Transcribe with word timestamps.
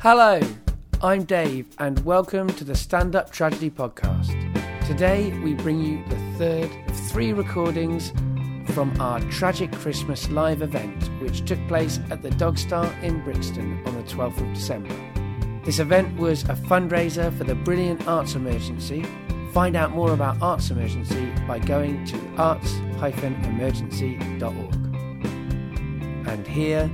Hello, 0.00 0.40
I'm 1.02 1.24
Dave, 1.24 1.66
and 1.80 1.98
welcome 2.04 2.46
to 2.50 2.62
the 2.62 2.76
Stand 2.76 3.16
Up 3.16 3.32
Tragedy 3.32 3.68
Podcast. 3.68 4.30
Today, 4.86 5.36
we 5.40 5.54
bring 5.54 5.82
you 5.82 6.04
the 6.04 6.14
third 6.38 6.70
of 6.88 6.96
three 7.10 7.32
recordings 7.32 8.12
from 8.72 8.94
our 9.00 9.18
Tragic 9.22 9.72
Christmas 9.72 10.30
live 10.30 10.62
event, 10.62 11.10
which 11.20 11.44
took 11.44 11.58
place 11.66 11.98
at 12.12 12.22
the 12.22 12.30
Dogstar 12.30 12.88
in 13.02 13.24
Brixton 13.24 13.84
on 13.88 13.96
the 13.96 14.04
12th 14.04 14.40
of 14.40 14.54
December. 14.54 14.94
This 15.64 15.80
event 15.80 16.16
was 16.16 16.44
a 16.44 16.54
fundraiser 16.54 17.36
for 17.36 17.42
the 17.42 17.56
Brilliant 17.56 18.06
Arts 18.06 18.36
Emergency. 18.36 19.04
Find 19.52 19.74
out 19.74 19.90
more 19.90 20.12
about 20.12 20.40
Arts 20.40 20.70
Emergency 20.70 21.28
by 21.48 21.58
going 21.58 22.04
to 22.04 22.16
arts-emergency.org. 22.36 24.74
And 26.28 26.46
here 26.46 26.88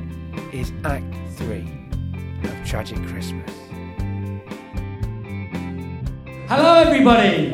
is 0.55 0.73
Act 0.84 1.14
3 1.36 1.61
of 1.61 1.84
Tragic 2.75 2.98
Christmas. 3.06 3.52
Hello, 6.48 6.74
everybody. 6.74 7.52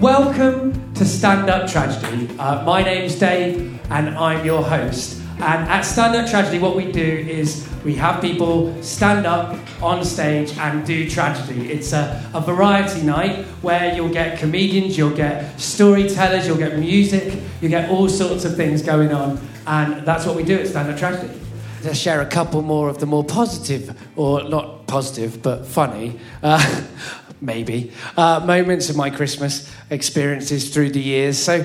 Welcome 0.00 0.94
to 0.94 1.04
Stand 1.04 1.50
Up 1.50 1.70
Tragedy. 1.70 2.34
Uh, 2.38 2.64
my 2.64 2.82
name's 2.82 3.16
Dave, 3.16 3.78
and 3.90 4.16
I'm 4.16 4.46
your 4.46 4.62
host. 4.62 5.20
And 5.40 5.68
at 5.68 5.82
Stand 5.82 6.16
Up 6.16 6.30
Tragedy, 6.30 6.58
what 6.58 6.74
we 6.74 6.90
do 6.90 7.02
is 7.02 7.68
we 7.84 7.94
have 7.96 8.22
people 8.22 8.82
stand 8.82 9.26
up 9.26 9.58
on 9.82 10.06
stage 10.06 10.56
and 10.56 10.86
do 10.86 11.06
tragedy. 11.06 11.70
It's 11.70 11.92
a, 11.92 12.30
a 12.32 12.40
variety 12.40 13.02
night 13.02 13.44
where 13.60 13.94
you'll 13.94 14.08
get 14.08 14.38
comedians, 14.38 14.96
you'll 14.96 15.14
get 15.14 15.60
storytellers, 15.60 16.46
you'll 16.46 16.56
get 16.56 16.78
music, 16.78 17.38
you 17.60 17.68
get 17.68 17.90
all 17.90 18.08
sorts 18.08 18.46
of 18.46 18.56
things 18.56 18.80
going 18.80 19.12
on. 19.12 19.38
And 19.66 20.06
that's 20.06 20.24
what 20.24 20.34
we 20.34 20.44
do 20.44 20.58
at 20.58 20.66
Stand 20.66 20.90
Up 20.90 20.98
Tragedy. 20.98 21.38
To 21.82 21.94
share 21.94 22.20
a 22.20 22.26
couple 22.26 22.62
more 22.62 22.88
of 22.88 22.98
the 22.98 23.06
more 23.06 23.24
positive, 23.24 23.96
or 24.16 24.42
not 24.42 24.86
positive, 24.86 25.42
but 25.42 25.66
funny, 25.66 26.18
uh, 26.42 26.84
maybe, 27.40 27.92
uh, 28.16 28.40
moments 28.44 28.90
of 28.90 28.96
my 28.96 29.10
Christmas 29.10 29.72
experiences 29.90 30.70
through 30.74 30.90
the 30.90 31.00
years. 31.00 31.38
So, 31.38 31.64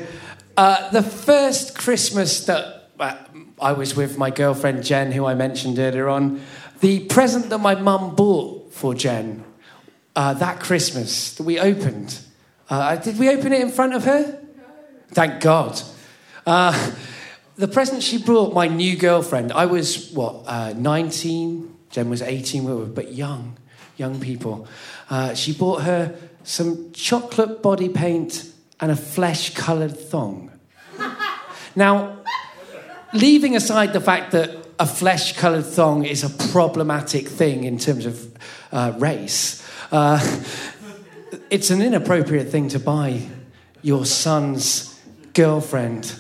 uh, 0.56 0.92
the 0.92 1.02
first 1.02 1.76
Christmas 1.76 2.46
that 2.46 2.90
uh, 3.00 3.16
I 3.60 3.74
was 3.74 3.96
with 3.96 4.18
my 4.18 4.30
girlfriend 4.30 4.84
Jen, 4.84 5.12
who 5.12 5.26
I 5.26 5.34
mentioned 5.34 5.80
earlier 5.80 6.10
on, 6.10 6.42
the 6.80 7.06
present 7.06 7.50
that 7.50 7.58
my 7.58 7.76
mum 7.76 8.16
bought 8.16 8.72
for 8.72 8.94
Jen 8.94 9.44
uh, 10.16 10.34
that 10.36 10.60
Christmas 10.60 11.34
that 11.36 11.44
we 11.44 11.60
opened. 11.60 12.20
Uh, 12.70 12.96
did 12.96 13.18
we 13.18 13.30
open 13.30 13.54
it 13.54 13.62
in 13.62 13.70
front 13.70 13.94
of 13.94 14.06
her? 14.06 14.40
Thank 15.10 15.42
God. 15.42 15.82
The 17.56 17.68
present 17.68 18.02
she 18.02 18.18
brought 18.18 18.54
my 18.54 18.68
new 18.68 18.96
girlfriend, 18.98 19.52
I 19.52 19.68
was, 19.68 20.12
what, 20.12 20.44
uh, 20.48 20.74
19? 20.74 21.76
Jen 21.92 22.10
was 22.10 22.24
18, 22.24 22.64
we 22.64 22.74
were 22.74 22.86
but 22.86 23.14
young, 23.14 23.58
young 23.96 24.20
people. 24.20 24.68
Uh, 25.08 25.36
she 25.36 25.54
bought 25.54 25.84
her 25.84 26.16
some 26.44 26.92
chocolate 26.94 27.62
body 27.62 27.90
paint 27.90 28.52
and 28.80 28.92
a 28.92 28.96
flesh 28.96 29.54
coloured 29.54 29.96
thong. 29.96 30.52
now, 31.76 32.18
leaving 33.14 33.56
aside 33.56 33.94
the 33.94 34.02
fact 34.02 34.32
that 34.32 34.50
a 34.80 34.88
flesh 34.88 35.38
coloured 35.38 35.68
thong 35.68 36.06
is 36.06 36.24
a 36.24 36.48
problematic 36.52 37.28
thing 37.28 37.66
in 37.66 37.78
terms 37.78 38.08
of 38.08 38.36
uh, 38.72 38.94
race, 38.98 39.64
uh, 39.92 40.20
it's 41.52 41.70
an 41.70 41.84
inappropriate 41.84 42.50
thing 42.50 42.68
to 42.70 42.80
buy 42.80 43.22
your 43.84 44.08
son's 44.08 45.00
girlfriend 45.34 46.20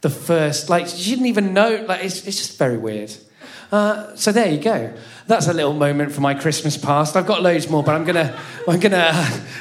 the 0.00 0.10
first, 0.10 0.68
like, 0.68 0.86
she 0.86 1.10
didn't 1.10 1.26
even 1.26 1.52
know, 1.52 1.84
like, 1.88 2.04
it's, 2.04 2.26
it's 2.26 2.38
just 2.38 2.58
very 2.58 2.76
weird. 2.76 3.12
Uh, 3.70 4.16
so 4.16 4.32
there 4.32 4.50
you 4.50 4.58
go. 4.58 4.94
That's 5.26 5.46
a 5.46 5.52
little 5.52 5.74
moment 5.74 6.12
from 6.12 6.22
my 6.22 6.32
Christmas 6.32 6.78
past. 6.78 7.16
I've 7.16 7.26
got 7.26 7.42
loads 7.42 7.68
more, 7.68 7.82
but 7.82 7.94
I'm 7.94 8.04
gonna 8.04 8.40
I'm 8.68 8.80
gonna 8.80 9.12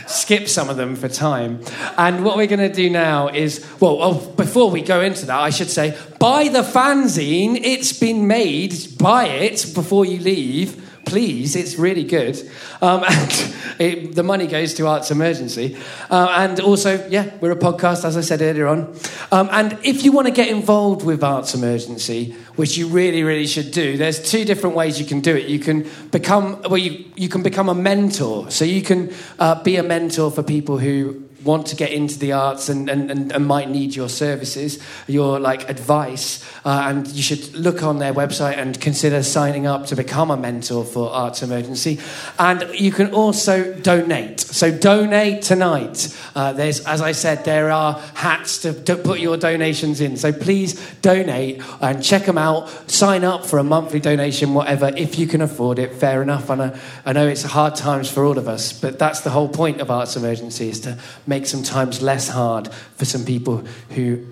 skip 0.07 0.47
some 0.47 0.69
of 0.69 0.77
them 0.77 0.95
for 0.95 1.09
time. 1.09 1.61
And 1.97 2.23
what 2.23 2.37
we're 2.37 2.47
gonna 2.47 2.73
do 2.73 2.89
now 2.89 3.27
is 3.27 3.69
well, 3.81 3.97
oh, 4.01 4.31
before 4.37 4.71
we 4.71 4.81
go 4.81 5.01
into 5.01 5.25
that, 5.25 5.37
I 5.37 5.49
should 5.49 5.69
say 5.69 5.97
buy 6.19 6.47
the 6.47 6.61
fanzine. 6.61 7.59
It's 7.61 7.91
been 7.91 8.27
made. 8.27 8.97
Buy 8.97 9.27
it 9.27 9.73
before 9.75 10.05
you 10.05 10.19
leave 10.19 10.86
please, 11.07 11.55
it's 11.55 11.77
really 11.77 12.03
good. 12.03 12.37
Um, 12.81 13.03
and 13.09 13.55
it, 13.79 14.15
the 14.15 14.23
money 14.23 14.47
goes 14.47 14.73
to 14.75 14.87
Arts 14.87 15.11
Emergency. 15.11 15.77
Uh, 16.09 16.27
and 16.37 16.59
also, 16.59 17.07
yeah, 17.09 17.35
we're 17.41 17.51
a 17.51 17.55
podcast, 17.55 18.05
as 18.05 18.17
I 18.17 18.21
said 18.21 18.41
earlier 18.41 18.67
on. 18.67 18.95
Um, 19.31 19.49
and 19.51 19.77
if 19.83 20.03
you 20.03 20.11
want 20.11 20.27
to 20.27 20.33
get 20.33 20.49
involved 20.49 21.05
with 21.05 21.23
Arts 21.23 21.55
Emergency, 21.55 22.35
which 22.55 22.77
you 22.77 22.87
really, 22.87 23.23
really 23.23 23.47
should 23.47 23.71
do, 23.71 23.97
there's 23.97 24.31
two 24.31 24.45
different 24.45 24.75
ways 24.75 24.99
you 24.99 25.05
can 25.05 25.21
do 25.21 25.35
it. 25.35 25.47
You 25.47 25.59
can 25.59 25.89
become, 26.11 26.61
well, 26.63 26.77
you, 26.77 27.05
you 27.15 27.29
can 27.29 27.43
become 27.43 27.69
a 27.69 27.75
mentor. 27.75 28.51
So 28.51 28.65
you 28.65 28.81
can 28.81 29.13
uh, 29.39 29.63
be 29.63 29.77
a 29.77 29.83
mentor 29.83 30.31
for 30.31 30.43
people 30.43 30.77
who 30.77 31.26
want 31.43 31.67
to 31.67 31.75
get 31.75 31.91
into 31.91 32.17
the 32.19 32.31
arts 32.31 32.69
and, 32.69 32.89
and, 32.89 33.11
and, 33.11 33.31
and 33.31 33.45
might 33.45 33.69
need 33.69 33.95
your 33.95 34.09
services, 34.09 34.83
your 35.07 35.39
like 35.39 35.69
advice, 35.69 36.43
uh, 36.65 36.85
and 36.85 37.07
you 37.07 37.21
should 37.21 37.53
look 37.53 37.83
on 37.83 37.99
their 37.99 38.13
website 38.13 38.57
and 38.57 38.79
consider 38.81 39.23
signing 39.23 39.65
up 39.65 39.85
to 39.87 39.95
become 39.95 40.31
a 40.31 40.37
mentor 40.37 40.83
for 40.83 41.09
Arts 41.09 41.43
Emergency. 41.43 41.99
And 42.39 42.67
you 42.73 42.91
can 42.91 43.13
also 43.13 43.73
donate. 43.73 44.39
So 44.39 44.75
donate 44.75 45.41
tonight. 45.41 46.15
Uh, 46.35 46.53
there's, 46.53 46.85
as 46.85 47.01
I 47.01 47.11
said, 47.11 47.45
there 47.45 47.71
are 47.71 47.93
hats 48.15 48.59
to, 48.59 48.73
to 48.83 48.95
put 48.95 49.19
your 49.19 49.37
donations 49.37 50.01
in. 50.01 50.17
So 50.17 50.31
please 50.31 50.73
donate 51.01 51.61
and 51.81 52.03
check 52.03 52.25
them 52.25 52.37
out. 52.37 52.69
Sign 52.89 53.23
up 53.23 53.45
for 53.45 53.59
a 53.59 53.63
monthly 53.63 53.99
donation, 53.99 54.53
whatever, 54.53 54.91
if 54.95 55.17
you 55.19 55.27
can 55.27 55.41
afford 55.41 55.79
it. 55.79 55.93
Fair 55.93 56.21
enough. 56.21 56.49
And 56.49 56.61
I, 56.61 56.79
I 57.05 57.13
know 57.13 57.27
it's 57.27 57.43
hard 57.43 57.75
times 57.75 58.09
for 58.09 58.25
all 58.25 58.37
of 58.37 58.47
us, 58.47 58.73
but 58.73 58.99
that's 58.99 59.21
the 59.21 59.29
whole 59.29 59.49
point 59.49 59.81
of 59.81 59.91
Arts 59.91 60.15
Emergency 60.15 60.69
is 60.69 60.79
to 60.81 60.97
make 61.27 61.45
some 61.45 61.63
times 61.63 62.01
less 62.01 62.29
hard 62.29 62.71
for 62.95 63.05
some 63.05 63.25
people 63.25 63.57
who 63.91 64.25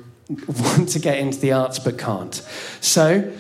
want 0.47 0.89
to 0.89 1.00
get 1.00 1.19
into 1.19 1.39
the 1.39 1.51
arts 1.51 1.79
but 1.79 1.97
can't. 1.97 2.35
So, 2.81 3.33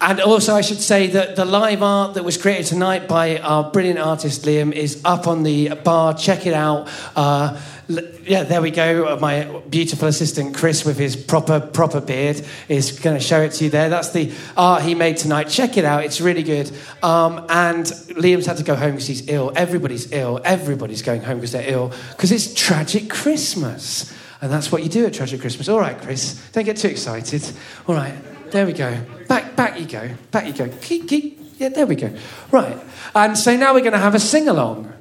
and 0.00 0.20
also, 0.20 0.54
I 0.54 0.60
should 0.60 0.80
say 0.80 1.06
that 1.08 1.36
the 1.36 1.46
live 1.46 1.82
art 1.82 2.14
that 2.14 2.24
was 2.24 2.36
created 2.36 2.66
tonight 2.66 3.08
by 3.08 3.38
our 3.38 3.70
brilliant 3.70 3.98
artist 3.98 4.42
Liam 4.44 4.72
is 4.72 5.00
up 5.06 5.26
on 5.26 5.42
the 5.42 5.70
bar. 5.70 6.12
Check 6.12 6.46
it 6.46 6.52
out. 6.52 6.88
Uh, 7.16 7.58
yeah, 7.88 8.42
there 8.42 8.60
we 8.60 8.72
go. 8.72 9.16
My 9.20 9.44
beautiful 9.68 10.08
assistant 10.08 10.56
Chris, 10.56 10.84
with 10.84 10.98
his 10.98 11.14
proper 11.14 11.60
proper 11.60 12.00
beard, 12.00 12.44
is 12.68 12.98
going 12.98 13.16
to 13.16 13.22
show 13.22 13.40
it 13.42 13.52
to 13.52 13.64
you 13.64 13.70
there. 13.70 13.88
That's 13.88 14.10
the 14.10 14.32
art 14.56 14.82
he 14.82 14.94
made 14.94 15.18
tonight. 15.18 15.44
Check 15.44 15.76
it 15.76 15.84
out; 15.84 16.04
it's 16.04 16.20
really 16.20 16.42
good. 16.42 16.70
Um, 17.02 17.46
and 17.48 17.86
Liam's 17.86 18.46
had 18.46 18.56
to 18.56 18.64
go 18.64 18.74
home 18.74 18.92
because 18.92 19.06
he's 19.06 19.28
ill. 19.28 19.52
Everybody's 19.54 20.10
ill. 20.12 20.40
Everybody's 20.44 21.02
going 21.02 21.22
home 21.22 21.36
because 21.36 21.52
they're 21.52 21.70
ill 21.70 21.92
because 22.10 22.32
it's 22.32 22.52
tragic 22.54 23.08
Christmas, 23.08 24.12
and 24.40 24.50
that's 24.50 24.72
what 24.72 24.82
you 24.82 24.88
do 24.88 25.06
at 25.06 25.14
tragic 25.14 25.40
Christmas. 25.40 25.68
All 25.68 25.78
right, 25.78 25.96
Chris, 25.96 26.42
don't 26.50 26.64
get 26.64 26.78
too 26.78 26.88
excited. 26.88 27.48
All 27.86 27.94
right, 27.94 28.14
there 28.50 28.66
we 28.66 28.72
go. 28.72 29.00
Back, 29.28 29.54
back 29.54 29.78
you 29.78 29.86
go. 29.86 30.10
Back 30.32 30.46
you 30.46 30.52
go. 30.52 30.68
Keep, 30.80 31.08
keep. 31.08 31.40
Yeah, 31.58 31.68
there 31.68 31.86
we 31.86 31.94
go. 31.94 32.12
Right, 32.50 32.76
and 33.14 33.38
so 33.38 33.56
now 33.56 33.74
we're 33.74 33.80
going 33.80 33.92
to 33.92 33.98
have 33.98 34.16
a 34.16 34.20
sing 34.20 34.48
along. 34.48 34.92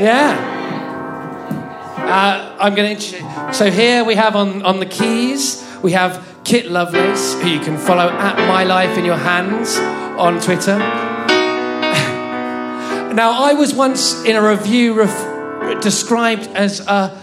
Yeah. 0.00 0.77
Uh, 2.08 2.56
I'm 2.58 2.74
going 2.74 2.96
to. 2.96 3.52
So 3.52 3.70
here 3.70 4.02
we 4.02 4.14
have 4.14 4.34
on, 4.34 4.62
on 4.62 4.80
the 4.80 4.86
keys, 4.86 5.62
we 5.82 5.92
have 5.92 6.26
Kit 6.42 6.70
Lovelace, 6.70 7.34
who 7.42 7.48
you 7.48 7.60
can 7.60 7.76
follow 7.76 8.08
at 8.08 8.36
My 8.48 8.64
Life 8.64 8.96
in 8.96 9.04
Your 9.04 9.18
Hands 9.18 9.76
on 10.18 10.40
Twitter. 10.40 10.78
now, 13.14 13.44
I 13.44 13.52
was 13.52 13.74
once 13.74 14.24
in 14.24 14.36
a 14.36 14.42
review 14.42 14.94
ref- 14.94 15.82
described 15.82 16.46
as 16.54 16.80
a 16.88 17.14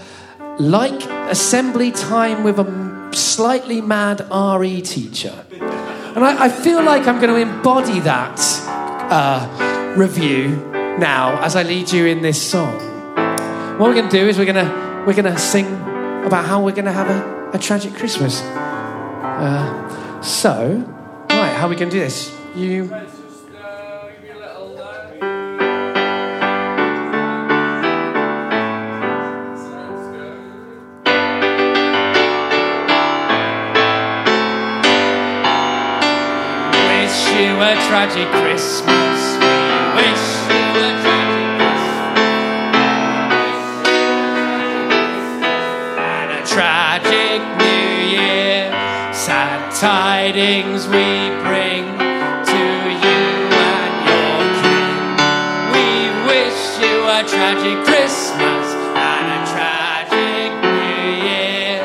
like 0.60 1.04
assembly 1.32 1.90
time 1.90 2.44
with 2.44 2.60
a 2.60 3.10
slightly 3.12 3.82
mad 3.82 4.22
RE 4.32 4.82
teacher. 4.82 5.46
And 5.52 6.24
I, 6.24 6.46
I 6.46 6.50
feel 6.50 6.84
like 6.84 7.08
I'm 7.08 7.20
going 7.20 7.34
to 7.34 7.42
embody 7.42 8.02
that 8.02 8.40
uh, 9.10 9.96
review 9.98 10.50
now 11.00 11.42
as 11.42 11.56
I 11.56 11.64
lead 11.64 11.92
you 11.92 12.06
in 12.06 12.22
this 12.22 12.40
song. 12.40 12.96
What 13.80 13.90
we're 13.90 13.96
going 13.96 14.10
to 14.10 14.18
do 14.20 14.28
is 14.30 14.38
we're 14.38 14.46
going 14.46 14.66
to 14.66 14.85
we're 15.06 15.14
going 15.14 15.32
to 15.32 15.38
sing 15.38 15.68
about 16.26 16.46
how 16.46 16.64
we're 16.64 16.72
going 16.72 16.86
to 16.86 16.92
have 16.92 17.10
a, 17.10 17.52
a 17.54 17.60
tragic 17.60 17.94
Christmas. 17.94 18.42
Uh, 18.42 20.22
so, 20.22 20.78
right, 21.30 21.54
how 21.54 21.68
are 21.68 21.70
we 21.70 21.76
going 21.76 21.92
to 21.92 21.96
do 21.96 22.00
this? 22.00 22.36
You. 22.56 22.86
Wish 36.86 37.30
you 37.36 37.62
a 37.62 37.76
tragic 37.88 38.28
Christmas. 38.30 39.05
things 50.46 50.86
we 50.90 51.08
bring 51.42 51.84
to 52.52 52.64
you 53.06 53.22
and 53.74 53.94
your 54.10 54.38
king. 54.62 54.94
We 55.74 55.88
wish 56.30 56.62
you 56.84 56.96
a 57.18 57.22
tragic 57.34 57.78
Christmas 57.84 58.66
and 59.10 59.26
a 59.38 59.42
tragic 59.54 60.52
New 60.62 61.10
Year. 61.30 61.82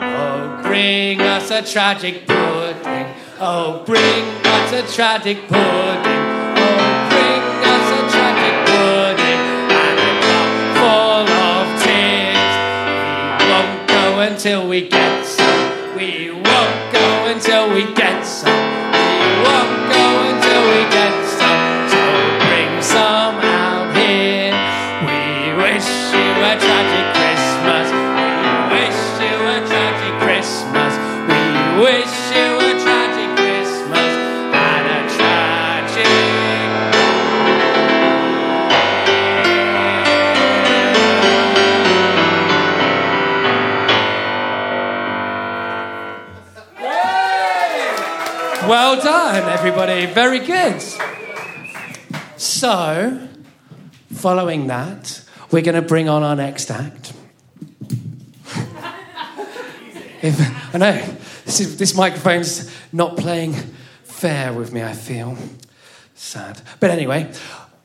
Oh, 0.00 0.58
bring 0.62 1.20
us 1.20 1.50
a 1.50 1.60
tragic 1.60 2.26
pudding. 2.26 3.08
Oh, 3.40 3.82
bring 3.84 4.24
us 4.56 4.72
a 4.72 4.82
tragic 4.96 5.46
pudding. 5.46 6.24
Oh, 6.64 7.08
bring 7.12 7.44
us 7.74 7.88
a 7.98 8.02
tragic 8.14 8.54
pudding 8.70 9.44
and 9.84 9.98
a 10.08 10.14
cup 10.26 10.48
full 10.80 11.28
of 11.52 11.66
tears. 11.84 12.54
We 13.38 13.44
won't 13.52 13.86
go 13.86 14.20
until 14.20 14.66
we 14.66 14.88
get. 14.88 15.07
Everybody. 49.68 50.06
Very 50.06 50.38
good. 50.38 50.80
So, 52.38 53.28
following 54.10 54.68
that, 54.68 55.22
we're 55.50 55.60
going 55.60 55.74
to 55.74 55.82
bring 55.82 56.08
on 56.08 56.22
our 56.22 56.34
next 56.34 56.70
act. 56.70 57.12
if, 60.22 60.74
I 60.74 60.78
know 60.78 60.92
this, 61.44 61.60
is, 61.60 61.76
this 61.76 61.94
microphone's 61.94 62.74
not 62.94 63.18
playing 63.18 63.52
fair 64.04 64.54
with 64.54 64.72
me, 64.72 64.82
I 64.82 64.94
feel 64.94 65.36
sad. 66.14 66.62
But 66.80 66.88
anyway, 66.90 67.30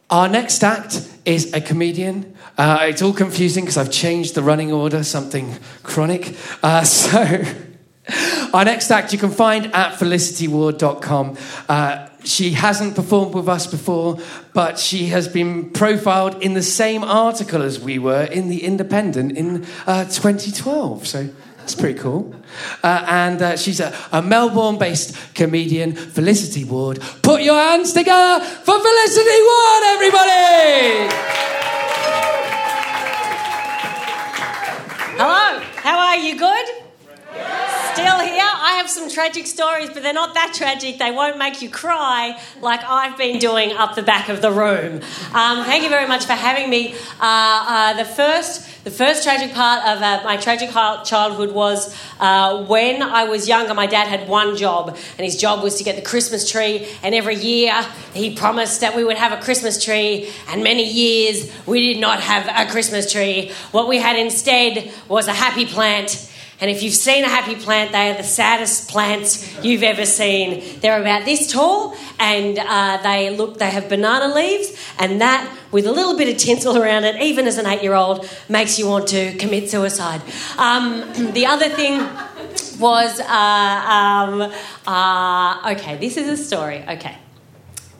our 0.09 0.29
next 0.29 0.63
act 0.63 1.05
is 1.25 1.53
a 1.53 1.59
comedian. 1.59 2.33
Uh, 2.57 2.77
it's 2.83 3.01
all 3.01 3.11
confusing 3.11 3.65
because 3.65 3.75
I've 3.75 3.91
changed 3.91 4.35
the 4.35 4.41
running 4.41 4.71
order, 4.71 5.03
something 5.03 5.57
chronic. 5.83 6.37
Uh, 6.63 6.83
so. 6.85 7.43
Our 8.53 8.65
next 8.65 8.91
act 8.91 9.13
you 9.13 9.19
can 9.19 9.31
find 9.31 9.67
at 9.73 9.93
felicityward.com. 9.93 11.37
Uh, 11.69 12.09
she 12.23 12.51
hasn't 12.51 12.95
performed 12.95 13.33
with 13.33 13.49
us 13.49 13.67
before, 13.67 14.17
but 14.53 14.79
she 14.79 15.07
has 15.07 15.27
been 15.27 15.71
profiled 15.71 16.41
in 16.41 16.53
the 16.53 16.63
same 16.63 17.03
article 17.03 17.61
as 17.61 17.79
we 17.79 17.99
were 17.99 18.23
in 18.23 18.49
The 18.49 18.63
Independent 18.63 19.37
in 19.37 19.65
uh, 19.85 20.05
2012. 20.05 21.07
So 21.07 21.29
that's 21.57 21.75
pretty 21.75 21.99
cool. 21.99 22.35
Uh, 22.83 23.05
and 23.07 23.41
uh, 23.41 23.57
she's 23.57 23.79
a, 23.79 23.93
a 24.11 24.21
Melbourne 24.21 24.77
based 24.77 25.33
comedian, 25.33 25.93
Felicity 25.93 26.65
Ward. 26.65 26.99
Put 27.21 27.41
your 27.41 27.55
hands 27.55 27.93
together 27.93 28.43
for 28.43 28.79
Felicity 28.79 29.41
Ward, 29.41 29.83
everybody! 29.85 31.07
Hello, 35.15 35.59
how 35.75 35.99
are 35.99 36.17
you? 36.17 36.37
Good? 36.37 36.82
Still 37.93 38.19
here? 38.19 38.41
I 38.41 38.77
have 38.77 38.89
some 38.89 39.07
tragic 39.07 39.45
stories, 39.45 39.89
but 39.89 40.01
they're 40.01 40.13
not 40.13 40.33
that 40.33 40.53
tragic. 40.55 40.97
They 40.97 41.11
won't 41.11 41.37
make 41.37 41.61
you 41.61 41.69
cry 41.69 42.39
like 42.59 42.83
I've 42.83 43.17
been 43.17 43.37
doing 43.37 43.71
up 43.73 43.95
the 43.95 44.01
back 44.01 44.29
of 44.29 44.41
the 44.41 44.51
room. 44.51 45.01
Um, 45.33 45.63
thank 45.65 45.83
you 45.83 45.89
very 45.89 46.07
much 46.07 46.25
for 46.25 46.33
having 46.33 46.69
me. 46.69 46.95
Uh, 47.19 47.21
uh, 47.21 47.93
the 47.93 48.05
first. 48.05 48.69
The 48.83 48.91
first 48.91 49.23
tragic 49.23 49.53
part 49.53 49.87
of 49.87 50.01
uh, 50.01 50.23
my 50.25 50.35
tragic 50.35 50.69
childhood 50.71 51.53
was 51.53 51.97
uh, 52.19 52.65
when 52.65 53.01
I 53.01 53.23
was 53.23 53.47
younger. 53.47 53.73
My 53.73 53.85
dad 53.85 54.09
had 54.09 54.27
one 54.27 54.57
job, 54.57 54.89
and 54.89 55.23
his 55.23 55.37
job 55.37 55.63
was 55.63 55.75
to 55.75 55.85
get 55.85 55.95
the 55.95 56.01
Christmas 56.01 56.51
tree. 56.51 56.89
And 57.01 57.15
every 57.15 57.35
year 57.35 57.81
he 58.13 58.35
promised 58.35 58.81
that 58.81 58.93
we 58.93 59.05
would 59.05 59.15
have 59.15 59.31
a 59.31 59.41
Christmas 59.41 59.81
tree, 59.81 60.29
and 60.49 60.65
many 60.65 60.83
years 60.83 61.49
we 61.65 61.93
did 61.93 62.01
not 62.01 62.19
have 62.19 62.45
a 62.45 62.69
Christmas 62.69 63.09
tree. 63.09 63.53
What 63.71 63.87
we 63.87 63.99
had 63.99 64.19
instead 64.19 64.91
was 65.07 65.29
a 65.29 65.33
happy 65.33 65.65
plant. 65.65 66.29
And 66.63 66.71
if 66.71 66.81
you've 66.81 66.93
seen 66.93 67.25
a 67.25 67.27
happy 67.27 67.55
plant, 67.55 67.91
they 67.91 68.09
are 68.09 68.15
the 68.15 68.23
saddest 68.23 68.89
plants 68.89 69.53
you've 69.65 69.83
ever 69.83 70.05
seen. 70.05 70.79
They're 70.79 71.01
about 71.01 71.25
this 71.25 71.51
tall, 71.51 71.93
and 72.17 72.57
uh, 72.57 73.01
they 73.03 73.35
look. 73.35 73.57
They 73.59 73.69
have 73.69 73.89
banana 73.89 74.33
leaves, 74.33 74.71
and 74.97 75.19
that, 75.19 75.53
with 75.71 75.85
a 75.85 75.91
little 75.91 76.17
bit 76.17 76.29
of 76.29 76.37
tinsel 76.37 76.81
around 76.81 77.03
it, 77.03 77.21
even 77.21 77.47
as 77.47 77.57
an 77.57 77.65
eight-year-old, 77.65 78.29
makes 78.47 78.79
you 78.79 78.87
want 78.87 79.09
to 79.09 79.35
commit 79.35 79.69
suicide. 79.69 80.21
Um, 80.57 81.01
the 81.33 81.47
other 81.47 81.67
thing 81.67 81.99
was, 82.79 83.19
uh, 83.19 83.25
um, 83.27 84.49
uh, 84.87 85.71
okay, 85.73 85.97
this 85.97 86.15
is 86.15 86.29
a 86.29 86.41
story. 86.41 86.81
Okay, 86.87 87.17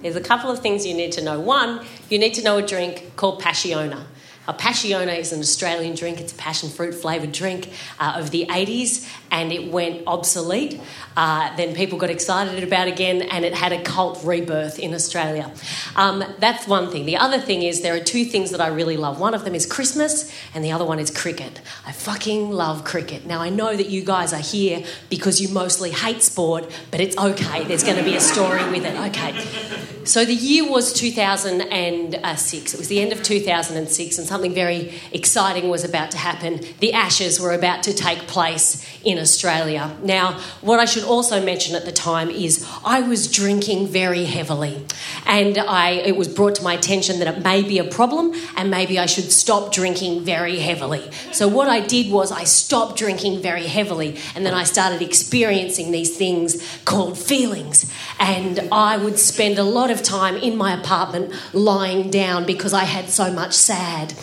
there's 0.01 0.15
a 0.15 0.21
couple 0.21 0.49
of 0.49 0.59
things 0.59 0.85
you 0.85 0.93
need 0.93 1.11
to 1.11 1.21
know. 1.21 1.37
One, 1.37 1.85
you 2.09 2.17
need 2.17 2.33
to 2.35 2.41
know 2.41 2.59
a 2.59 2.65
drink 2.65 3.17
called 3.17 3.41
Passiona. 3.41 4.05
A 4.45 4.53
Passiona 4.53 5.17
is 5.17 5.31
an 5.31 5.39
Australian 5.39 5.95
drink. 5.95 6.19
It's 6.19 6.33
a 6.33 6.35
passion 6.35 6.69
fruit 6.69 6.93
flavoured 6.93 7.31
drink 7.31 7.69
uh, 7.97 8.15
of 8.17 8.31
the 8.31 8.45
80s, 8.47 9.09
and 9.31 9.53
it 9.53 9.71
went 9.71 10.03
obsolete. 10.05 10.81
Uh, 11.15 11.55
then 11.55 11.73
people 11.73 11.97
got 11.97 12.09
excited 12.09 12.61
about 12.61 12.87
again, 12.87 13.21
and 13.21 13.45
it 13.45 13.53
had 13.53 13.71
a 13.71 13.81
cult 13.81 14.21
rebirth 14.25 14.79
in 14.79 14.93
Australia. 14.93 15.49
Um, 15.95 16.23
that's 16.39 16.67
one 16.67 16.91
thing. 16.91 17.05
The 17.05 17.17
other 17.17 17.39
thing 17.39 17.61
is 17.61 17.81
there 17.81 17.95
are 17.95 18.03
two 18.03 18.25
things 18.25 18.51
that 18.51 18.59
I 18.59 18.67
really 18.67 18.97
love. 18.97 19.17
One 19.17 19.33
of 19.33 19.45
them 19.45 19.55
is 19.55 19.65
Christmas, 19.65 20.29
and 20.53 20.63
the 20.63 20.73
other 20.73 20.85
one 20.85 20.99
is 20.99 21.09
cricket. 21.09 21.61
I 21.85 21.93
fucking 21.93 22.51
love 22.51 22.83
cricket. 22.83 23.25
Now 23.25 23.41
I 23.41 23.49
know 23.49 23.75
that 23.75 23.87
you 23.87 24.03
guys 24.03 24.33
are 24.33 24.41
here 24.41 24.83
because 25.09 25.39
you 25.39 25.47
mostly 25.49 25.91
hate 25.91 26.21
sport, 26.21 26.69
but 26.91 26.99
it's 26.99 27.17
okay. 27.17 27.63
There's 27.63 27.83
going 27.83 27.97
to 27.97 28.03
be 28.03 28.15
a 28.15 28.21
story 28.21 28.63
with 28.69 28.83
it. 28.85 28.99
Okay. 29.09 30.03
So 30.05 30.25
the 30.25 30.33
year 30.33 30.69
was 30.69 30.91
2006. 30.91 32.73
It 32.73 32.77
was 32.77 32.87
the 32.89 32.99
end 32.99 33.13
of 33.13 33.23
2006, 33.23 34.17
and 34.17 34.27
something 34.33 34.55
very 34.55 34.91
exciting 35.11 35.69
was 35.69 35.83
about 35.83 36.09
to 36.09 36.17
happen. 36.17 36.59
The 36.79 36.91
Ashes 36.91 37.39
were 37.39 37.53
about 37.53 37.83
to 37.83 37.93
take 37.93 38.21
place 38.25 38.83
in 39.03 39.19
Australia. 39.19 39.95
Now, 40.01 40.39
what 40.61 40.79
I 40.79 40.85
should 40.85 41.03
also 41.03 41.43
mention 41.43 41.75
at 41.75 41.85
the 41.85 41.91
time 41.91 42.31
is 42.31 42.67
I 42.83 43.01
was 43.01 43.31
drinking 43.31 43.89
very 43.89 44.25
heavily, 44.25 44.83
and 45.27 45.59
I, 45.59 45.91
it 45.91 46.15
was 46.15 46.27
brought 46.27 46.55
to 46.55 46.63
my 46.63 46.73
attention 46.73 47.19
that 47.19 47.27
it 47.27 47.43
may 47.43 47.61
be 47.61 47.77
a 47.77 47.83
problem 47.83 48.33
and 48.57 48.71
maybe 48.71 48.97
I 48.97 49.05
should 49.05 49.31
stop 49.31 49.71
drinking 49.71 50.23
very 50.23 50.57
heavily. 50.57 51.11
So, 51.31 51.47
what 51.47 51.69
I 51.69 51.79
did 51.85 52.11
was 52.11 52.31
I 52.31 52.45
stopped 52.45 52.97
drinking 52.97 53.43
very 53.43 53.67
heavily, 53.67 54.17
and 54.33 54.43
then 54.43 54.55
I 54.55 54.63
started 54.63 55.03
experiencing 55.03 55.91
these 55.91 56.17
things 56.17 56.81
called 56.85 57.19
feelings. 57.19 57.91
And 58.19 58.67
I 58.71 58.97
would 58.97 59.19
spend 59.19 59.59
a 59.59 59.63
lot 59.63 59.91
of 59.91 60.01
time 60.01 60.37
in 60.37 60.57
my 60.57 60.73
apartment 60.73 61.33
lying 61.53 62.09
down 62.09 62.47
because 62.47 62.73
I 62.73 62.85
had 62.85 63.09
so 63.09 63.31
much 63.31 63.53
sad. 63.53 64.15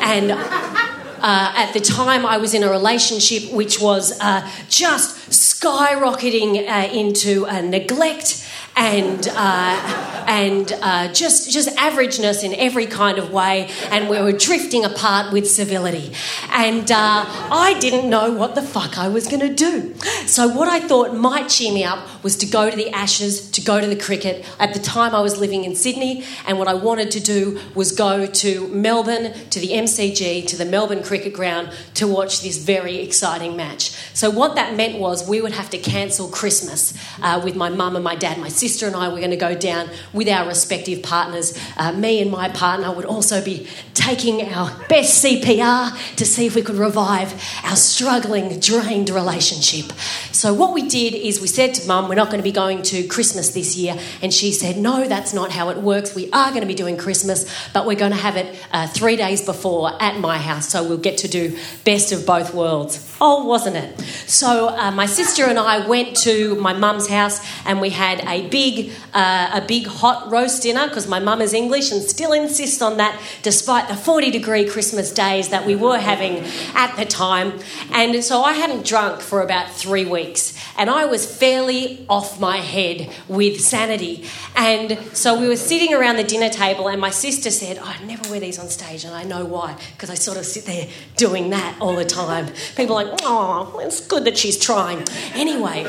And 0.00 0.30
uh, 0.30 1.52
at 1.56 1.72
the 1.72 1.80
time, 1.80 2.26
I 2.26 2.36
was 2.36 2.52
in 2.52 2.62
a 2.62 2.70
relationship 2.70 3.50
which 3.52 3.80
was 3.80 4.18
uh, 4.20 4.48
just 4.68 5.30
skyrocketing 5.30 6.68
uh, 6.68 6.92
into 6.92 7.46
uh, 7.46 7.60
neglect 7.62 8.46
and 8.76 9.28
uh, 9.32 10.14
and 10.26 10.72
uh, 10.80 11.12
just 11.12 11.50
just 11.50 11.68
averageness 11.76 12.42
in 12.42 12.54
every 12.54 12.86
kind 12.86 13.18
of 13.18 13.30
way, 13.30 13.70
and 13.90 14.08
we 14.08 14.20
were 14.20 14.32
drifting 14.32 14.84
apart 14.84 15.32
with 15.32 15.48
civility. 15.48 16.12
And 16.50 16.90
uh, 16.90 17.24
I 17.26 17.76
didn't 17.80 18.08
know 18.08 18.32
what 18.32 18.54
the 18.54 18.62
fuck 18.62 18.98
I 18.98 19.08
was 19.08 19.26
going 19.26 19.40
to 19.40 19.54
do. 19.54 19.94
So 20.26 20.48
what 20.48 20.68
I 20.68 20.80
thought 20.80 21.14
might 21.14 21.48
cheer 21.48 21.72
me 21.72 21.84
up 21.84 22.24
was 22.24 22.36
to 22.38 22.46
go 22.46 22.70
to 22.70 22.76
the 22.76 22.90
Ashes, 22.90 23.50
to 23.52 23.60
go 23.60 23.80
to 23.80 23.86
the 23.86 23.96
cricket. 23.96 24.44
At 24.58 24.74
the 24.74 24.80
time, 24.80 25.14
I 25.14 25.20
was 25.20 25.38
living 25.38 25.64
in 25.64 25.74
Sydney, 25.74 26.24
and 26.46 26.58
what 26.58 26.68
I 26.68 26.74
wanted 26.74 27.10
to 27.12 27.20
do 27.20 27.60
was 27.74 27.92
go 27.92 28.26
to 28.26 28.68
Melbourne, 28.68 29.32
to 29.50 29.60
the 29.60 29.68
MCG, 29.68 30.46
to 30.48 30.56
the 30.56 30.64
Melbourne 30.64 31.02
Cricket 31.02 31.32
Ground 31.32 31.70
to 31.94 32.06
watch 32.06 32.42
this 32.42 32.58
very 32.58 32.96
exciting 32.98 33.56
match. 33.56 33.90
So 34.14 34.30
what 34.30 34.54
that 34.56 34.74
meant 34.74 34.98
was 34.98 35.28
we 35.28 35.40
would 35.40 35.52
have 35.52 35.70
to 35.70 35.78
cancel 35.78 36.28
Christmas 36.28 36.94
uh, 37.22 37.40
with 37.44 37.56
my 37.56 37.68
mum 37.68 37.94
and 37.96 38.04
my 38.04 38.16
dad, 38.16 38.38
my 38.38 38.48
sister 38.48 38.63
and 38.64 38.96
I 38.96 39.08
were 39.08 39.18
going 39.18 39.30
to 39.30 39.36
go 39.36 39.54
down 39.54 39.90
with 40.14 40.26
our 40.28 40.48
respective 40.48 41.02
partners. 41.02 41.56
Uh, 41.76 41.92
me 41.92 42.22
and 42.22 42.30
my 42.30 42.48
partner 42.48 42.90
would 42.92 43.04
also 43.04 43.44
be 43.44 43.68
taking 43.92 44.42
our 44.52 44.70
best 44.88 45.22
CPR 45.22 46.16
to 46.16 46.24
see 46.24 46.46
if 46.46 46.54
we 46.54 46.62
could 46.62 46.76
revive 46.76 47.32
our 47.62 47.76
struggling, 47.76 48.58
drained 48.58 49.10
relationship. 49.10 49.92
So, 50.32 50.54
what 50.54 50.72
we 50.72 50.88
did 50.88 51.14
is 51.14 51.40
we 51.40 51.46
said 51.46 51.74
to 51.74 51.86
mum, 51.86 52.08
We're 52.08 52.14
not 52.14 52.28
going 52.28 52.38
to 52.38 52.44
be 52.44 52.52
going 52.52 52.82
to 52.84 53.06
Christmas 53.06 53.52
this 53.52 53.76
year. 53.76 53.96
And 54.22 54.32
she 54.32 54.52
said, 54.52 54.78
No, 54.78 55.06
that's 55.06 55.34
not 55.34 55.52
how 55.52 55.68
it 55.68 55.78
works. 55.78 56.14
We 56.14 56.30
are 56.32 56.48
going 56.48 56.62
to 56.62 56.66
be 56.66 56.74
doing 56.74 56.96
Christmas, 56.96 57.44
but 57.72 57.86
we're 57.86 57.98
going 57.98 58.12
to 58.12 58.16
have 58.18 58.36
it 58.36 58.56
uh, 58.72 58.86
three 58.88 59.16
days 59.16 59.44
before 59.44 59.90
at 60.02 60.18
my 60.18 60.38
house. 60.38 60.70
So, 60.70 60.82
we'll 60.82 60.96
get 60.98 61.18
to 61.18 61.28
do 61.28 61.58
best 61.84 62.12
of 62.12 62.24
both 62.24 62.54
worlds. 62.54 63.13
Oh, 63.20 63.44
wasn't 63.44 63.76
it? 63.76 64.00
So 64.26 64.68
uh, 64.68 64.90
my 64.90 65.06
sister 65.06 65.44
and 65.44 65.58
I 65.58 65.86
went 65.86 66.16
to 66.18 66.56
my 66.56 66.72
mum's 66.72 67.08
house, 67.08 67.40
and 67.64 67.80
we 67.80 67.90
had 67.90 68.20
a 68.26 68.48
big, 68.48 68.90
uh, 69.14 69.50
a 69.54 69.64
big 69.66 69.86
hot 69.86 70.30
roast 70.32 70.62
dinner 70.64 70.88
because 70.88 71.06
my 71.06 71.20
mum 71.20 71.40
is 71.40 71.54
English 71.54 71.92
and 71.92 72.02
still 72.02 72.32
insists 72.32 72.82
on 72.82 72.96
that, 72.96 73.20
despite 73.42 73.86
the 73.88 73.94
forty 73.94 74.30
degree 74.30 74.64
Christmas 74.64 75.12
days 75.12 75.50
that 75.50 75.64
we 75.64 75.76
were 75.76 75.98
having 75.98 76.44
at 76.74 76.96
the 76.96 77.04
time. 77.04 77.60
And 77.92 78.22
so 78.24 78.42
I 78.42 78.54
hadn't 78.54 78.84
drunk 78.84 79.20
for 79.20 79.42
about 79.42 79.70
three 79.70 80.04
weeks, 80.04 80.58
and 80.76 80.90
I 80.90 81.04
was 81.04 81.24
fairly 81.24 82.04
off 82.08 82.40
my 82.40 82.56
head 82.56 83.10
with 83.28 83.60
sanity. 83.60 84.26
And 84.56 84.98
so 85.12 85.40
we 85.40 85.46
were 85.46 85.56
sitting 85.56 85.94
around 85.94 86.16
the 86.16 86.24
dinner 86.24 86.48
table, 86.48 86.88
and 86.88 87.00
my 87.00 87.10
sister 87.10 87.50
said, 87.50 87.78
oh, 87.80 87.84
"I 87.86 88.04
never 88.04 88.28
wear 88.28 88.40
these 88.40 88.58
on 88.58 88.68
stage," 88.68 89.04
and 89.04 89.14
I 89.14 89.22
know 89.22 89.44
why 89.44 89.76
because 89.92 90.10
I 90.10 90.14
sort 90.14 90.36
of 90.36 90.44
sit 90.44 90.64
there 90.64 90.88
doing 91.16 91.50
that 91.50 91.76
all 91.80 91.94
the 91.94 92.04
time. 92.04 92.48
People 92.76 93.03
like, 93.10 93.20
"Oh, 93.22 93.80
it's 93.82 94.00
good 94.00 94.24
that 94.24 94.36
she's 94.36 94.58
trying." 94.58 95.04
Anyway. 95.34 95.84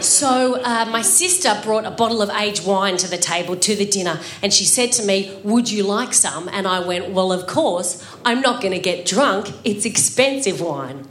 So, 0.00 0.60
uh, 0.62 0.84
my 0.90 1.00
sister 1.00 1.58
brought 1.64 1.86
a 1.86 1.90
bottle 1.90 2.20
of 2.20 2.28
aged 2.30 2.66
wine 2.66 2.98
to 2.98 3.08
the 3.08 3.16
table 3.16 3.56
to 3.56 3.74
the 3.74 3.86
dinner, 3.86 4.20
and 4.42 4.52
she 4.52 4.64
said 4.64 4.92
to 4.92 5.02
me, 5.02 5.38
Would 5.42 5.70
you 5.70 5.84
like 5.84 6.12
some? 6.12 6.48
And 6.50 6.68
I 6.68 6.80
went, 6.80 7.10
Well, 7.10 7.32
of 7.32 7.46
course, 7.46 8.04
I'm 8.24 8.40
not 8.40 8.60
going 8.60 8.72
to 8.72 8.78
get 8.78 9.06
drunk. 9.06 9.52
It's 9.64 9.84
expensive 9.84 10.60
wine. 10.60 11.08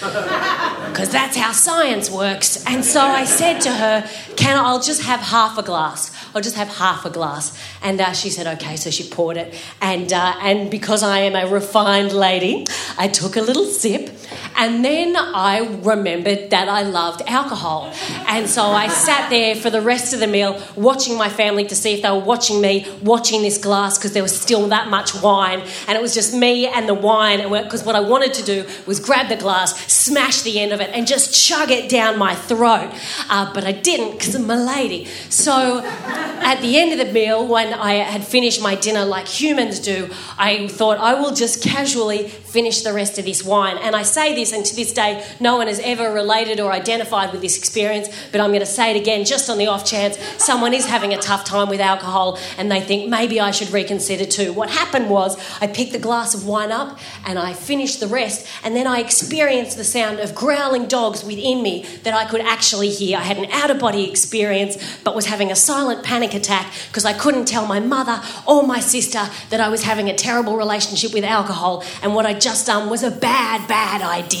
Because 0.92 1.10
that's 1.10 1.38
how 1.38 1.52
science 1.52 2.10
works. 2.10 2.62
And 2.66 2.84
so 2.84 3.00
I 3.00 3.24
said 3.24 3.60
to 3.60 3.70
her, 3.72 4.06
Can 4.36 4.58
I, 4.58 4.62
I'll 4.62 4.82
just 4.82 5.02
have 5.04 5.20
half 5.20 5.56
a 5.56 5.62
glass. 5.62 6.10
I'll 6.34 6.42
just 6.42 6.56
have 6.56 6.68
half 6.68 7.04
a 7.04 7.10
glass. 7.10 7.58
And 7.82 8.00
uh, 8.00 8.12
she 8.12 8.30
said, 8.30 8.46
Okay. 8.58 8.76
So 8.76 8.90
she 8.90 9.08
poured 9.08 9.36
it. 9.36 9.54
And, 9.80 10.12
uh, 10.12 10.34
and 10.40 10.70
because 10.70 11.02
I 11.02 11.20
am 11.20 11.34
a 11.34 11.50
refined 11.50 12.12
lady, 12.12 12.66
I 12.98 13.08
took 13.08 13.36
a 13.36 13.42
little 13.42 13.66
sip. 13.66 14.11
And 14.56 14.84
then 14.84 15.16
I 15.16 15.78
remembered 15.82 16.50
that 16.50 16.68
I 16.68 16.82
loved 16.82 17.22
alcohol. 17.26 17.92
And 18.26 18.48
so 18.48 18.62
I 18.62 18.88
sat 18.88 19.30
there 19.30 19.54
for 19.54 19.70
the 19.70 19.80
rest 19.80 20.12
of 20.14 20.20
the 20.20 20.26
meal 20.26 20.60
watching 20.76 21.16
my 21.16 21.28
family 21.28 21.64
to 21.66 21.74
see 21.74 21.94
if 21.94 22.02
they 22.02 22.10
were 22.10 22.18
watching 22.18 22.60
me, 22.60 22.86
watching 23.02 23.42
this 23.42 23.58
glass 23.58 23.98
because 23.98 24.12
there 24.12 24.22
was 24.22 24.38
still 24.38 24.68
that 24.68 24.88
much 24.88 25.14
wine. 25.22 25.60
And 25.86 25.96
it 25.96 26.02
was 26.02 26.14
just 26.14 26.34
me 26.34 26.66
and 26.66 26.88
the 26.88 26.94
wine. 26.94 27.48
Because 27.50 27.84
what 27.84 27.96
I 27.96 28.00
wanted 28.00 28.34
to 28.34 28.42
do 28.42 28.66
was 28.86 29.00
grab 29.00 29.28
the 29.28 29.36
glass, 29.36 29.78
smash 29.92 30.42
the 30.42 30.60
end 30.60 30.72
of 30.72 30.80
it, 30.80 30.90
and 30.92 31.06
just 31.06 31.34
chug 31.34 31.70
it 31.70 31.88
down 31.88 32.18
my 32.18 32.34
throat. 32.34 32.92
Uh, 33.28 33.52
but 33.52 33.64
I 33.64 33.72
didn't 33.72 34.12
because 34.12 34.34
I'm 34.34 34.50
a 34.50 34.56
lady. 34.56 35.06
So 35.28 35.80
at 35.84 36.60
the 36.60 36.78
end 36.78 36.92
of 36.92 37.06
the 37.06 37.12
meal, 37.12 37.46
when 37.46 37.72
I 37.72 37.94
had 37.94 38.24
finished 38.24 38.60
my 38.60 38.74
dinner 38.74 39.04
like 39.04 39.28
humans 39.28 39.78
do, 39.78 40.10
I 40.38 40.68
thought 40.68 40.98
I 40.98 41.14
will 41.14 41.34
just 41.34 41.62
casually 41.62 42.28
finish 42.28 42.82
the 42.82 42.92
rest 42.92 43.18
of 43.18 43.24
this 43.24 43.44
wine. 43.44 43.78
And 43.78 43.94
I 43.94 44.02
say 44.02 44.34
this, 44.34 44.41
and 44.50 44.64
to 44.64 44.74
this 44.74 44.92
day, 44.92 45.24
no 45.38 45.56
one 45.56 45.68
has 45.68 45.78
ever 45.84 46.12
related 46.12 46.58
or 46.58 46.72
identified 46.72 47.30
with 47.30 47.40
this 47.42 47.56
experience, 47.56 48.08
but 48.32 48.40
I'm 48.40 48.50
going 48.50 48.60
to 48.60 48.66
say 48.66 48.90
it 48.90 49.00
again 49.00 49.24
just 49.24 49.48
on 49.48 49.58
the 49.58 49.68
off 49.68 49.84
chance 49.84 50.18
someone 50.38 50.74
is 50.74 50.86
having 50.86 51.14
a 51.14 51.18
tough 51.18 51.44
time 51.44 51.68
with 51.68 51.80
alcohol 51.80 52.38
and 52.58 52.72
they 52.72 52.80
think 52.80 53.08
maybe 53.08 53.38
I 53.40 53.50
should 53.52 53.70
reconsider 53.70 54.24
too. 54.24 54.52
What 54.52 54.70
happened 54.70 55.10
was 55.10 55.38
I 55.60 55.66
picked 55.66 55.92
the 55.92 55.98
glass 55.98 56.34
of 56.34 56.46
wine 56.46 56.72
up 56.72 56.98
and 57.26 57.38
I 57.38 57.52
finished 57.52 58.00
the 58.00 58.06
rest, 58.06 58.46
and 58.64 58.74
then 58.74 58.86
I 58.86 59.00
experienced 59.00 59.76
the 59.76 59.84
sound 59.84 60.18
of 60.18 60.34
growling 60.34 60.86
dogs 60.86 61.22
within 61.22 61.62
me 61.62 61.84
that 62.02 62.14
I 62.14 62.24
could 62.24 62.40
actually 62.40 62.88
hear. 62.90 63.18
I 63.18 63.22
had 63.22 63.38
an 63.38 63.50
out 63.50 63.70
of 63.70 63.78
body 63.78 64.08
experience, 64.08 64.76
but 65.04 65.14
was 65.14 65.26
having 65.26 65.50
a 65.50 65.56
silent 65.56 66.02
panic 66.02 66.34
attack 66.34 66.72
because 66.88 67.04
I 67.04 67.12
couldn't 67.12 67.46
tell 67.46 67.66
my 67.66 67.80
mother 67.80 68.22
or 68.46 68.66
my 68.66 68.80
sister 68.80 69.28
that 69.50 69.60
I 69.60 69.68
was 69.68 69.82
having 69.82 70.08
a 70.08 70.14
terrible 70.14 70.56
relationship 70.56 71.12
with 71.12 71.24
alcohol, 71.24 71.84
and 72.02 72.14
what 72.14 72.26
I'd 72.26 72.40
just 72.40 72.66
done 72.66 72.88
was 72.88 73.02
a 73.02 73.10
bad, 73.10 73.68
bad 73.68 74.02
idea. 74.02 74.31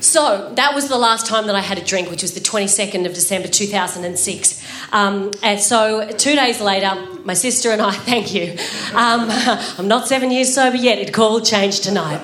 So 0.00 0.52
that 0.54 0.74
was 0.74 0.88
the 0.88 0.96
last 0.98 1.26
time 1.26 1.46
that 1.46 1.56
I 1.56 1.60
had 1.60 1.78
a 1.78 1.84
drink, 1.84 2.10
which 2.10 2.22
was 2.22 2.34
the 2.34 2.40
22nd 2.40 3.06
of 3.06 3.14
December 3.14 3.48
2006. 3.48 4.64
Um, 4.92 5.32
and 5.42 5.60
so 5.60 6.08
two 6.10 6.34
days 6.34 6.60
later, 6.60 6.94
my 7.24 7.34
sister 7.34 7.70
and 7.70 7.82
I, 7.82 7.90
thank 8.10 8.34
you. 8.34 8.52
Um, 8.94 9.26
I'm 9.78 9.88
not 9.88 10.08
seven 10.08 10.30
years 10.30 10.54
sober 10.54 10.76
yet. 10.76 10.98
It 10.98 11.12
could 11.12 11.24
all 11.24 11.40
change 11.40 11.80
tonight. 11.80 12.20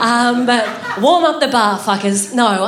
Um, 0.00 0.46
but 0.46 1.00
warm 1.00 1.24
up 1.24 1.40
the 1.40 1.48
bar, 1.48 1.78
fuckers. 1.78 2.34
No. 2.34 2.64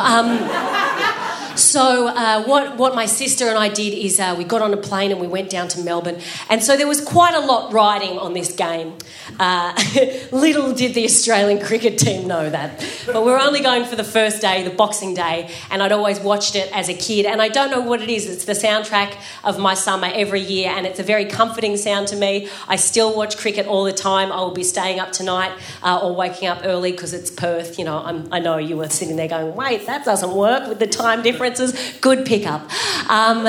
So 1.56 2.08
uh, 2.08 2.44
what 2.44 2.76
what 2.76 2.94
my 2.94 3.06
sister 3.06 3.48
and 3.48 3.56
I 3.56 3.70
did 3.70 3.94
is 3.94 4.20
uh, 4.20 4.34
we 4.36 4.44
got 4.44 4.60
on 4.60 4.74
a 4.74 4.76
plane 4.76 5.10
and 5.10 5.18
we 5.18 5.26
went 5.26 5.48
down 5.48 5.68
to 5.68 5.80
Melbourne, 5.80 6.20
and 6.50 6.62
so 6.62 6.76
there 6.76 6.86
was 6.86 7.00
quite 7.00 7.34
a 7.34 7.40
lot 7.40 7.72
riding 7.72 8.18
on 8.18 8.34
this 8.34 8.54
game. 8.54 8.94
Uh, 9.40 9.74
little 10.32 10.74
did 10.74 10.92
the 10.92 11.04
Australian 11.04 11.64
cricket 11.64 11.98
team 11.98 12.28
know 12.28 12.50
that, 12.50 12.84
but 13.06 13.24
we 13.24 13.30
were 13.30 13.40
only 13.40 13.60
going 13.60 13.86
for 13.86 13.96
the 13.96 14.04
first 14.04 14.42
day, 14.42 14.64
the 14.64 14.74
Boxing 14.74 15.14
Day, 15.14 15.50
and 15.70 15.82
I'd 15.82 15.92
always 15.92 16.20
watched 16.20 16.56
it 16.56 16.70
as 16.74 16.90
a 16.90 16.94
kid, 16.94 17.24
and 17.24 17.40
I 17.40 17.48
don't 17.48 17.70
know 17.70 17.80
what 17.80 18.02
it 18.02 18.10
is. 18.10 18.28
It's 18.28 18.44
the 18.44 18.52
soundtrack 18.52 19.16
of 19.42 19.58
my 19.58 19.72
summer 19.72 20.10
every 20.12 20.42
year, 20.42 20.70
and 20.70 20.86
it's 20.86 21.00
a 21.00 21.02
very 21.02 21.24
comforting 21.24 21.78
sound 21.78 22.08
to 22.08 22.16
me. 22.16 22.50
I 22.68 22.76
still 22.76 23.16
watch 23.16 23.38
cricket 23.38 23.66
all 23.66 23.84
the 23.84 23.94
time. 23.94 24.30
I 24.30 24.42
will 24.42 24.50
be 24.52 24.64
staying 24.64 25.00
up 25.00 25.12
tonight 25.12 25.52
uh, 25.82 26.00
or 26.02 26.14
waking 26.14 26.48
up 26.48 26.60
early 26.64 26.92
because 26.92 27.14
it's 27.14 27.30
Perth. 27.30 27.78
You 27.78 27.86
know, 27.86 27.96
I'm, 27.96 28.30
I 28.30 28.40
know 28.40 28.58
you 28.58 28.76
were 28.76 28.90
sitting 28.90 29.16
there 29.16 29.28
going, 29.28 29.56
"Wait, 29.56 29.86
that 29.86 30.04
doesn't 30.04 30.32
work 30.32 30.68
with 30.68 30.80
the 30.80 30.86
time 30.86 31.22
difference." 31.22 31.45
Good 32.00 32.26
pickup. 32.26 32.62
Um, 33.10 33.46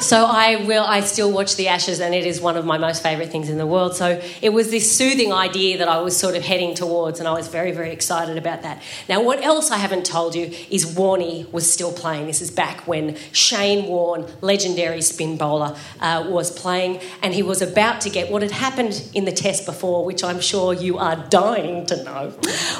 so 0.00 0.26
I 0.26 0.64
will. 0.66 0.84
I 0.84 1.00
still 1.00 1.32
watch 1.32 1.56
The 1.56 1.68
Ashes, 1.68 2.00
and 2.00 2.14
it 2.14 2.26
is 2.26 2.40
one 2.40 2.56
of 2.56 2.66
my 2.66 2.76
most 2.76 3.02
favourite 3.02 3.30
things 3.30 3.48
in 3.48 3.56
the 3.56 3.66
world. 3.66 3.96
So 3.96 4.20
it 4.42 4.50
was 4.50 4.70
this 4.70 4.94
soothing 4.94 5.32
idea 5.32 5.78
that 5.78 5.88
I 5.88 6.00
was 6.00 6.16
sort 6.16 6.36
of 6.36 6.44
heading 6.44 6.74
towards, 6.74 7.18
and 7.18 7.26
I 7.26 7.32
was 7.32 7.48
very, 7.48 7.72
very 7.72 7.92
excited 7.92 8.36
about 8.36 8.62
that. 8.62 8.82
Now, 9.08 9.22
what 9.22 9.42
else 9.42 9.70
I 9.70 9.78
haven't 9.78 10.04
told 10.04 10.34
you 10.34 10.52
is 10.70 10.94
Warney 10.94 11.50
was 11.50 11.72
still 11.72 11.92
playing. 11.92 12.26
This 12.26 12.42
is 12.42 12.50
back 12.50 12.86
when 12.86 13.16
Shane 13.32 13.86
Warne, 13.86 14.26
legendary 14.42 15.00
spin 15.00 15.38
bowler, 15.38 15.76
uh, 16.00 16.26
was 16.28 16.50
playing, 16.50 17.00
and 17.22 17.32
he 17.32 17.42
was 17.42 17.62
about 17.62 18.02
to 18.02 18.10
get 18.10 18.30
what 18.30 18.42
had 18.42 18.50
happened 18.50 19.08
in 19.14 19.24
the 19.24 19.32
test 19.32 19.64
before, 19.64 20.04
which 20.04 20.22
I'm 20.22 20.40
sure 20.40 20.74
you 20.74 20.98
are 20.98 21.16
dying 21.16 21.86
to 21.86 22.04
know. 22.04 22.30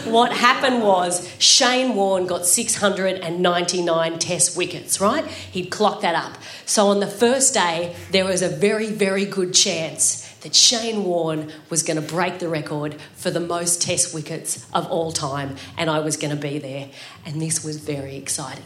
What 0.04 0.32
happened 0.32 0.82
was 0.82 1.32
Shane 1.38 1.94
Warne 1.94 2.26
got 2.26 2.44
699 2.44 4.18
test 4.26 4.56
wickets, 4.56 5.00
right? 5.00 5.24
He'd 5.26 5.70
clock 5.70 6.00
that 6.00 6.14
up. 6.14 6.36
So 6.64 6.88
on 6.88 7.00
the 7.00 7.06
first 7.06 7.54
day, 7.54 7.94
there 8.10 8.24
was 8.24 8.42
a 8.42 8.48
very, 8.48 8.90
very 8.90 9.24
good 9.24 9.54
chance 9.54 10.26
that 10.40 10.54
Shane 10.54 11.04
Warne 11.04 11.50
was 11.70 11.82
going 11.82 12.00
to 12.00 12.06
break 12.06 12.38
the 12.38 12.48
record 12.48 13.00
for 13.14 13.30
the 13.30 13.40
most 13.40 13.82
test 13.82 14.12
wickets 14.14 14.66
of 14.72 14.86
all 14.90 15.12
time, 15.12 15.56
and 15.76 15.88
I 15.88 16.00
was 16.00 16.16
going 16.16 16.34
to 16.34 16.40
be 16.40 16.58
there. 16.58 16.88
And 17.24 17.40
this 17.40 17.64
was 17.64 17.78
very 17.78 18.16
exciting. 18.16 18.64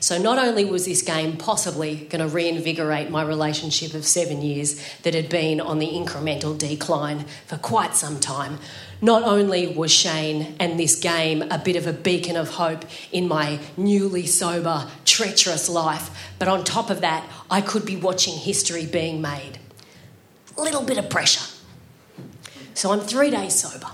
So, 0.00 0.16
not 0.16 0.38
only 0.38 0.64
was 0.64 0.86
this 0.86 1.02
game 1.02 1.36
possibly 1.36 2.06
going 2.08 2.26
to 2.26 2.34
reinvigorate 2.34 3.10
my 3.10 3.22
relationship 3.22 3.92
of 3.92 4.06
seven 4.06 4.40
years 4.40 4.80
that 5.02 5.14
had 5.14 5.28
been 5.28 5.60
on 5.60 5.78
the 5.78 5.88
incremental 5.88 6.56
decline 6.56 7.26
for 7.46 7.58
quite 7.58 7.94
some 7.94 8.18
time, 8.18 8.58
not 9.02 9.22
only 9.22 9.66
was 9.66 9.90
Shane 9.90 10.54
and 10.60 10.78
this 10.78 10.96
game 10.96 11.42
a 11.50 11.58
bit 11.58 11.76
of 11.76 11.86
a 11.86 11.92
beacon 11.92 12.36
of 12.36 12.50
hope 12.50 12.84
in 13.12 13.28
my 13.28 13.58
newly 13.76 14.26
sober, 14.26 14.88
treacherous 15.04 15.68
life, 15.68 16.10
but 16.38 16.48
on 16.48 16.64
top 16.64 16.90
of 16.90 17.00
that, 17.00 17.28
I 17.50 17.60
could 17.60 17.84
be 17.84 17.96
watching 17.96 18.34
history 18.34 18.86
being 18.86 19.20
made. 19.20 19.58
A 20.56 20.62
little 20.62 20.82
bit 20.82 20.98
of 20.98 21.08
pressure. 21.08 21.46
So, 22.74 22.92
I'm 22.92 23.00
three 23.00 23.30
days 23.30 23.54
sober. 23.54 23.90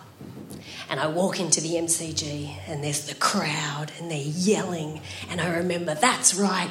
And 0.88 1.00
I 1.00 1.08
walk 1.08 1.40
into 1.40 1.60
the 1.60 1.74
MCG 1.74 2.68
and 2.68 2.84
there's 2.84 3.06
the 3.06 3.16
crowd 3.16 3.90
and 3.98 4.08
they're 4.10 4.18
yelling. 4.18 5.00
And 5.28 5.40
I 5.40 5.56
remember, 5.56 5.94
that's 5.94 6.34
right, 6.34 6.70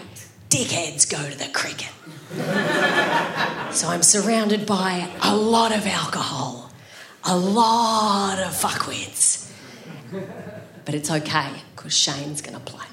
dickheads 0.50 1.10
go 1.10 1.30
to 1.30 1.38
the 1.38 1.50
cricket. 1.50 1.92
so 3.76 3.90
I'm 3.90 4.04
surrounded 4.04 4.66
by 4.66 5.10
a 5.22 5.36
lot 5.36 5.76
of 5.76 5.86
alcohol, 5.86 6.65
a 7.26 7.36
lot 7.36 8.40
of 8.40 8.54
fuckwits. 8.54 9.52
But 10.86 10.94
it's 10.94 11.10
okay 11.10 11.52
because 11.76 11.98
Shane's 11.98 12.42
going 12.42 12.54
to 12.54 12.64
play. 12.64 12.86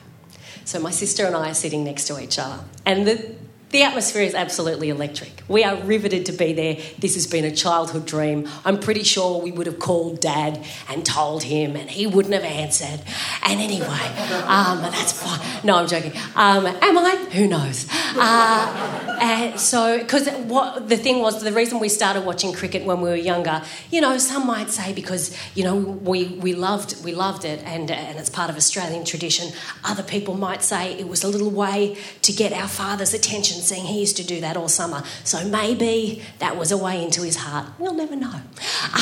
So 0.64 0.80
my 0.80 0.90
sister 0.90 1.26
and 1.26 1.36
I 1.36 1.50
are 1.50 1.54
sitting 1.54 1.84
next 1.84 2.06
to 2.06 2.20
each 2.20 2.38
other. 2.38 2.64
And 2.86 3.06
the, 3.06 3.34
the 3.72 3.82
atmosphere 3.82 4.22
is 4.22 4.34
absolutely 4.34 4.90
electric. 4.90 5.42
We 5.48 5.64
are 5.64 5.76
riveted 5.76 6.26
to 6.26 6.32
be 6.32 6.52
there. 6.52 6.76
This 6.98 7.14
has 7.14 7.26
been 7.26 7.46
a 7.46 7.50
childhood 7.50 8.04
dream. 8.04 8.46
I'm 8.66 8.78
pretty 8.78 9.02
sure 9.02 9.40
we 9.40 9.50
would 9.50 9.66
have 9.66 9.78
called 9.78 10.20
Dad 10.20 10.62
and 10.90 11.04
told 11.06 11.42
him, 11.42 11.74
and 11.74 11.88
he 11.90 12.06
wouldn't 12.06 12.34
have 12.34 12.44
answered. 12.44 13.00
And 13.42 13.60
anyway, 13.60 13.86
um, 14.46 14.82
that's 14.82 15.12
fine. 15.12 15.40
No, 15.64 15.76
I'm 15.76 15.88
joking. 15.88 16.12
Um, 16.36 16.66
am 16.66 16.98
I? 16.98 17.16
Who 17.32 17.48
knows? 17.48 17.88
Uh, 18.14 19.18
and 19.22 19.58
so, 19.58 19.98
because 19.98 20.28
what 20.28 20.90
the 20.90 20.98
thing 20.98 21.20
was, 21.20 21.42
the 21.42 21.52
reason 21.52 21.80
we 21.80 21.88
started 21.88 22.26
watching 22.26 22.52
cricket 22.52 22.84
when 22.84 23.00
we 23.00 23.08
were 23.08 23.16
younger, 23.16 23.62
you 23.90 24.02
know, 24.02 24.18
some 24.18 24.46
might 24.46 24.68
say 24.68 24.92
because 24.92 25.34
you 25.54 25.64
know 25.64 25.76
we 25.76 26.26
we 26.26 26.52
loved 26.52 27.02
we 27.04 27.14
loved 27.14 27.46
it, 27.46 27.62
and 27.64 27.90
and 27.90 28.18
it's 28.18 28.28
part 28.28 28.50
of 28.50 28.56
Australian 28.56 29.06
tradition. 29.06 29.50
Other 29.82 30.02
people 30.02 30.34
might 30.34 30.62
say 30.62 30.92
it 30.92 31.08
was 31.08 31.24
a 31.24 31.28
little 31.28 31.50
way 31.50 31.96
to 32.20 32.32
get 32.32 32.52
our 32.52 32.68
father's 32.68 33.14
attention 33.14 33.61
seeing 33.62 33.84
he 33.84 34.00
used 34.00 34.16
to 34.18 34.24
do 34.24 34.40
that 34.40 34.56
all 34.56 34.68
summer. 34.68 35.02
So 35.24 35.44
maybe 35.46 36.22
that 36.38 36.56
was 36.56 36.72
a 36.72 36.76
way 36.76 37.02
into 37.02 37.22
his 37.22 37.36
heart. 37.36 37.72
We'll 37.78 37.94
never 37.94 38.16
know. 38.16 38.40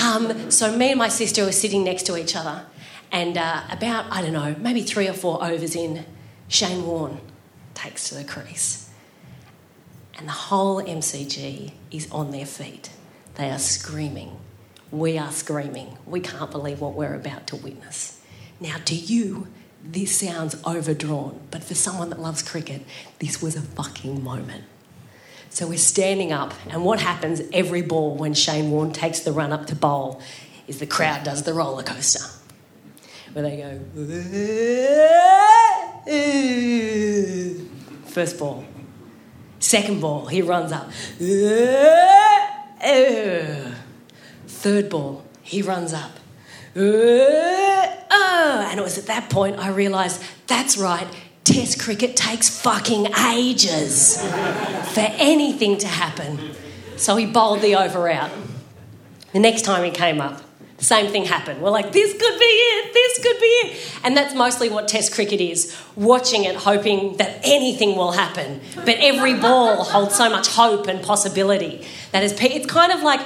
Um, 0.02 0.50
so 0.50 0.76
me 0.76 0.90
and 0.90 0.98
my 0.98 1.08
sister 1.08 1.44
were 1.44 1.52
sitting 1.52 1.84
next 1.84 2.04
to 2.04 2.16
each 2.16 2.36
other, 2.36 2.66
And 3.12 3.36
uh, 3.36 3.62
about, 3.70 4.06
I 4.10 4.22
don't 4.22 4.32
know, 4.32 4.54
maybe 4.58 4.82
three 4.82 5.08
or 5.08 5.12
four 5.12 5.42
overs 5.44 5.74
in, 5.74 6.04
Shane 6.48 6.86
Warne 6.86 7.20
takes 7.74 8.08
to 8.08 8.14
the 8.14 8.24
crease. 8.24 8.90
And 10.16 10.28
the 10.28 10.32
whole 10.32 10.82
MCG 10.82 11.72
is 11.90 12.10
on 12.12 12.30
their 12.30 12.46
feet. 12.46 12.90
They 13.36 13.50
are 13.50 13.58
screaming. 13.58 14.38
We 14.90 15.18
are 15.18 15.32
screaming. 15.32 15.96
We 16.06 16.20
can't 16.20 16.50
believe 16.50 16.80
what 16.80 16.94
we're 16.94 17.14
about 17.14 17.46
to 17.48 17.56
witness. 17.56 18.20
Now, 18.60 18.76
do 18.84 18.94
you, 18.94 19.48
this 19.82 20.16
sounds 20.16 20.56
overdrawn, 20.66 21.40
but 21.50 21.64
for 21.64 21.74
someone 21.74 22.10
that 22.10 22.20
loves 22.20 22.42
cricket, 22.42 22.82
this 23.18 23.40
was 23.42 23.56
a 23.56 23.62
fucking 23.62 24.22
moment. 24.22 24.64
So 25.48 25.66
we're 25.66 25.78
standing 25.78 26.32
up, 26.32 26.54
and 26.68 26.84
what 26.84 27.00
happens 27.00 27.42
every 27.52 27.82
ball 27.82 28.14
when 28.14 28.34
Shane 28.34 28.70
Warne 28.70 28.92
takes 28.92 29.20
the 29.20 29.32
run 29.32 29.52
up 29.52 29.66
to 29.66 29.74
bowl 29.74 30.20
is 30.68 30.78
the 30.78 30.86
crowd 30.86 31.24
does 31.24 31.42
the 31.42 31.52
roller 31.54 31.82
coaster, 31.82 32.24
where 33.32 33.42
they 33.42 33.56
go, 33.56 33.80
first 38.06 38.38
ball. 38.38 38.64
Second 39.58 40.00
ball, 40.00 40.26
he 40.26 40.40
runs 40.40 40.72
up. 40.72 40.90
Third 44.46 44.88
ball, 44.88 45.24
he 45.42 45.62
runs 45.62 45.92
up. 45.92 46.12
And 48.30 48.78
it 48.78 48.82
was 48.82 48.98
at 48.98 49.06
that 49.06 49.30
point 49.30 49.58
I 49.58 49.68
realised 49.68 50.22
that's 50.46 50.76
right, 50.76 51.06
Test 51.44 51.80
cricket 51.80 52.16
takes 52.16 52.48
fucking 52.48 53.06
ages 53.32 54.20
for 54.92 55.00
anything 55.00 55.78
to 55.78 55.86
happen. 55.88 56.38
So 56.96 57.16
he 57.16 57.26
bowled 57.26 57.62
the 57.62 57.76
over 57.76 58.08
out. 58.08 58.30
The 59.32 59.38
next 59.38 59.62
time 59.62 59.84
he 59.84 59.90
came 59.90 60.20
up, 60.20 60.42
the 60.76 60.84
same 60.84 61.10
thing 61.10 61.24
happened. 61.24 61.60
We're 61.60 61.70
like, 61.70 61.92
this 61.92 62.12
could 62.12 62.38
be 62.38 62.44
it, 62.44 62.94
this 62.94 63.22
could 63.22 63.38
be 63.38 63.46
it. 63.46 64.00
And 64.04 64.16
that's 64.16 64.34
mostly 64.34 64.68
what 64.68 64.88
Test 64.88 65.12
cricket 65.12 65.40
is 65.40 65.76
watching 65.94 66.44
it, 66.44 66.56
hoping 66.56 67.16
that 67.18 67.40
anything 67.42 67.96
will 67.96 68.12
happen. 68.12 68.60
But 68.76 68.96
every 68.98 69.34
ball 69.34 69.84
holds 69.84 70.14
so 70.14 70.30
much 70.30 70.48
hope 70.48 70.86
and 70.86 71.02
possibility. 71.02 71.86
That 72.12 72.22
is, 72.22 72.32
it's 72.40 72.66
kind 72.66 72.92
of 72.92 73.02
like 73.02 73.20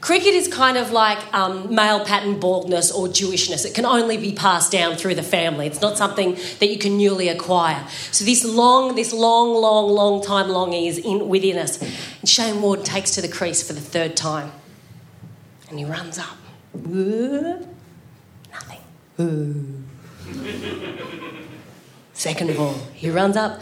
Cricket 0.00 0.34
is 0.34 0.48
kind 0.48 0.78
of 0.78 0.92
like 0.92 1.18
um, 1.34 1.74
male 1.74 2.04
pattern 2.04 2.40
baldness 2.40 2.90
or 2.90 3.06
Jewishness. 3.06 3.66
It 3.66 3.74
can 3.74 3.84
only 3.84 4.16
be 4.16 4.32
passed 4.32 4.72
down 4.72 4.96
through 4.96 5.14
the 5.14 5.22
family. 5.22 5.66
It's 5.66 5.82
not 5.82 5.98
something 5.98 6.38
that 6.58 6.68
you 6.68 6.78
can 6.78 6.96
newly 6.96 7.28
acquire. 7.28 7.86
So 8.10 8.24
this 8.24 8.42
long, 8.44 8.94
this 8.94 9.12
long, 9.12 9.52
long, 9.54 9.90
long 9.90 10.22
time 10.22 10.48
longing 10.48 10.86
is 10.86 10.96
in, 10.98 11.28
within 11.28 11.58
us. 11.58 11.82
And 11.82 12.28
Shane 12.28 12.62
Warne 12.62 12.82
takes 12.82 13.10
to 13.12 13.20
the 13.20 13.28
crease 13.28 13.62
for 13.62 13.74
the 13.74 13.80
third 13.80 14.16
time, 14.16 14.52
and 15.68 15.78
he 15.78 15.84
runs 15.84 16.18
up. 16.18 16.38
Nothing. 18.50 18.80
Second 22.14 22.56
ball, 22.56 22.74
he 22.94 23.10
runs 23.10 23.36
up. 23.36 23.60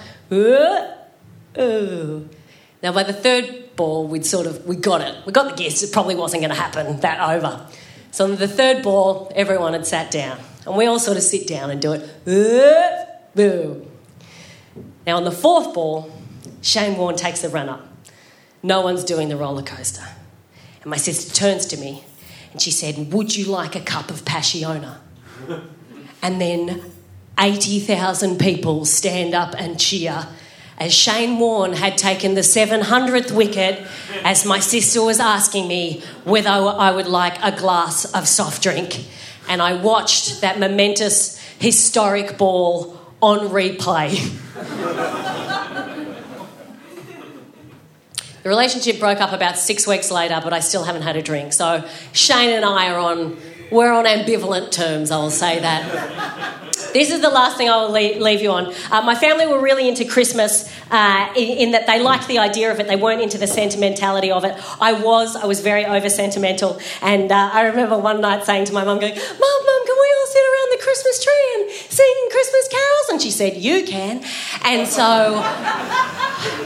Now, 2.81 2.93
by 2.93 3.03
the 3.03 3.13
third 3.13 3.68
ball, 3.79 4.07
we'd 4.07 4.27
sort 4.27 4.47
of, 4.47 4.67
we 4.67 4.77
got 4.77 5.01
it. 5.01 5.25
We 5.25 5.33
got 5.33 5.49
the 5.49 5.57
gist. 5.63 5.83
It 5.83 5.91
probably 5.91 6.15
wasn't 6.15 6.43
going 6.43 6.55
to 6.55 6.61
happen 6.61 7.01
that 7.01 7.31
over. 7.31 7.67
So 8.11 8.25
on 8.25 8.37
the 8.37 8.47
third 8.47 8.83
ball, 8.83 9.33
everyone 9.35 9.73
had 9.73 9.87
sat 9.87 10.11
down. 10.11 10.39
And 10.67 10.77
we 10.77 10.85
all 10.85 10.99
sort 10.99 11.17
of 11.17 11.23
sit 11.23 11.47
down 11.47 11.71
and 11.71 11.81
do 11.81 11.95
it. 11.95 13.35
Boo. 13.35 13.87
Now, 15.07 15.17
on 15.17 15.25
the 15.25 15.33
fourth 15.33 15.73
ball, 15.73 16.13
Shane 16.61 16.99
Warne 16.99 17.17
takes 17.17 17.41
the 17.41 17.49
run 17.49 17.71
up. 17.71 17.87
No 18.63 18.83
one's 18.83 19.05
doing 19.05 19.31
the 19.31 19.37
roller 19.37 19.63
coaster. 19.63 20.07
And 20.83 20.91
my 20.91 20.99
sister 20.99 21.35
turns 21.35 21.65
to 21.67 21.79
me 21.79 22.05
and 22.53 22.61
she 22.61 22.71
said, 22.71 23.13
Would 23.13 23.35
you 23.37 23.47
like 23.47 23.75
a 23.77 23.81
cup 23.81 24.11
of 24.11 24.25
Passiona? 24.25 24.99
And 26.21 26.41
then 26.41 26.83
80,000 27.39 28.39
people 28.41 28.85
stand 28.85 29.33
up 29.33 29.55
and 29.57 29.79
cheer 29.79 30.27
as 30.79 30.95
Shane 30.95 31.39
Warne 31.39 31.73
had 31.73 31.99
taken 31.99 32.35
the 32.35 32.43
700th 32.43 33.33
wicket, 33.33 33.85
as 34.23 34.47
my 34.47 34.61
sister 34.61 35.03
was 35.03 35.19
asking 35.19 35.67
me 35.67 36.03
whether 36.25 36.49
I 36.49 36.93
would 36.93 37.09
like 37.09 37.37
a 37.43 37.57
glass 37.57 38.05
of 38.15 38.29
soft 38.29 38.63
drink. 38.63 39.05
And 39.49 39.61
I 39.61 39.75
watched 39.75 40.41
that 40.41 40.61
momentous, 40.61 41.39
historic 41.59 42.39
ball 42.39 42.97
on 43.21 43.49
replay. 43.49 44.15
the 48.43 48.49
relationship 48.49 49.01
broke 49.01 49.21
up 49.21 49.33
about 49.33 49.59
six 49.59 49.87
weeks 49.87 50.13
later, 50.13 50.41
but 50.45 50.53
I 50.53 50.61
still 50.61 50.85
haven't 50.85 51.03
had 51.03 51.17
a 51.17 51.23
drink. 51.23 51.53
So 51.53 51.85
Shane 52.13 52.51
and 52.51 52.65
I 52.65 52.93
are 52.93 52.99
on, 52.99 53.37
we're 53.73 53.93
on 53.93 54.05
ambivalent 54.05 54.71
terms, 54.71 55.11
I'll 55.11 55.31
say 55.31 55.59
that. 55.59 56.68
This 56.93 57.11
is 57.11 57.21
the 57.21 57.29
last 57.29 57.57
thing 57.57 57.69
I 57.69 57.77
will 57.77 57.91
leave 57.91 58.41
you 58.41 58.51
on. 58.51 58.73
Uh, 58.91 59.03
my 59.03 59.15
family 59.15 59.47
were 59.47 59.61
really 59.61 59.89
into 59.89 60.05
Christmas 60.05 60.71
uh, 60.91 61.33
in, 61.37 61.59
in, 61.59 61.71
that 61.73 61.87
they 61.87 62.01
liked 62.01 62.29
the 62.29 62.39
idea 62.39 62.73
of 62.73 62.81
it. 62.81 62.89
They 62.89 62.97
weren't 62.97 63.21
into 63.21 63.37
the 63.37 63.47
sentimentality 63.47 64.31
of 64.31 64.45
it. 64.45 64.57
I 64.81 64.93
was. 64.93 65.37
I 65.37 65.47
was 65.47 65.61
very 65.61 65.85
over 65.85 66.09
sentimental. 66.09 66.81
And 67.03 67.31
uh, 67.31 67.51
I 67.53 67.67
remember 67.67 67.99
one 67.99 68.21
night 68.21 68.45
saying 68.45 68.67
to 68.67 68.73
my 68.73 68.85
mum, 68.85 69.01
going, 69.01 69.15
Mum, 69.15 69.21
Mum, 69.21 69.87
can 69.87 69.97
we 70.01 70.15
all 70.19 70.27
sit 70.27 70.45
around 70.51 70.79
the 70.79 70.83
Christmas 70.83 71.25
tree 71.25 71.55
and 71.57 71.71
sing 71.91 72.29
Christmas 72.31 72.69
carols? 72.69 73.09
And 73.11 73.23
she 73.23 73.31
said, 73.31 73.57
You 73.57 73.85
can. 73.85 74.25
And 74.65 74.89
so, 74.89 75.37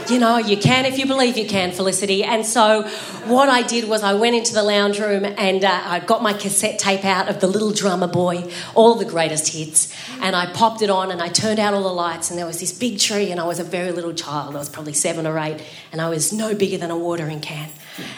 you 0.09 0.19
know, 0.19 0.37
you 0.37 0.57
can 0.57 0.85
if 0.85 0.97
you 0.97 1.05
believe 1.05 1.37
you 1.37 1.47
can, 1.47 1.71
Felicity. 1.71 2.23
And 2.23 2.45
so 2.45 2.83
what 3.25 3.49
I 3.49 3.61
did 3.61 3.87
was 3.89 4.03
I 4.03 4.13
went 4.13 4.35
into 4.35 4.53
the 4.53 4.63
lounge 4.63 4.99
room 4.99 5.25
and 5.25 5.63
uh, 5.63 5.81
I 5.83 5.99
got 5.99 6.21
my 6.21 6.33
cassette 6.33 6.79
tape 6.79 7.05
out 7.05 7.29
of 7.29 7.39
The 7.39 7.47
Little 7.47 7.71
Drummer 7.71 8.07
Boy, 8.07 8.49
all 8.75 8.95
the 8.95 9.05
greatest 9.05 9.53
hits 9.53 9.93
and 10.23 10.35
I 10.37 10.45
popped 10.53 10.81
it 10.81 10.89
on 10.89 11.11
and 11.11 11.21
I 11.21 11.27
turned 11.27 11.59
out 11.59 11.73
all 11.73 11.83
the 11.83 11.89
lights 11.89 12.29
and 12.29 12.39
there 12.39 12.45
was 12.45 12.61
this 12.61 12.71
big 12.71 12.97
tree 12.97 13.29
and 13.29 13.41
I 13.41 13.43
was 13.43 13.59
a 13.59 13.63
very 13.63 13.91
little 13.91 14.13
child. 14.13 14.55
I 14.55 14.59
was 14.59 14.69
probably 14.69 14.93
seven 14.93 15.27
or 15.27 15.37
eight 15.37 15.61
and 15.91 15.99
I 15.99 16.07
was 16.07 16.31
no 16.31 16.55
bigger 16.55 16.77
than 16.77 16.91
a 16.91 16.97
watering 16.97 17.41
can. 17.41 17.69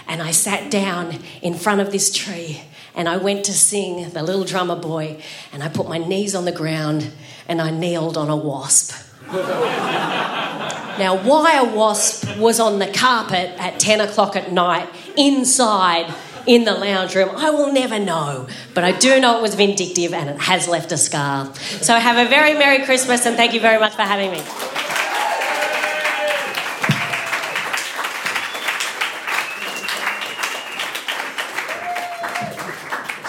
And 0.07 0.21
I 0.21 0.29
sat 0.29 0.69
down 0.69 1.17
in 1.41 1.55
front 1.55 1.81
of 1.81 1.91
this 1.91 2.13
tree 2.13 2.61
and 2.93 3.09
I 3.09 3.17
went 3.17 3.43
to 3.45 3.53
sing 3.53 4.11
the 4.11 4.21
little 4.21 4.43
drummer 4.43 4.75
boy 4.75 5.19
and 5.51 5.63
I 5.63 5.67
put 5.67 5.89
my 5.89 5.97
knees 5.97 6.35
on 6.35 6.45
the 6.45 6.51
ground 6.51 7.11
and 7.47 7.59
I 7.59 7.71
kneeled 7.71 8.17
on 8.17 8.29
a 8.29 8.35
wasp. 8.35 8.93
now, 9.31 11.19
why 11.23 11.55
a 11.55 11.75
wasp 11.75 12.37
was 12.37 12.59
on 12.59 12.77
the 12.77 12.87
carpet 12.87 13.49
at 13.57 13.79
10 13.79 14.01
o'clock 14.01 14.35
at 14.35 14.51
night 14.51 14.87
inside 15.17 16.13
in 16.47 16.63
the 16.63 16.73
lounge 16.73 17.15
room. 17.15 17.29
I 17.35 17.49
will 17.49 17.71
never 17.71 17.99
know, 17.99 18.47
but 18.73 18.83
I 18.83 18.91
do 18.91 19.19
know 19.19 19.37
it 19.37 19.41
was 19.41 19.55
vindictive 19.55 20.13
and 20.13 20.29
it 20.29 20.39
has 20.39 20.67
left 20.67 20.91
a 20.91 20.97
scar. 20.97 21.53
So 21.55 21.95
have 21.95 22.25
a 22.25 22.29
very 22.29 22.53
Merry 22.53 22.85
Christmas 22.85 23.25
and 23.25 23.35
thank 23.35 23.53
you 23.53 23.59
very 23.59 23.79
much 23.79 23.93
for 23.95 24.03
having 24.03 24.31
me. 24.31 24.41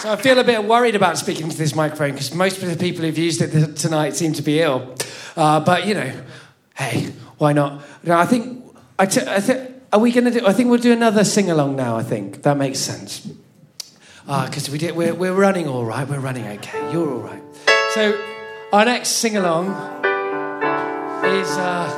So 0.07 0.13
I 0.13 0.17
feel 0.17 0.39
a 0.39 0.45
bit 0.45 0.63
worried 0.63 0.95
about 0.95 1.19
speaking 1.19 1.49
to 1.49 1.57
this 1.57 1.75
microphone 1.75 2.13
because 2.13 2.33
most 2.33 2.63
of 2.63 2.69
the 2.69 2.77
people 2.77 3.05
who've 3.05 3.19
used 3.19 3.41
it 3.43 3.77
tonight 3.77 4.15
seem 4.15 4.35
to 4.35 4.43
be 4.43 4.61
ill. 4.61 4.95
Uh, 5.37 5.59
but 5.59 5.87
you 5.87 5.95
know, 5.95 6.13
hey, 6.77 7.13
why 7.39 7.53
not? 7.53 7.83
No, 8.05 8.17
I 8.17 8.25
think 8.25 8.63
I, 8.99 9.07
t- 9.07 9.27
I 9.27 9.41
think 9.41 9.76
are 9.97 9.99
we 9.99 10.13
going 10.13 10.25
to 10.25 10.31
do? 10.31 10.47
I 10.47 10.53
think 10.53 10.69
we'll 10.69 10.79
do 10.79 10.93
another 10.93 11.25
sing 11.25 11.51
along 11.51 11.75
now. 11.75 11.97
I 11.97 12.03
think 12.03 12.43
that 12.43 12.59
makes 12.59 12.79
sense. 12.79 13.27
Because 14.27 14.69
uh, 14.69 14.73
we 14.73 14.77
did, 14.77 14.95
we're, 14.95 15.15
we're 15.15 15.33
running 15.33 15.69
all 15.69 15.87
right. 15.87 16.07
We're 16.07 16.21
running 16.21 16.47
okay. 16.59 16.93
You're 16.93 17.11
all 17.15 17.21
right. 17.21 17.43
So 17.95 18.21
our 18.75 18.85
next 18.85 19.09
sing 19.09 19.39
along 19.39 19.69
is 21.25 21.49
uh, 21.57 21.89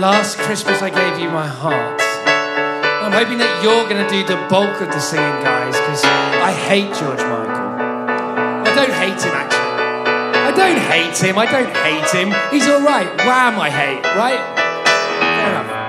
"Last 0.00 0.38
Christmas 0.38 0.80
I 0.80 0.88
Gave 0.88 1.20
You 1.20 1.28
My 1.28 1.46
Heart." 1.46 2.00
I'm 3.04 3.12
hoping 3.12 3.36
that 3.36 3.62
you're 3.62 3.86
going 3.88 4.02
to 4.02 4.10
do 4.10 4.24
the 4.24 4.40
bulk 4.48 4.80
of 4.80 4.88
the 4.88 4.98
singing, 4.98 5.42
guys, 5.44 5.76
because 5.76 6.02
I 6.04 6.52
hate 6.52 6.88
George 6.88 7.20
Michael. 7.20 7.68
I 8.64 8.72
don't 8.74 8.92
hate 8.92 9.20
him 9.20 9.34
actually. 9.34 9.76
I 10.40 10.52
don't 10.56 10.78
hate 10.78 11.18
him. 11.18 11.38
I 11.38 11.44
don't 11.44 11.76
hate 11.84 12.10
him. 12.18 12.50
He's 12.50 12.66
all 12.66 12.80
right. 12.80 13.06
Wham! 13.18 13.60
I 13.60 13.68
hate 13.68 14.02
right. 14.16 14.40
Fair 15.20 15.50
enough. 15.50 15.85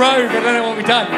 I 0.00 0.82
done. 0.82 1.08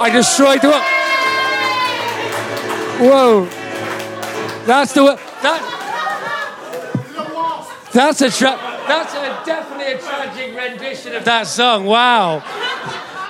I 0.00 0.10
destroyed 0.10 0.60
the. 0.62 0.72
Whoa. 3.04 3.44
That's 4.66 4.92
the 4.94 5.02
that. 5.42 5.70
That's 7.92 8.20
a 8.22 8.30
tra- 8.30 8.58
that's 8.88 9.14
a 9.14 9.42
definitely 9.46 9.92
a 9.92 9.98
tragic 9.98 10.56
rendition 10.56 11.14
of 11.14 11.24
that 11.24 11.46
song. 11.46 11.84
Wow. 11.84 12.42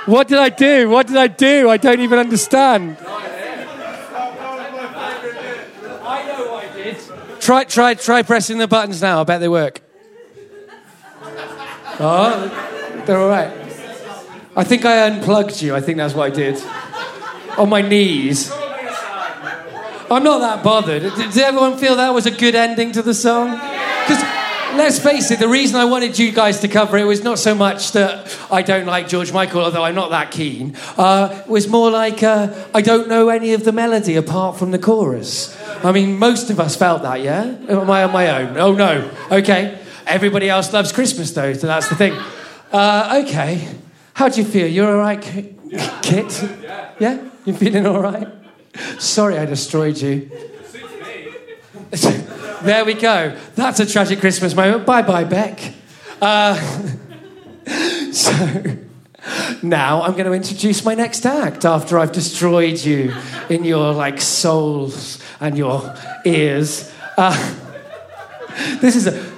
What 0.07 0.29
did 0.29 0.39
I 0.39 0.51
do? 0.51 0.89
What 0.91 1.07
did 1.07 1.17
I 1.17 1.29
do? 1.29 1.71
I 1.71 1.77
don't 1.79 2.01
even 2.01 2.19
understand. 2.19 2.99
I 6.07 6.27
know 6.27 6.53
what 6.53 6.65
I 6.65 6.73
did. 6.75 6.97
Try 7.41 7.65
try 7.65 7.95
try 7.95 8.23
pressing 8.23 8.59
the 8.59 8.69
buttons 8.69 9.01
now. 9.01 9.21
I 9.21 9.25
bet 9.25 9.41
they 9.41 9.49
work. 9.49 9.81
Oh, 12.01 13.03
they're 13.07 13.19
all 13.19 13.29
right. 13.29 13.51
I 14.57 14.65
think 14.65 14.85
I 14.85 15.07
unplugged 15.09 15.63
you. 15.63 15.75
I 15.75 15.81
think 15.81 15.99
that's 15.99 16.15
what 16.15 16.31
I 16.31 16.35
did. 16.35 16.63
On 17.57 17.69
my 17.69 17.83
knees. 17.83 18.51
I'm 20.11 20.23
not 20.23 20.39
that 20.41 20.63
bothered. 20.63 21.03
Did 21.03 21.39
everyone 21.39 21.79
feel 21.79 21.97
that 21.97 22.13
was 22.13 22.27
a 22.27 22.31
good 22.31 22.55
ending 22.55 22.93
to 22.93 23.03
the 23.03 23.15
song? 23.15 23.59
Let's 24.77 24.99
face 24.99 25.31
it, 25.31 25.39
the 25.39 25.49
reason 25.49 25.77
I 25.77 25.85
wanted 25.85 26.19
you 26.19 26.33
guys 26.33 26.61
to 26.61 26.69
cover 26.69 26.99
it 26.99 27.05
was 27.05 27.23
not 27.23 27.39
so 27.39 27.55
much 27.55 27.93
that 27.93 28.37
I 28.51 28.63
don't 28.63 28.87
like 28.87 29.09
George 29.09 29.33
Michael, 29.33 29.61
although 29.61 29.85
I'm 29.85 29.95
not 29.95 30.11
that 30.11 30.33
keen. 30.33 30.77
Uh, 30.99 31.43
it 31.45 31.49
was 31.49 31.69
more 31.69 31.91
like 31.91 32.23
uh, 32.23 32.53
I 32.75 32.83
don't 32.83 33.09
know 33.09 33.29
any 33.29 33.55
of 33.55 33.65
the 33.65 33.73
melody 33.73 34.17
apart 34.17 34.59
from 34.59 34.73
the 34.73 34.79
chorus. 34.79 35.57
I 35.85 35.93
mean, 35.93 36.19
most 36.19 36.51
of 36.51 36.59
us 36.59 36.75
felt 36.77 37.03
that, 37.03 37.23
yeah? 37.23 37.45
Am 37.69 37.89
I 37.89 38.03
on 38.03 38.13
my 38.13 38.43
own? 38.43 38.59
Oh 38.59 38.75
no. 38.75 39.11
Okay. 39.31 39.79
Everybody 40.07 40.51
else 40.51 40.73
loves 40.73 40.93
Christmas, 40.93 41.31
though, 41.33 41.53
so 41.53 41.67
that's 41.67 41.89
the 41.89 41.95
thing. 41.95 42.13
Uh, 42.73 43.23
okay. 43.25 43.69
How 44.15 44.29
do 44.29 44.41
you 44.41 44.47
feel? 44.47 44.67
You're 44.67 44.91
all 44.91 44.99
right, 44.99 45.23
Kit? 46.03 46.43
Yeah? 46.99 47.29
You 47.45 47.55
feeling 47.55 47.87
all 47.87 48.01
right? 48.01 48.29
Sorry 48.99 49.39
I 49.39 49.47
destroyed 49.47 49.99
you. 49.99 50.31
there 52.65 52.85
we 52.85 52.95
go. 52.95 53.37
That's 53.55 53.81
a 53.81 53.87
tragic 53.87 54.21
Christmas 54.21 54.55
moment. 54.55 54.87
Bye 54.87 55.03
bye, 55.03 55.25
Beck. 55.25 55.75
Uh, 56.21 56.55
so 58.13 58.33
now 59.63 60.03
I'm 60.03 60.13
going 60.13 60.27
to 60.27 60.33
introduce 60.33 60.85
my 60.85 60.95
next 60.95 61.27
act 61.27 61.65
after 61.65 61.99
I've 61.99 62.13
destroyed 62.13 62.79
you 62.79 63.15
in 63.49 63.65
your 63.65 63.93
like 63.93 64.21
souls 64.21 65.23
and 65.41 65.57
your 65.59 65.95
ears. 66.25 66.93
Uh, 67.17 67.55
this 68.81 68.97
is 68.97 69.07
a. 69.07 69.35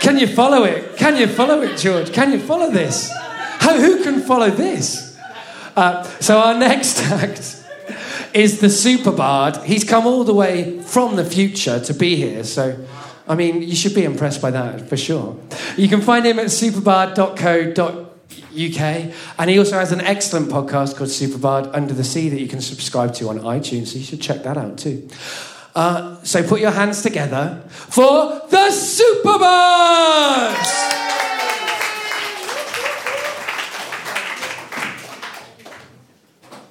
Can 0.00 0.16
you 0.16 0.28
follow 0.28 0.62
it? 0.62 0.96
Can 0.96 1.16
you 1.16 1.26
follow 1.26 1.60
it, 1.62 1.76
George? 1.76 2.12
Can 2.12 2.30
you 2.32 2.38
follow 2.38 2.70
this? 2.70 3.10
How, 3.58 3.76
who 3.76 4.04
can 4.04 4.20
follow 4.20 4.48
this? 4.48 5.18
Uh, 5.74 6.04
so 6.20 6.38
our 6.38 6.54
next 6.58 7.02
act 7.02 7.57
is 8.34 8.60
the 8.60 8.68
Superbard. 8.68 9.64
He's 9.64 9.84
come 9.84 10.06
all 10.06 10.24
the 10.24 10.34
way 10.34 10.80
from 10.82 11.16
the 11.16 11.24
future 11.24 11.80
to 11.80 11.94
be 11.94 12.16
here. 12.16 12.44
So, 12.44 12.78
I 13.26 13.34
mean, 13.34 13.62
you 13.62 13.74
should 13.74 13.94
be 13.94 14.04
impressed 14.04 14.42
by 14.42 14.50
that 14.50 14.88
for 14.88 14.96
sure. 14.96 15.36
You 15.76 15.88
can 15.88 16.00
find 16.00 16.26
him 16.26 16.38
at 16.38 16.46
superbard.co.uk. 16.46 19.12
And 19.38 19.50
he 19.50 19.58
also 19.58 19.78
has 19.78 19.92
an 19.92 20.00
excellent 20.00 20.48
podcast 20.48 20.96
called 20.96 21.10
Superbard 21.10 21.74
Under 21.74 21.94
the 21.94 22.04
Sea 22.04 22.28
that 22.28 22.40
you 22.40 22.48
can 22.48 22.60
subscribe 22.60 23.14
to 23.14 23.28
on 23.28 23.40
iTunes. 23.40 23.88
So 23.88 23.98
you 23.98 24.04
should 24.04 24.20
check 24.20 24.44
that 24.44 24.56
out 24.56 24.78
too. 24.78 25.08
Uh, 25.74 26.22
so 26.24 26.42
put 26.42 26.60
your 26.60 26.72
hands 26.72 27.02
together 27.02 27.62
for 27.68 28.40
the 28.50 28.70
Superbards! 28.70 29.38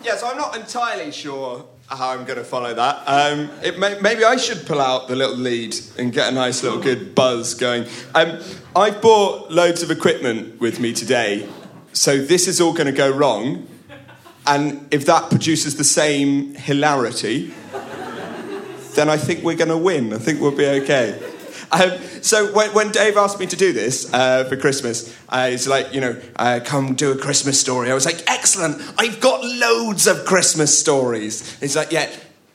Yeah, 0.08 0.16
so 0.16 0.30
I'm 0.30 0.38
not 0.38 0.56
entirely 0.56 1.12
sure 1.12 1.66
how 1.90 2.12
I'm 2.12 2.24
going 2.24 2.38
to 2.38 2.46
follow 2.46 2.74
that. 2.74 3.04
Um, 3.08 3.50
may, 3.78 4.00
maybe 4.00 4.24
I 4.24 4.38
should 4.38 4.66
pull 4.66 4.80
out 4.80 5.10
the 5.10 5.18
little 5.18 5.36
lead 5.36 5.76
and 5.98 6.14
get 6.14 6.32
a 6.32 6.32
nice 6.34 6.64
little 6.64 6.80
good 6.80 7.14
buzz 7.14 7.56
going. 7.56 7.88
Um, 8.16 8.40
I've 8.74 9.02
bought 9.02 9.52
loads 9.52 9.84
of 9.84 9.92
equipment 9.92 10.62
with 10.62 10.80
me 10.80 10.94
today, 10.94 11.50
so 11.92 12.24
this 12.24 12.48
is 12.48 12.62
all 12.62 12.72
going 12.72 12.86
to 12.86 12.94
go 12.94 13.12
wrong. 13.12 13.68
And 14.46 14.88
if 14.92 15.06
that 15.08 15.30
produces 15.30 15.76
the 15.76 15.84
same 15.84 16.56
hilarity, 16.56 17.54
then 18.94 19.10
I 19.10 19.18
think 19.18 19.44
we're 19.44 19.58
going 19.58 19.68
to 19.68 19.78
win. 19.78 20.14
I 20.14 20.20
think 20.20 20.40
we'll 20.40 20.56
be 20.56 20.68
okay. 20.68 21.22
Um, 21.72 21.92
so 22.22 22.54
when, 22.54 22.74
when, 22.74 22.92
Dave 22.92 23.18
asked 23.18 23.40
me 23.40 23.46
to 23.48 23.56
do 23.56 23.74
this 23.74 24.12
uh, 24.14 24.46
for 24.46 24.56
Christmas, 24.56 25.16
uh, 25.30 25.50
he's 25.50 25.68
like, 25.68 25.94
you 25.94 26.02
know, 26.02 26.22
uh, 26.38 26.60
come 26.64 26.96
do 26.96 27.12
a 27.12 27.18
Christmas 27.18 27.60
story. 27.60 27.92
I 27.92 27.94
was 27.94 28.06
like, 28.06 28.24
excellent. 28.28 28.82
I've 28.98 29.20
got 29.20 29.44
loads 29.44 30.08
of 30.08 30.26
Christmas 30.26 30.78
stories. 30.78 31.60
He's 31.60 31.76
like, 31.76 31.92
yeah, 31.92 32.10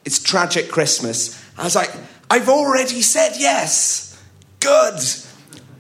it's 0.05 0.23
tragic 0.23 0.71
Christmas. 0.71 1.43
I 1.59 1.65
was 1.65 1.77
like, 1.77 1.93
I've 2.31 2.49
already 2.49 3.03
said 3.03 3.35
yes. 3.39 4.19
Good. 4.61 5.01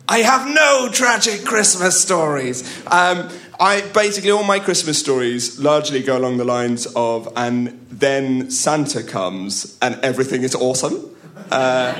I 0.08 0.18
have 0.18 0.46
no 0.46 0.90
tragic 0.92 1.44
Christmas 1.44 2.00
stories. 2.00 2.62
Um, 2.86 3.30
I 3.58 3.80
basically 3.80 4.30
all 4.30 4.42
my 4.42 4.58
Christmas 4.58 4.98
stories 4.98 5.58
largely 5.58 6.02
go 6.02 6.18
along 6.18 6.36
the 6.36 6.44
lines 6.44 6.86
of, 6.96 7.32
and 7.36 7.86
then 7.90 8.50
Santa 8.50 9.02
comes 9.02 9.78
and 9.80 9.94
everything 10.02 10.42
is 10.42 10.54
awesome. 10.54 11.16
Uh, 11.50 11.94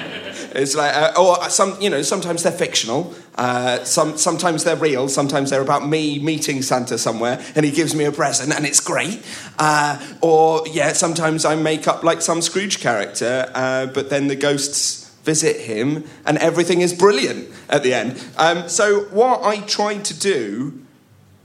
it's 0.54 0.74
like, 0.74 0.94
uh, 0.94 1.12
or 1.18 1.48
some, 1.48 1.80
you 1.80 1.90
know, 1.90 2.02
sometimes 2.02 2.42
they're 2.42 2.52
fictional. 2.52 3.14
Uh, 3.34 3.82
some, 3.84 4.16
sometimes 4.18 4.64
they're 4.64 4.76
real. 4.76 5.08
Sometimes 5.08 5.50
they're 5.50 5.62
about 5.62 5.88
me 5.88 6.18
meeting 6.18 6.62
Santa 6.62 6.98
somewhere 6.98 7.42
and 7.54 7.64
he 7.64 7.72
gives 7.72 7.94
me 7.94 8.04
a 8.04 8.12
present 8.12 8.52
and 8.52 8.66
it's 8.66 8.80
great. 8.80 9.22
Uh, 9.58 9.98
or 10.20 10.62
yeah, 10.68 10.92
sometimes 10.92 11.44
I 11.44 11.56
make 11.56 11.88
up 11.88 12.02
like 12.02 12.22
some 12.22 12.42
Scrooge 12.42 12.80
character, 12.80 13.50
uh, 13.54 13.86
but 13.86 14.10
then 14.10 14.28
the 14.28 14.36
ghosts 14.36 15.10
visit 15.24 15.60
him 15.60 16.04
and 16.26 16.36
everything 16.38 16.80
is 16.80 16.92
brilliant 16.92 17.48
at 17.68 17.82
the 17.82 17.94
end. 17.94 18.22
Um, 18.36 18.68
so 18.68 19.04
what 19.04 19.42
I 19.44 19.60
tried 19.60 20.04
to 20.06 20.18
do 20.18 20.84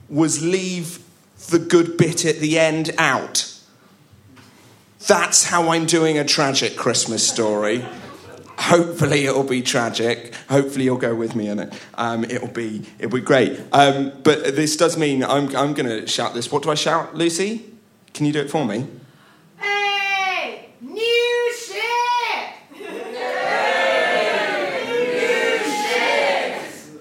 was 0.09 0.43
leave 0.43 1.03
the 1.49 1.59
good 1.59 1.97
bit 1.97 2.25
at 2.25 2.39
the 2.39 2.59
end 2.59 2.91
out. 2.97 3.53
That's 5.05 5.45
how 5.45 5.69
I'm 5.69 5.85
doing 5.85 6.17
a 6.17 6.25
tragic 6.25 6.75
Christmas 6.75 7.25
story. 7.25 7.85
Hopefully 8.57 9.25
it'll 9.25 9.43
be 9.43 9.61
tragic. 9.61 10.33
Hopefully 10.49 10.85
you'll 10.85 10.97
go 10.97 11.13
with 11.13 11.35
me 11.35 11.47
in 11.47 11.59
it. 11.59 11.73
Um, 11.93 12.23
it'll 12.25 12.47
be 12.47 12.83
it'll 12.97 13.15
be 13.15 13.21
great. 13.21 13.59
Um, 13.71 14.11
but 14.23 14.55
this 14.55 14.75
does 14.75 14.97
mean 14.97 15.23
I'm 15.23 15.55
I'm 15.55 15.73
going 15.73 15.87
to 15.87 16.07
shout 16.07 16.33
this. 16.33 16.51
What 16.51 16.63
do 16.63 16.71
I 16.71 16.75
shout, 16.75 17.15
Lucy? 17.15 17.65
Can 18.13 18.25
you 18.25 18.33
do 18.33 18.41
it 18.41 18.49
for 18.49 18.65
me? 18.65 18.87
Hey, 19.57 20.69
new 20.81 21.53
ship! 21.55 21.75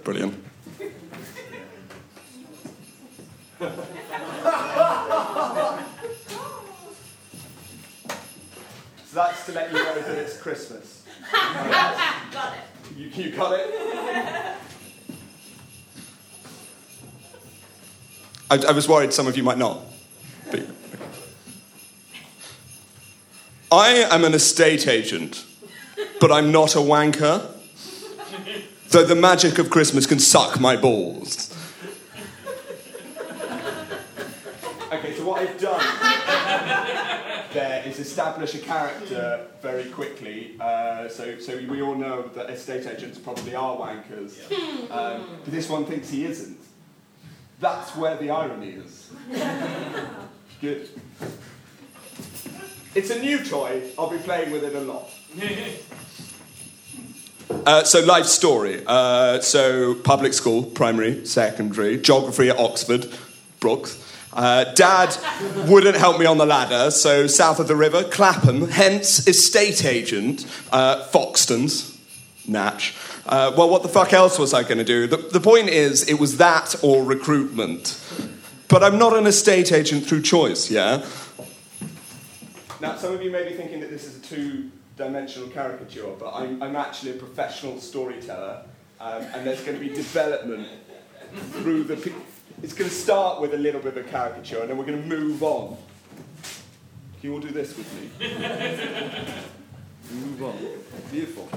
Brilliant. 0.05 0.45
so 3.59 3.73
that's 9.15 9.47
to 9.47 9.53
let 9.53 9.73
you 9.73 9.79
know 9.79 9.95
that 9.95 10.19
it's 10.19 10.37
Christmas. 10.37 10.96
Got 11.33 12.57
it. 12.57 12.97
You, 12.97 13.25
you 13.25 13.31
got 13.37 13.59
it? 13.59 14.57
I, 18.51 18.57
I 18.69 18.73
was 18.73 18.89
worried 18.89 19.13
some 19.13 19.27
of 19.27 19.37
you 19.37 19.43
might 19.43 19.59
not. 19.59 19.81
But, 20.51 20.67
I 23.73 23.89
am 24.11 24.25
an 24.25 24.35
estate 24.35 24.87
agent, 24.87 25.45
but 26.21 26.31
I'm 26.31 26.53
not 26.53 26.75
a 26.77 26.79
wanker. 26.79 27.53
Though 28.91 29.05
the 29.05 29.17
magic 29.17 29.59
of 29.59 29.69
Christmas 29.69 30.07
can 30.07 30.21
suck 30.21 30.61
my 30.61 30.77
balls. 30.77 31.53
Okay, 34.93 35.17
so 35.17 35.25
what 35.25 35.41
I've 35.43 35.59
done 35.59 36.16
establish 38.17 38.55
a 38.55 38.59
character 38.59 39.47
very 39.61 39.85
quickly. 39.91 40.57
Uh, 40.59 41.07
so, 41.07 41.39
so 41.39 41.55
we 41.69 41.83
all 41.83 41.95
know 41.95 42.23
that 42.35 42.49
estate 42.49 42.87
agents 42.87 43.19
probably 43.19 43.55
are 43.55 43.77
wankers. 43.77 44.41
Um, 44.91 45.39
but 45.45 45.53
this 45.53 45.69
one 45.69 45.85
thinks 45.85 46.09
he 46.09 46.25
isn't. 46.25 46.59
That's 47.61 47.95
where 47.95 48.17
the 48.17 48.31
irony 48.31 48.71
is. 48.71 49.11
Good. 50.63 50.89
It's 52.95 53.11
a 53.11 53.21
new 53.21 53.45
toy. 53.45 53.83
I'll 53.99 54.09
be 54.09 54.17
playing 54.17 54.51
with 54.51 54.65
it 54.65 54.75
a 54.75 54.81
lot. 54.81 55.11
Uh, 57.65 57.85
so 57.85 58.01
life 58.01 58.27
story. 58.27 58.83
Uh, 58.87 59.41
so 59.41 59.95
public 59.95 60.33
school, 60.33 60.65
primary, 60.65 61.25
secondary, 61.25 61.97
geography 61.97 62.51
at 62.51 62.59
Oxford, 62.59 63.09
Brookes. 63.61 64.03
Uh, 64.37 64.65
Dad 64.75 65.17
wouldn't 65.67 65.97
help 65.97 66.21
me 66.21 66.27
on 66.27 66.37
the 66.37 66.45
ladder, 66.45 66.91
so 66.91 67.27
south 67.27 67.59
of 67.59 67.69
the 67.69 67.75
river, 67.75 68.05
Clapham, 68.05 68.69
hence 68.69 69.27
estate 69.27 69.83
agent, 69.83 70.45
uh, 70.71 71.03
Foxtons, 71.09 71.99
Natch. 72.47 72.95
Uh, 73.25 73.55
well, 73.57 73.71
what 73.71 73.83
the 73.83 73.89
fuck 73.89 74.13
else 74.13 74.39
was 74.39 74.53
I 74.53 74.63
going 74.63 74.77
to 74.77 74.85
do? 74.85 75.07
The, 75.07 75.17
the 75.17 75.41
point 75.41 75.71
is, 75.71 76.07
it 76.07 76.21
was 76.21 76.37
that 76.37 76.75
or 76.85 77.03
recruitment. 77.03 77.99
But 78.69 78.85
I'm 78.85 78.99
not 78.99 79.17
an 79.17 79.27
estate 79.27 79.73
agent 79.73 80.07
through 80.07 80.21
choice, 80.21 80.71
yeah? 80.71 81.07
Now, 82.81 82.97
some 82.97 83.15
of 83.15 83.23
you 83.23 83.31
may 83.31 83.49
be 83.49 83.55
thinking 83.55 83.81
that 83.81 83.89
this 83.89 84.05
is 84.05 84.19
a 84.19 84.21
two 84.21 84.71
dimensional 84.99 85.49
caricature, 85.49 86.13
but 86.19 86.35
I'm, 86.35 86.63
I'm 86.63 86.77
actually 86.77 87.13
a 87.13 87.15
professional 87.15 87.81
storyteller, 87.81 88.65
um, 89.01 89.23
and 89.23 89.47
there's 89.47 89.63
going 89.63 89.79
to 89.79 89.83
be 89.83 89.95
development 89.95 90.69
through 91.53 91.85
the. 91.85 91.97
Pe- 91.97 92.13
it's 92.63 92.73
going 92.73 92.89
to 92.89 92.97
start 92.97 93.41
with 93.41 93.55
a 93.55 93.59
little 93.59 93.81
bit 93.81 93.97
of 93.97 94.07
a 94.07 94.09
caricature, 94.09 94.61
and 94.61 94.71
then 94.71 94.79
we're 94.79 94.85
going 94.85 95.01
to 95.01 95.09
move 95.09 95.43
on. 95.43 95.77
Can 97.21 97.31
you 97.31 97.33
all 97.35 97.41
do 97.41 97.51
this 97.51 97.77
with 97.77 97.93
me? 97.95 98.11
move 100.13 100.43
on. 100.43 100.59
Beautiful. 101.11 101.49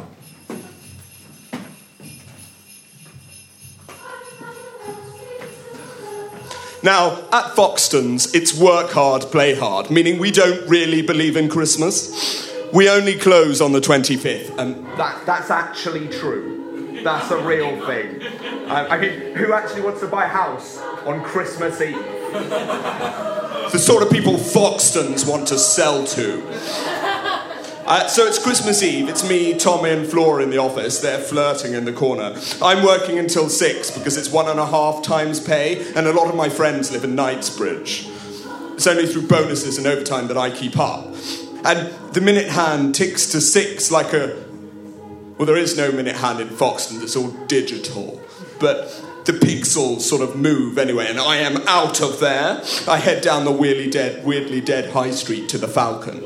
Now, 6.82 7.28
at 7.34 7.56
Foxtons, 7.56 8.34
it's 8.34 8.58
work 8.58 8.92
hard, 8.92 9.24
play 9.24 9.54
hard, 9.54 9.92
meaning 9.92 10.18
we 10.18 10.32
don't 10.32 10.66
really 10.70 11.02
believe 11.02 11.36
in 11.36 11.50
Christmas. 11.50 12.50
We 12.74 12.90
only 12.90 13.18
close 13.18 13.60
on 13.60 13.74
the 13.74 13.82
25th, 13.82 14.58
and 14.58 14.86
that, 14.98 15.26
that's 15.26 15.50
actually 15.50 16.08
true. 16.08 17.02
That's 17.04 17.32
a 17.32 17.38
real 17.38 17.86
thing. 17.86 18.22
I 18.70 18.98
mean, 19.00 19.36
who 19.36 19.54
actually 19.54 19.82
wants 19.82 20.02
to 20.02 20.08
buy 20.08 20.26
a 20.26 20.28
house 20.28 20.78
on 21.06 21.24
Christmas 21.24 21.82
Eve? 21.82 21.96
the 23.72 23.80
sort 23.80 24.04
of 24.04 24.12
people 24.12 24.34
Foxtons 24.34 25.28
want 25.28 25.48
to 25.50 25.58
sell 25.58 26.06
to. 26.06 26.44
Uh, 27.86 28.08
so 28.08 28.28
it's 28.28 28.38
Christmas 28.38 28.84
Eve. 28.84 29.10
It's 29.10 29.28
me, 29.28 29.58
Tommy, 29.58 29.90
and 29.90 30.06
Flora 30.08 30.44
in 30.44 30.52
the 30.52 30.60
office. 30.60 31.00
They're 31.00 31.20
flirting 31.20 31.74
in 31.74 31.86
the 31.86 31.94
corner. 31.94 32.36
I'm 32.62 32.86
working 32.86 33.18
until 33.18 33.50
six 33.50 33.90
because 33.90 34.16
it's 34.16 34.30
one 34.32 34.48
and 34.48 34.60
a 34.60 34.66
half 34.66 35.02
times 35.02 35.40
pay, 35.40 35.92
and 35.96 36.06
a 36.06 36.14
lot 36.14 36.28
of 36.28 36.36
my 36.36 36.50
friends 36.50 36.92
live 36.92 37.04
in 37.04 37.16
Knightsbridge. 37.16 38.08
It's 38.74 38.86
only 38.86 39.08
through 39.08 39.28
bonuses 39.28 39.80
and 39.80 39.88
overtime 39.88 40.28
that 40.28 40.38
I 40.38 40.52
keep 40.52 40.78
up. 40.78 41.08
And 41.66 41.92
the 42.14 42.22
minute 42.22 42.50
hand 42.50 42.94
ticks 42.94 43.32
to 43.32 43.42
six 43.42 43.90
like 43.92 44.14
a. 44.14 44.46
Well, 45.38 45.48
there 45.48 45.58
is 45.58 45.76
no 45.76 45.92
minute 45.92 46.16
hand 46.16 46.40
in 46.42 46.50
Foxton, 46.50 47.02
it's 47.02 47.16
all 47.16 47.32
digital. 47.48 48.22
But 48.60 49.26
the 49.26 49.34
pixels 49.34 50.02
sort 50.02 50.22
of 50.22 50.36
move 50.36 50.78
anyway, 50.78 51.08
and 51.08 51.20
I 51.20 51.38
am 51.38 51.58
out 51.68 52.02
of 52.02 52.20
there. 52.20 52.64
I 52.88 52.98
head 52.98 53.22
down 53.22 53.46
the 53.46 53.52
weirdly 53.52 53.90
dead, 53.90 54.26
weirdly 54.26 54.62
dead 54.62 54.92
high 54.92 55.12
street 55.12 55.50
to 55.50 55.58
the 55.58 55.68
Falcon. 55.68 56.24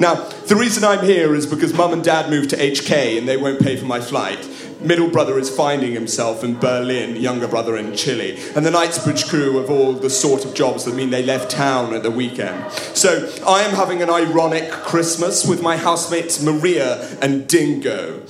Now, 0.00 0.14
the 0.46 0.56
reason 0.56 0.82
I'm 0.84 1.04
here 1.04 1.34
is 1.34 1.46
because 1.46 1.72
mum 1.72 1.92
and 1.92 2.02
dad 2.02 2.28
moved 2.28 2.50
to 2.50 2.56
HK 2.56 3.18
and 3.18 3.28
they 3.28 3.36
won't 3.36 3.60
pay 3.60 3.76
for 3.76 3.86
my 3.86 4.00
flight. 4.00 4.48
Middle 4.80 5.08
brother 5.08 5.38
is 5.38 5.48
finding 5.48 5.92
himself 5.92 6.44
in 6.44 6.58
Berlin, 6.58 7.16
younger 7.16 7.48
brother 7.48 7.76
in 7.76 7.94
Chile. 7.96 8.38
And 8.54 8.66
the 8.66 8.70
Knightsbridge 8.70 9.26
crew 9.26 9.58
have 9.58 9.70
all 9.70 9.92
the 9.92 10.10
sort 10.10 10.44
of 10.44 10.54
jobs 10.54 10.84
that 10.84 10.94
mean 10.94 11.10
they 11.10 11.22
left 11.22 11.50
town 11.50 11.94
at 11.94 12.02
the 12.02 12.10
weekend. 12.10 12.70
So 12.72 13.32
I 13.46 13.62
am 13.62 13.74
having 13.74 14.02
an 14.02 14.10
ironic 14.10 14.70
Christmas 14.70 15.46
with 15.46 15.62
my 15.62 15.76
housemates 15.76 16.42
Maria 16.42 17.16
and 17.22 17.46
Dingo. 17.46 18.22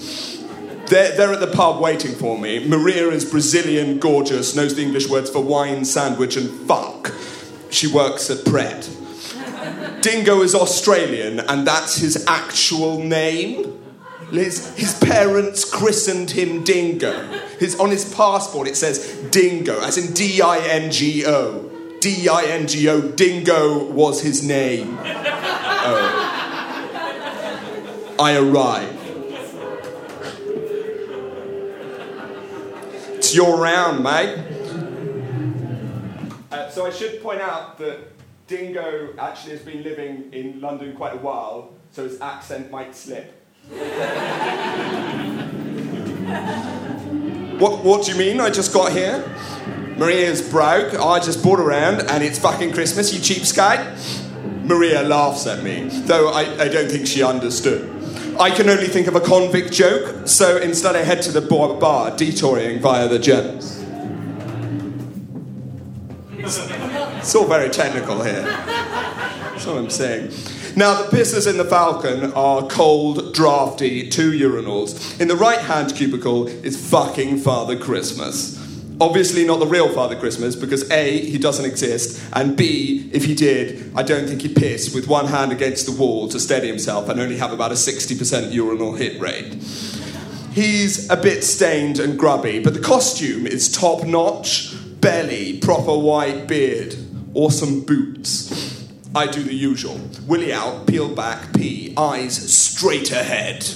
They're, 0.87 1.16
they're 1.16 1.33
at 1.33 1.40
the 1.40 1.47
pub 1.47 1.81
waiting 1.81 2.12
for 2.12 2.38
me. 2.38 2.66
Maria 2.66 3.09
is 3.09 3.25
Brazilian, 3.25 3.99
gorgeous, 3.99 4.55
knows 4.55 4.75
the 4.75 4.83
English 4.83 5.09
words 5.09 5.31
for 5.31 5.40
wine, 5.40 5.85
sandwich, 5.85 6.37
and 6.37 6.51
fuck. 6.68 7.12
She 7.70 7.87
works 7.87 8.31
at 8.31 8.44
Pret. 8.44 8.88
Dingo 10.03 10.42
is 10.42 10.55
Australian, 10.55 11.40
and 11.40 11.66
that's 11.66 11.97
his 11.97 12.25
actual 12.27 12.99
name. 12.99 13.81
His, 14.31 14.77
his 14.77 14.99
parents 14.99 15.64
christened 15.64 16.31
him 16.31 16.62
Dingo. 16.64 17.27
His, 17.59 17.79
on 17.81 17.90
his 17.90 18.12
passport 18.14 18.68
it 18.68 18.77
says 18.77 19.14
Dingo, 19.31 19.81
as 19.81 19.97
in 19.97 20.12
D 20.12 20.42
I 20.42 20.59
N 20.59 20.90
G 20.90 21.25
O. 21.27 21.70
D 22.01 22.29
I 22.29 22.44
N 22.44 22.66
G 22.66 22.88
O. 22.88 23.01
Dingo 23.01 23.85
was 23.90 24.20
his 24.20 24.47
name. 24.47 24.99
Oh. 25.01 26.31
I 28.18 28.37
arrive. 28.37 28.94
Your 33.35 33.59
round, 33.61 34.05
mate. 34.05 34.38
Uh, 36.53 36.70
so 36.70 36.87
I 36.87 36.90
should 36.90 37.20
point 37.20 37.40
out 37.40 37.79
that 37.79 37.99
Dingo 38.47 39.12
actually 39.18 39.55
has 39.55 39.62
been 39.62 39.83
living 39.83 40.33
in 40.33 40.61
London 40.61 40.94
quite 40.94 41.14
a 41.14 41.18
while, 41.18 41.73
so 41.90 42.05
his 42.05 42.20
accent 42.20 42.70
might 42.70 42.94
slip. 42.94 43.33
what, 47.59 47.83
what 47.83 48.07
do 48.07 48.12
you 48.12 48.18
mean? 48.18 48.38
I 48.38 48.51
just 48.51 48.73
got 48.73 48.92
here? 48.92 49.29
Maria's 49.97 50.49
broke. 50.49 50.94
I 50.94 51.18
just 51.18 51.42
bought 51.42 51.59
around 51.59 52.03
and 52.03 52.23
it's 52.23 52.38
fucking 52.38 52.73
Christmas, 52.73 53.12
you 53.12 53.18
cheapskate. 53.18 54.64
Maria 54.64 55.03
laughs 55.03 55.49
at 55.49 55.64
me, 55.64 55.88
though 56.05 56.29
I, 56.29 56.42
I 56.62 56.68
don't 56.68 56.88
think 56.88 57.09
she 57.09 57.25
understood. 57.25 57.90
I 58.38 58.51
can 58.51 58.68
only 58.68 58.88
think 58.88 59.07
of 59.07 59.14
a 59.14 59.20
convict 59.20 59.73
joke, 59.73 60.27
so 60.27 60.57
instead 60.57 60.97
I 60.97 61.03
head 61.03 61.23
to 61.23 61.33
the 61.33 61.40
bar, 61.40 61.75
bar 61.75 62.16
detouring 62.16 62.81
via 62.81 63.07
the 63.09 63.18
gems. 63.18 63.81
It's 66.37 67.35
all 67.35 67.47
very 67.47 67.70
technical 67.70 68.23
here. 68.23 68.42
That's 68.42 69.66
what 69.66 69.77
I'm 69.77 69.88
saying. 69.88 70.33
Now, 70.77 71.03
the 71.03 71.16
pisses 71.16 71.49
in 71.49 71.57
the 71.57 71.64
Falcon 71.64 72.33
are 72.33 72.66
cold, 72.66 73.33
drafty, 73.33 74.09
two 74.09 74.33
urinals. 74.33 75.20
In 75.20 75.29
the 75.29 75.37
right 75.37 75.61
hand 75.61 75.94
cubicle 75.94 76.49
is 76.49 76.90
fucking 76.90 77.38
Father 77.38 77.79
Christmas. 77.79 78.59
Obviously, 79.05 79.45
not 79.45 79.59
the 79.59 79.67
real 79.67 79.90
Father 79.90 80.17
Christmas, 80.17 80.57
because 80.57 80.90
A, 80.90 81.19
he 81.19 81.37
doesn't 81.37 81.67
exist, 81.67 82.25
and 82.33 82.57
B, 82.57 83.11
if 83.12 83.27
he 83.27 83.35
did, 83.35 83.93
I 83.95 84.03
don't 84.03 84.27
think 84.27 84.40
he'd 84.40 84.57
piss 84.57 84.95
with 84.95 85.07
one 85.09 85.27
hand 85.27 85.53
against 85.53 85.85
the 85.85 85.93
wall 85.93 86.27
to 86.29 86.40
steady 86.40 86.69
himself 86.69 87.11
and 87.11 87.21
only 87.21 87.37
have 87.37 87.53
about 87.53 87.71
a 87.71 87.75
60% 87.75 88.51
urinal 88.51 88.95
hit 88.95 89.21
rate. 89.21 89.62
He's 90.53 91.11
a 91.11 91.19
bit 91.19 91.45
stained 91.45 91.99
and 91.99 92.19
grubby, 92.19 92.61
but 92.61 92.73
the 92.73 92.81
costume 92.81 93.47
is 93.47 93.71
top 93.71 94.05
notch 94.05 94.75
belly, 95.03 95.59
proper 95.59 95.99
white 95.99 96.49
beard, 96.49 96.97
awesome 97.35 97.83
boots. 97.83 98.88
I 99.14 99.27
do 99.27 99.43
the 99.43 99.55
usual. 99.55 100.01
Willy 100.27 100.51
out, 100.51 100.87
peel 100.87 101.14
back, 101.14 101.53
pee, 101.53 101.93
eyes 101.99 102.35
straight 102.51 103.12
ahead. 103.12 103.67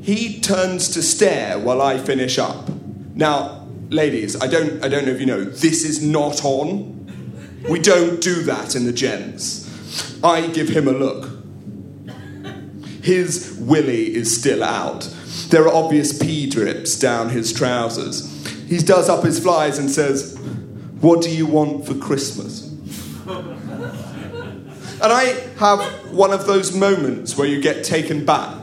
He 0.00 0.40
turns 0.40 0.88
to 0.88 1.02
stare 1.02 1.58
while 1.58 1.82
I 1.82 1.98
finish 1.98 2.38
up. 2.38 2.70
Now, 3.14 3.59
ladies, 3.90 4.40
I 4.40 4.46
don't, 4.46 4.82
I 4.82 4.88
don't 4.88 5.04
know 5.04 5.12
if 5.12 5.20
you 5.20 5.26
know, 5.26 5.44
this 5.44 5.84
is 5.84 6.02
not 6.02 6.44
on. 6.44 6.96
We 7.68 7.78
don't 7.78 8.20
do 8.20 8.42
that 8.44 8.74
in 8.74 8.86
the 8.86 8.92
gents. 8.92 9.68
I 10.24 10.46
give 10.46 10.68
him 10.68 10.88
a 10.88 10.92
look. 10.92 11.28
His 13.02 13.56
willy 13.60 14.14
is 14.14 14.38
still 14.38 14.62
out. 14.62 15.02
There 15.48 15.64
are 15.64 15.74
obvious 15.74 16.16
pee 16.16 16.48
drips 16.48 16.98
down 16.98 17.30
his 17.30 17.52
trousers. 17.52 18.26
He 18.68 18.78
does 18.78 19.08
up 19.08 19.24
his 19.24 19.38
flies 19.40 19.78
and 19.78 19.90
says, 19.90 20.38
What 21.00 21.22
do 21.22 21.30
you 21.30 21.46
want 21.46 21.86
for 21.86 21.94
Christmas? 21.94 22.68
And 25.02 25.10
I 25.10 25.24
have 25.58 25.80
one 26.12 26.30
of 26.30 26.46
those 26.46 26.76
moments 26.76 27.36
where 27.36 27.48
you 27.48 27.60
get 27.60 27.84
taken 27.84 28.24
back. 28.26 28.59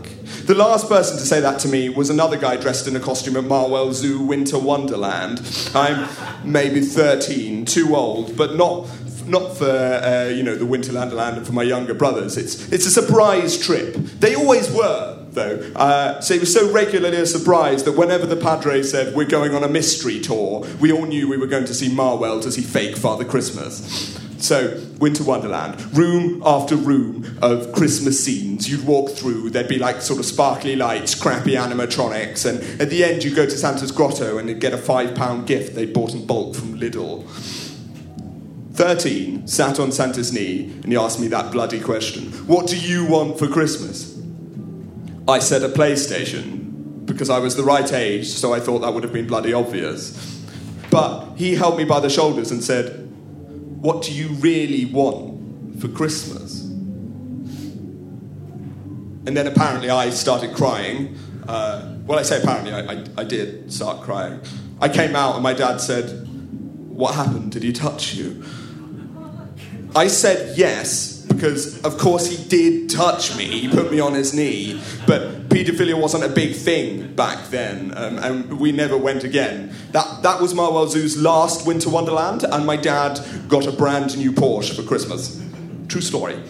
The 0.47 0.55
last 0.55 0.88
person 0.88 1.17
to 1.17 1.25
say 1.25 1.41
that 1.41 1.60
to 1.60 1.67
me 1.67 1.89
was 1.89 2.10
another 2.10 2.38
guy 2.38 2.55
dressed 2.55 2.88
in 2.88 2.95
a 2.95 3.01
costume 3.01 3.36
at 3.36 3.43
Marwell 3.43 3.91
Zoo 3.91 4.21
Winter 4.21 4.57
Wonderland. 4.57 5.41
I'm 5.75 6.07
maybe 6.49 6.79
13, 6.79 7.65
too 7.65 7.93
old, 7.93 8.38
but 8.38 8.55
not 8.55 8.88
not 9.25 9.57
for 9.57 9.69
uh, 9.69 10.29
you 10.29 10.43
know 10.43 10.55
the 10.55 10.63
Winterland 10.63 11.36
and 11.36 11.45
for 11.45 11.51
my 11.51 11.63
younger 11.63 11.93
brothers. 11.93 12.38
It's 12.38 12.71
it's 12.71 12.86
a 12.86 12.89
surprise 12.89 13.57
trip. 13.57 13.95
They 13.95 14.36
always 14.36 14.71
were 14.71 15.21
though. 15.31 15.69
Uh, 15.75 16.21
so 16.21 16.36
it 16.36 16.39
was 16.39 16.53
so 16.53 16.71
regularly 16.71 17.17
a 17.17 17.25
surprise 17.25 17.83
that 17.83 17.97
whenever 17.97 18.25
the 18.25 18.38
Padre 18.38 18.83
said 18.83 19.13
we're 19.13 19.25
going 19.25 19.53
on 19.53 19.65
a 19.65 19.67
mystery 19.67 20.21
tour, 20.21 20.65
we 20.79 20.93
all 20.93 21.05
knew 21.05 21.27
we 21.27 21.36
were 21.36 21.47
going 21.47 21.65
to 21.65 21.73
see 21.73 21.89
Marwell 21.89 22.41
to 22.43 22.53
see 22.53 22.62
fake 22.62 22.95
Father 22.95 23.25
Christmas. 23.25 24.17
So, 24.39 24.82
Winter 25.00 25.23
Wonderland, 25.23 25.82
room 25.97 26.43
after 26.45 26.76
room 26.76 27.38
of 27.41 27.71
Christmas 27.71 28.23
scenes. 28.23 28.69
You'd 28.69 28.86
walk 28.86 29.10
through, 29.12 29.50
there'd 29.50 29.67
be 29.67 29.80
like 29.80 30.02
sort 30.02 30.19
of 30.19 30.26
sparkly 30.26 30.76
lights, 30.76 31.15
crappy 31.15 31.54
animatronics, 31.54 32.45
and 32.45 32.82
at 32.82 32.89
the 32.89 33.04
end 33.04 33.23
you 33.23 33.34
go 33.34 33.45
to 33.45 33.58
Santa's 33.58 33.91
grotto 33.91 34.38
and 34.38 34.62
get 34.62 34.73
a 34.73 34.78
five 34.78 35.15
pound 35.15 35.47
gift 35.47 35.76
they'd 35.76 35.93
bought 35.93 36.13
in 36.13 36.26
bulk 36.26 36.56
from 36.56 36.80
Lidl. 36.80 37.28
13, 38.73 39.47
sat 39.47 39.80
on 39.80 39.91
Santa's 39.91 40.32
knee, 40.32 40.65
and 40.84 40.86
he 40.86 40.95
asked 40.95 41.19
me 41.19 41.28
that 41.30 41.52
bloody 41.52 41.80
question 41.80 42.32
What 42.45 42.67
do 42.67 42.78
you 42.80 43.06
want 43.08 43.39
for 43.39 43.47
Christmas? 43.47 44.21
I 45.28 45.39
said 45.39 45.63
a 45.63 45.69
PlayStation, 45.69 47.06
because 47.06 47.30
I 47.30 47.39
was 47.39 47.56
the 47.56 47.63
right 47.63 47.91
age, 47.91 48.28
so 48.28 48.54
I 48.54 48.60
thought 48.60 48.80
that 48.80 48.93
would 48.93 49.04
have 49.04 49.13
been 49.13 49.28
bloody 49.28 49.52
obvious. 49.52 50.15
But 50.91 51.36
he 51.36 51.56
held 51.56 51.78
me 51.78 51.86
by 51.86 52.00
the 52.00 52.10
shoulders 52.10 52.52
and 52.52 52.63
said, 52.63 53.07
what 53.80 54.04
do 54.04 54.12
you 54.12 54.30
really 54.30 54.86
want 54.86 55.80
for 55.80 55.88
Christmas? 55.88 56.63
And 59.28 59.36
then 59.36 59.46
apparently 59.48 59.90
I 59.90 60.10
started 60.10 60.56
crying. 60.56 61.18
Uh, 61.48 61.98
well, 62.06 62.18
I 62.18 62.24
say 62.24 62.42
apparently, 62.42 62.74
I, 62.74 62.94
I, 62.94 63.06
I 63.18 63.24
did 63.24 63.72
start 63.72 64.02
crying. 64.02 64.40
I 64.80 64.90
came 64.90 65.16
out 65.16 65.36
and 65.36 65.44
my 65.44 65.54
dad 65.54 65.82
said, 65.82 66.28
What 66.90 67.16
happened? 67.16 67.52
Did 67.52 67.63
he 67.63 67.74
touch 67.74 68.13
you? 68.13 68.44
I 69.96 70.08
said 70.08 70.58
yes, 70.58 71.16
because 71.38 71.82
of 71.84 71.97
course 71.97 72.28
he 72.28 72.43
did 72.50 72.89
touch 72.89 73.38
me. 73.38 73.45
He 73.45 73.67
put 73.69 73.91
me 73.91 74.00
on 74.00 74.13
his 74.13 74.34
knee. 74.34 74.82
But 75.06 75.50
paedophilia 75.50 76.00
wasn't 76.00 76.23
a 76.23 76.30
big 76.30 76.56
thing 76.56 77.13
back 77.15 77.50
then, 77.50 77.95
um, 77.95 78.17
and 78.17 78.60
we 78.60 78.71
never 78.71 78.97
went 78.97 79.23
again. 79.23 79.73
That, 79.91 80.23
that 80.23 80.41
was 80.41 80.54
Marwell 80.54 80.89
Zoo's 80.89 81.15
last 81.15 81.65
winter 81.67 81.89
wonderland, 81.89 82.43
and 82.43 82.65
my 82.65 82.76
dad 82.76 83.19
got 83.47 83.67
a 83.67 83.71
brand 83.71 84.17
new 84.17 84.32
Porsche 84.32 84.76
for 84.76 84.84
Christmas. 84.84 85.41
True 85.88 86.02
story. 86.02 86.41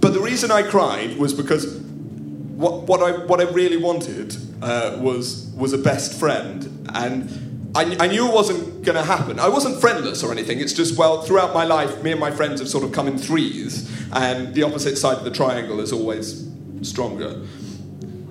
But 0.00 0.12
the 0.12 0.20
reason 0.20 0.50
I 0.50 0.62
cried 0.62 1.16
was 1.16 1.32
because 1.32 1.76
what, 1.76 2.82
what, 2.82 3.02
I, 3.02 3.24
what 3.24 3.40
I 3.40 3.44
really 3.44 3.76
wanted 3.76 4.36
uh, 4.60 4.98
was, 5.00 5.50
was 5.56 5.72
a 5.72 5.78
best 5.78 6.18
friend. 6.18 6.88
And 6.92 7.49
I, 7.74 7.96
I 8.00 8.06
knew 8.08 8.26
it 8.26 8.34
wasn't 8.34 8.82
going 8.82 8.96
to 8.96 9.04
happen. 9.04 9.38
I 9.38 9.48
wasn't 9.48 9.80
friendless 9.80 10.24
or 10.24 10.32
anything. 10.32 10.58
It's 10.58 10.72
just, 10.72 10.98
well, 10.98 11.22
throughout 11.22 11.54
my 11.54 11.64
life, 11.64 12.02
me 12.02 12.10
and 12.10 12.18
my 12.18 12.30
friends 12.30 12.60
have 12.60 12.68
sort 12.68 12.82
of 12.82 12.92
come 12.92 13.06
in 13.06 13.16
threes, 13.16 13.88
and 14.12 14.54
the 14.54 14.64
opposite 14.64 14.96
side 14.96 15.18
of 15.18 15.24
the 15.24 15.30
triangle 15.30 15.78
is 15.80 15.92
always 15.92 16.48
stronger. 16.82 17.44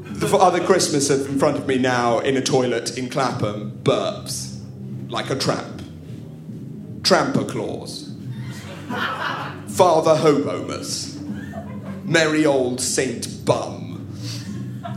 The 0.03 0.27
Father 0.27 0.59
Christmas 0.65 1.09
in 1.09 1.39
front 1.39 1.57
of 1.57 1.67
me 1.67 1.77
now 1.77 2.19
in 2.19 2.35
a 2.35 2.41
toilet 2.41 2.97
in 2.97 3.09
Clapham 3.09 3.79
burps 3.83 4.59
like 5.09 5.29
a 5.29 5.35
tramp. 5.35 5.83
Tramper 7.03 7.45
Claus. 7.45 8.13
Father 8.89 10.15
Hobomus. 10.15 11.17
Merry 12.03 12.45
old 12.45 12.81
Saint 12.81 13.45
Bum. 13.45 14.13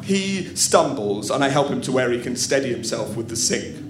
He 0.02 0.56
stumbles, 0.56 1.30
and 1.30 1.44
I 1.44 1.48
help 1.48 1.68
him 1.68 1.80
to 1.82 1.92
where 1.92 2.10
he 2.10 2.20
can 2.20 2.34
steady 2.34 2.70
himself 2.70 3.16
with 3.16 3.28
the 3.28 3.36
sink. 3.36 3.81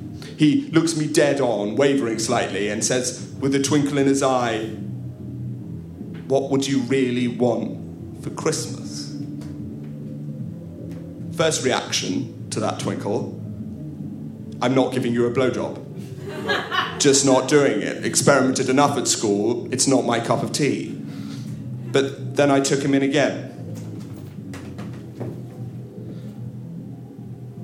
He 0.42 0.62
looks 0.72 0.96
me 0.96 1.06
dead 1.06 1.40
on, 1.40 1.76
wavering 1.76 2.18
slightly, 2.18 2.68
and 2.68 2.84
says, 2.84 3.32
with 3.38 3.54
a 3.54 3.62
twinkle 3.62 3.96
in 3.96 4.08
his 4.08 4.24
eye, 4.24 4.70
What 6.26 6.50
would 6.50 6.66
you 6.66 6.80
really 6.80 7.28
want 7.28 8.24
for 8.24 8.30
Christmas? 8.30 9.16
First 11.36 11.64
reaction 11.64 12.50
to 12.50 12.58
that 12.58 12.80
twinkle 12.80 13.40
I'm 14.60 14.74
not 14.74 14.92
giving 14.92 15.14
you 15.14 15.26
a 15.26 15.30
blowjob. 15.30 15.78
Just 16.98 17.24
not 17.24 17.46
doing 17.48 17.80
it. 17.80 18.04
Experimented 18.04 18.68
enough 18.68 18.98
at 18.98 19.06
school, 19.06 19.72
it's 19.72 19.86
not 19.86 20.04
my 20.04 20.18
cup 20.18 20.42
of 20.42 20.50
tea. 20.50 20.88
But 21.92 22.34
then 22.34 22.50
I 22.50 22.58
took 22.58 22.82
him 22.82 22.94
in 22.94 23.04
again. 23.04 23.48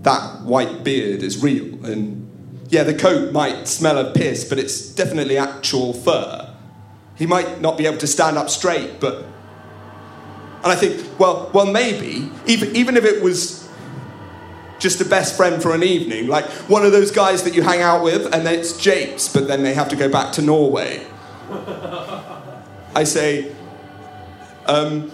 That 0.03 0.43
white 0.43 0.85
beard 0.85 1.25
is 1.25 1.43
real, 1.43 1.85
and 1.85 2.28
yeah, 2.69 2.83
the 2.83 2.95
coat 2.95 3.33
might 3.33 3.67
smell 3.67 3.99
of 3.99 4.15
piss, 4.15 4.45
but 4.45 4.59
it's 4.59 4.81
definitely 4.95 5.39
actual 5.39 5.93
fur. 5.93 6.55
He 7.17 7.27
might 7.27 7.61
not 7.61 7.77
be 7.79 7.87
able 7.87 7.99
to 7.99 8.07
stand 8.07 8.37
up 8.37 8.51
straight, 8.51 9.01
but. 9.01 9.25
And 10.63 10.73
I 10.73 10.75
think, 10.75 11.19
well, 11.21 11.51
well, 11.55 11.67
maybe, 11.67 12.31
even, 12.47 12.75
even 12.75 12.97
if 12.97 13.05
it 13.05 13.23
was 13.23 13.69
just 14.81 15.01
a 15.01 15.05
best 15.05 15.37
friend 15.37 15.63
for 15.63 15.75
an 15.75 15.83
evening, 15.83 16.27
like 16.27 16.47
one 16.69 16.85
of 16.85 16.93
those 16.93 17.11
guys 17.11 17.45
that 17.45 17.55
you 17.55 17.63
hang 17.63 17.81
out 17.81 18.03
with, 18.03 18.33
and 18.35 18.45
then 18.45 18.59
it's 18.59 18.77
Japes, 18.77 19.33
but 19.33 19.47
then 19.47 19.63
they 19.63 19.73
have 19.75 19.89
to 19.91 19.97
go 19.97 20.09
back 20.09 20.33
to 20.33 20.43
Norway. 20.43 21.07
I 22.95 23.05
say, 23.05 23.53
um, 24.67 25.11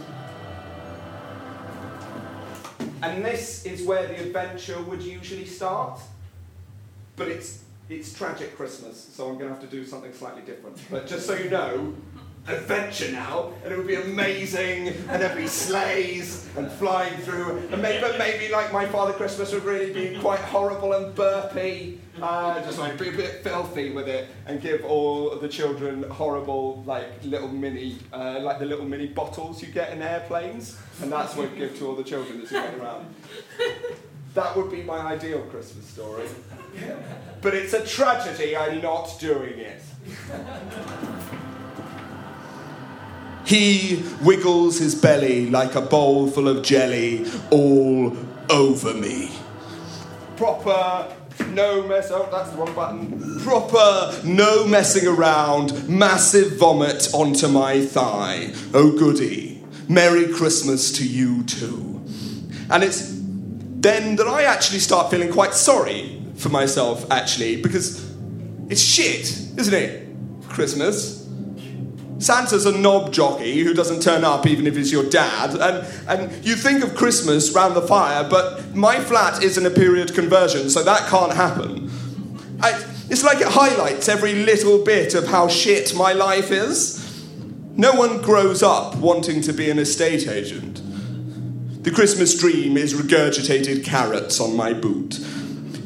and 3.03 3.25
this 3.25 3.67
is 3.67 3.87
where 3.87 4.07
the 4.07 4.23
adventure 4.23 4.81
would 4.83 5.03
usually 5.03 5.45
start, 5.45 6.01
but 7.17 7.29
it's 7.29 7.65
it's 7.89 8.13
tragic 8.15 8.57
Christmas, 8.57 9.11
so 9.13 9.29
I'm 9.29 9.35
going 9.35 9.49
to 9.49 9.55
have 9.55 9.61
to 9.61 9.67
do 9.67 9.85
something 9.85 10.13
slightly 10.13 10.43
different. 10.43 10.79
But 10.91 11.07
just 11.07 11.27
so 11.27 11.35
you 11.35 11.51
know, 11.51 11.95
adventure 12.47 13.13
now, 13.13 13.53
and 13.63 13.73
it 13.73 13.77
would 13.77 13.87
be 13.87 13.97
amazing, 13.97 14.89
and 14.89 15.21
there'd 15.23 15.37
be 15.37 15.47
sleighs 15.47 16.49
and 16.57 16.71
flying 16.73 17.15
through, 17.19 17.59
and 17.71 17.83
maybe, 17.83 18.01
but 18.01 18.19
maybe 18.19 18.51
like 18.51 18.73
my 18.73 18.87
Father 18.87 19.13
Christmas 19.13 19.53
would 19.53 19.65
really 19.65 19.93
be 19.93 20.19
quite 20.19 20.41
horrible 20.41 20.95
and 20.95 21.15
burpy, 21.15 22.01
uh, 22.23 22.63
just 22.63 22.79
like 22.79 22.99
be 22.99 23.11
a 23.11 23.13
bit 23.13 23.43
filthy 23.43 23.93
with 23.93 24.09
it, 24.09 24.29
and 24.47 24.63
give 24.63 24.83
all 24.85 25.37
the 25.37 25.49
children 25.49 26.05
horrible 26.05 26.83
like 26.87 27.07
little 27.23 27.49
mini, 27.49 27.99
uh, 28.15 28.39
like 28.41 28.59
the 28.59 28.67
little 28.67 28.87
mini 28.87 29.09
bottles 29.09 29.61
you 29.63 29.69
get 29.69 29.93
in 29.93 30.01
airplanes, 30.01 30.79
and 31.03 31.13
that's 31.13 31.37
what 31.37 31.51
I'd 31.51 31.59
give 31.59 31.79
to 31.79 31.87
all 31.87 31.95
the 31.95 32.05
children 32.05 32.41
as 32.41 32.51
you 32.51 32.61
go 32.61 32.83
around. 32.83 33.15
That 34.35 34.57
would 34.57 34.71
be 34.71 34.83
my 34.83 34.99
ideal 34.99 35.43
Christmas 35.43 35.87
story. 35.87 36.27
But 37.41 37.55
it's 37.55 37.75
a 37.75 37.85
tragedy 37.85 38.57
I'm 38.57 38.81
not 38.81 39.19
doing 39.21 39.59
it. 39.59 39.83
He 43.45 44.03
wiggles 44.23 44.79
his 44.79 44.95
belly 44.95 45.51
like 45.51 45.75
a 45.75 45.83
bowl 45.83 46.31
full 46.31 46.49
of 46.49 46.63
jelly 46.63 47.27
all 47.51 48.17
over 48.49 48.95
me. 48.95 49.31
Proper 50.37 51.15
no 51.49 51.87
mess. 51.87 52.11
Oh, 52.11 52.29
that's 52.33 52.51
the 52.51 52.57
wrong 52.57 52.75
button. 52.75 53.41
Proper 53.41 54.21
no 54.25 54.67
messing 54.67 55.07
around. 55.07 55.89
Massive 55.89 56.57
vomit 56.57 57.13
onto 57.13 57.49
my 57.49 57.85
thigh. 57.85 58.53
Oh, 58.73 58.93
goody. 58.93 59.63
Merry 59.89 60.33
Christmas 60.33 60.91
to 60.93 61.07
you 61.07 61.43
too. 61.45 62.03
And 62.71 62.83
it's 62.83 63.13
then 63.21 64.17
that 64.17 64.27
I 64.27 64.45
actually 64.45 64.79
start 64.79 65.11
feeling 65.11 65.31
quite 65.31 65.53
sorry 65.53 66.24
for 66.45 66.51
myself, 66.51 67.11
actually, 67.11 67.57
because 67.57 68.15
it's 68.69 68.83
shit, 68.83 69.31
isn't 69.59 69.73
it? 69.73 70.07
Christmas. 70.47 71.27
Santa's 72.19 72.67
a 72.67 72.79
knob 72.79 73.13
jockey 73.15 73.65
who 73.65 73.73
doesn't 73.73 74.01
turn 74.03 74.25
up 74.25 74.47
even 74.47 74.67
if 74.67 74.77
he's 74.77 74.93
your 74.93 75.09
dad. 75.09 75.55
And, 75.55 75.87
and 76.07 76.45
you 76.45 76.55
think 76.55 76.85
of 76.85 76.95
Christmas 76.95 77.51
round 77.53 77.75
the 77.75 77.83
fire, 77.83 78.29
but 78.29 78.75
my 78.75 79.01
flat 79.01 79.43
isn't 79.43 79.65
a 79.65 79.71
period 79.71 80.15
conversion, 80.15 80.69
so 80.69 80.85
that 80.85 81.09
can't 81.09 81.33
happen. 81.33 81.91
I, 82.61 82.73
it's 83.09 83.25
like 83.25 83.41
it 83.41 83.49
highlights 83.49 84.11
every 84.11 84.35
little 84.35 84.85
bit 84.85 85.15
of 85.15 85.27
how 85.27 85.49
shit 85.49 85.95
my 85.97 86.13
life 86.13 86.51
is. 86.51 87.01
No 87.75 87.95
one 87.95 88.21
grows 88.21 88.63
up 88.63 88.97
wanting 88.97 89.41
to 89.43 89.53
be 89.55 89.71
an 89.71 89.79
estate 89.79 90.29
agent. 90.29 90.83
The 91.85 91.91
Christmas 91.91 92.39
dream 92.39 92.77
is 92.77 92.93
regurgitated 92.93 93.83
carrots 93.83 94.41
on 94.41 94.55
my 94.55 94.75
boot. 94.75 95.19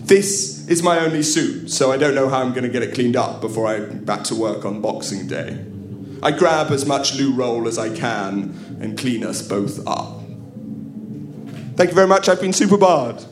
This 0.09 0.66
is 0.68 0.83
my 0.83 1.01
only 1.01 1.23
suit, 1.23 1.71
so 1.71 1.92
I 1.92 1.99
don't 1.99 2.14
know 2.14 2.31
how 2.31 2.40
I'm 2.40 2.55
going 2.55 2.62
to 2.62 2.71
get 2.71 2.83
it 2.83 2.94
cleaned 2.94 3.14
up 3.14 3.42
before 3.42 3.66
I'm 3.66 4.07
back 4.07 4.25
to 4.25 4.35
work 4.35 4.64
on 4.64 4.81
Boxing 4.81 5.27
Day. 5.27 5.62
I 6.23 6.31
grab 6.31 6.71
as 6.71 6.87
much 6.87 7.16
loo 7.16 7.31
roll 7.35 7.68
as 7.68 7.77
I 7.77 7.94
can 7.94 8.79
and 8.81 8.97
clean 8.97 9.23
us 9.23 9.47
both 9.47 9.87
up. 9.87 10.21
Thank 11.77 11.90
you 11.90 11.94
very 11.94 12.07
much. 12.07 12.27
I've 12.27 12.40
been 12.40 12.53
Superbard. 12.53 13.23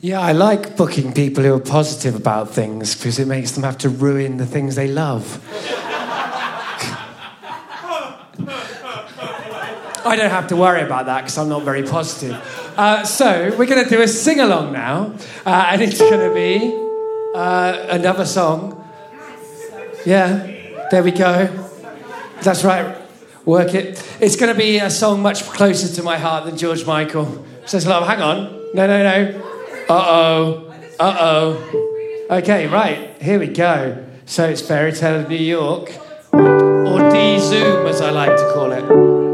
Yeah, 0.00 0.20
I 0.20 0.32
like 0.32 0.76
booking 0.76 1.14
people 1.14 1.42
who 1.42 1.54
are 1.54 1.60
positive 1.60 2.14
about 2.14 2.50
things 2.50 2.94
because 2.94 3.18
it 3.18 3.26
makes 3.26 3.52
them 3.52 3.64
have 3.64 3.78
to 3.78 3.88
ruin 3.88 4.36
the 4.36 4.44
things 4.44 4.74
they 4.74 4.88
love. 4.88 5.42
I 10.04 10.14
don't 10.14 10.30
have 10.30 10.48
to 10.48 10.56
worry 10.56 10.82
about 10.82 11.06
that 11.06 11.22
because 11.22 11.38
I'm 11.38 11.48
not 11.48 11.62
very 11.62 11.82
positive. 11.82 12.34
Uh, 12.76 13.04
so 13.04 13.54
we're 13.56 13.64
going 13.64 13.82
to 13.82 13.88
do 13.88 14.02
a 14.02 14.06
sing 14.06 14.38
along 14.38 14.74
now, 14.74 15.14
uh, 15.46 15.68
and 15.70 15.80
it's 15.80 15.98
going 15.98 16.28
to 16.28 16.34
be 16.34 16.78
uh, 17.34 17.86
another 17.88 18.26
song. 18.26 18.86
Yeah, 20.04 20.86
there 20.90 21.02
we 21.02 21.10
go. 21.10 21.46
That's 22.42 22.64
right. 22.64 22.98
Work 23.46 23.74
it. 23.74 24.06
It's 24.20 24.36
going 24.36 24.52
to 24.52 24.58
be 24.58 24.76
a 24.78 24.90
song 24.90 25.22
much 25.22 25.44
closer 25.44 25.92
to 25.94 26.02
my 26.02 26.18
heart 26.18 26.44
than 26.44 26.58
George 26.58 26.84
Michael. 26.84 27.46
Says 27.64 27.86
love. 27.86 28.06
Hang 28.06 28.20
on. 28.20 28.74
No, 28.74 28.86
no, 28.86 29.02
no. 29.02 29.55
Uh 29.88 30.04
oh. 30.04 30.74
Uh 30.98 31.16
oh. 31.20 32.28
Okay, 32.30 32.66
right. 32.66 33.22
Here 33.22 33.38
we 33.38 33.46
go. 33.46 34.04
So 34.24 34.48
it's 34.48 34.60
Fairy 34.60 34.92
Tale 34.92 35.20
of 35.20 35.28
New 35.28 35.36
York, 35.36 35.92
or 36.32 37.10
D 37.10 37.38
Zoom 37.38 37.86
as 37.86 38.00
I 38.00 38.10
like 38.10 38.30
to 38.36 38.50
call 38.52 38.72
it. 38.72 39.25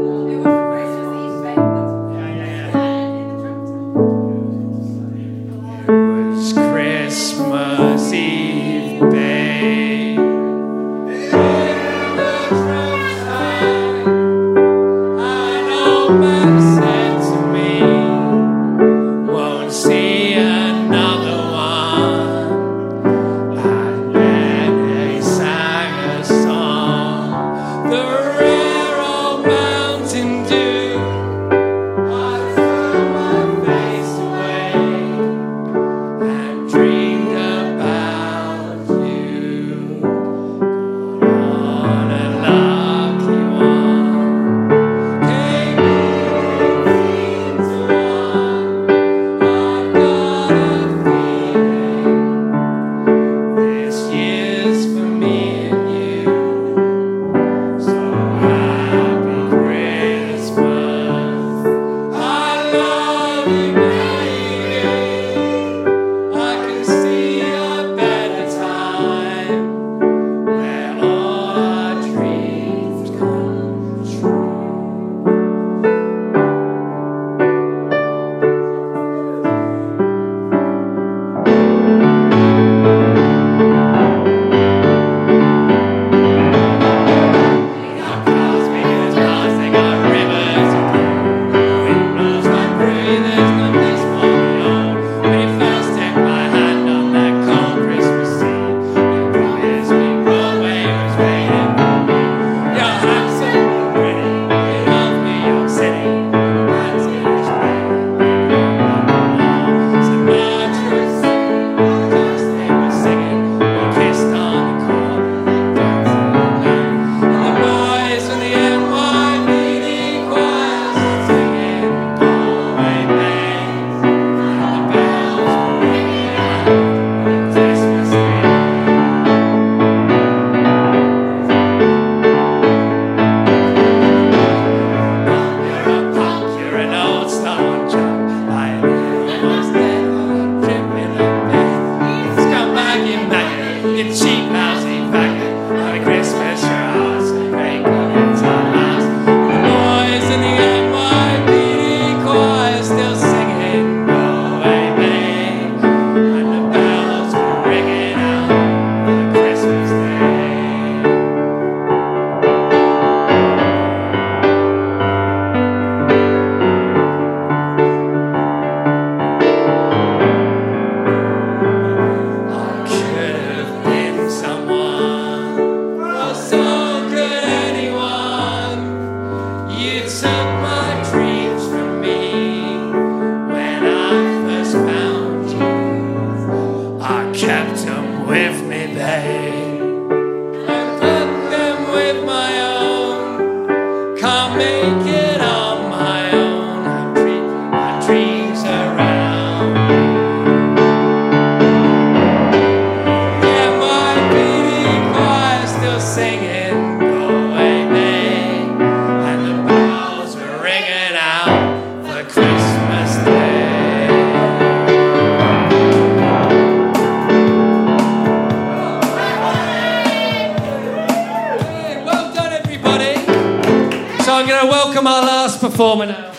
To 224.63 224.69
welcome 224.69 225.07
our 225.07 225.23
last 225.23 225.59
performer 225.59 226.05
now 226.05 226.33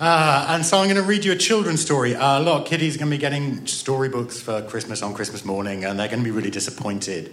Uh, 0.00 0.46
and 0.50 0.64
so 0.64 0.78
I'm 0.78 0.86
going 0.86 0.96
to 0.96 1.02
read 1.02 1.24
you 1.24 1.32
a 1.32 1.36
children's 1.36 1.80
story. 1.80 2.14
Uh, 2.14 2.40
a 2.40 2.42
lot 2.42 2.62
of 2.62 2.66
kiddies 2.66 2.96
are 2.96 2.98
going 2.98 3.10
to 3.10 3.16
be 3.16 3.20
getting 3.20 3.66
storybooks 3.66 4.40
for 4.40 4.62
Christmas 4.62 5.02
on 5.02 5.14
Christmas 5.14 5.44
morning, 5.44 5.84
and 5.84 5.98
they're 5.98 6.08
going 6.08 6.20
to 6.20 6.24
be 6.24 6.30
really 6.30 6.50
disappointed. 6.50 7.32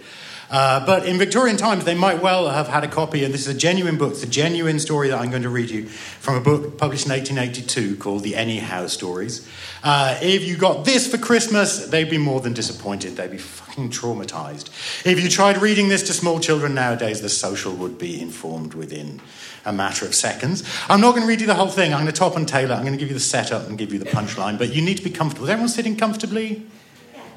Uh, 0.50 0.84
but 0.86 1.04
in 1.04 1.18
Victorian 1.18 1.56
times, 1.56 1.84
they 1.84 1.94
might 1.94 2.22
well 2.22 2.48
have 2.48 2.68
had 2.68 2.82
a 2.82 2.88
copy, 2.88 3.22
and 3.24 3.34
this 3.34 3.46
is 3.46 3.54
a 3.54 3.58
genuine 3.58 3.98
book. 3.98 4.12
It's 4.12 4.22
a 4.22 4.26
genuine 4.26 4.78
story 4.78 5.08
that 5.08 5.20
I'm 5.20 5.30
going 5.30 5.42
to 5.42 5.50
read 5.50 5.68
you 5.68 5.86
from 5.86 6.36
a 6.36 6.40
book 6.40 6.78
published 6.78 7.06
in 7.06 7.12
1882 7.12 7.96
called 7.96 8.22
The 8.22 8.34
Anyhow 8.34 8.86
Stories. 8.86 9.46
Uh, 9.82 10.18
if 10.22 10.44
you 10.44 10.56
got 10.56 10.86
this 10.86 11.10
for 11.10 11.18
Christmas, 11.18 11.88
they'd 11.88 12.08
be 12.08 12.18
more 12.18 12.40
than 12.40 12.54
disappointed. 12.54 13.16
They'd 13.16 13.30
be 13.30 13.38
fucking 13.38 13.90
traumatized. 13.90 14.68
If 15.04 15.22
you 15.22 15.28
tried 15.28 15.58
reading 15.58 15.88
this 15.88 16.04
to 16.04 16.14
small 16.14 16.40
children 16.40 16.74
nowadays, 16.74 17.20
the 17.20 17.28
social 17.28 17.74
would 17.74 17.98
be 17.98 18.20
informed 18.20 18.72
within 18.72 19.20
a 19.68 19.72
matter 19.72 20.06
of 20.06 20.14
seconds. 20.14 20.64
I'm 20.88 21.00
not 21.00 21.10
going 21.10 21.22
to 21.22 21.28
read 21.28 21.40
you 21.40 21.46
the 21.46 21.54
whole 21.54 21.68
thing. 21.68 21.92
I'm 21.92 22.00
going 22.00 22.12
to 22.12 22.18
top 22.18 22.36
and 22.36 22.48
tailor. 22.48 22.74
I'm 22.74 22.82
going 22.82 22.94
to 22.94 22.98
give 22.98 23.08
you 23.08 23.14
the 23.14 23.20
setup 23.20 23.68
and 23.68 23.76
give 23.76 23.92
you 23.92 23.98
the 23.98 24.06
punchline, 24.06 24.58
but 24.58 24.74
you 24.74 24.82
need 24.82 24.96
to 24.96 25.04
be 25.04 25.10
comfortable. 25.10 25.44
Is 25.44 25.50
everyone 25.50 25.68
sitting 25.68 25.96
comfortably? 25.96 26.66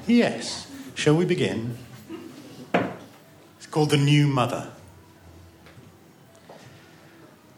Yes. 0.06 0.66
Shall 0.94 1.14
we 1.14 1.24
begin? 1.24 1.76
It's 2.72 3.66
called 3.70 3.90
The 3.90 3.96
New 3.96 4.26
Mother. 4.26 4.70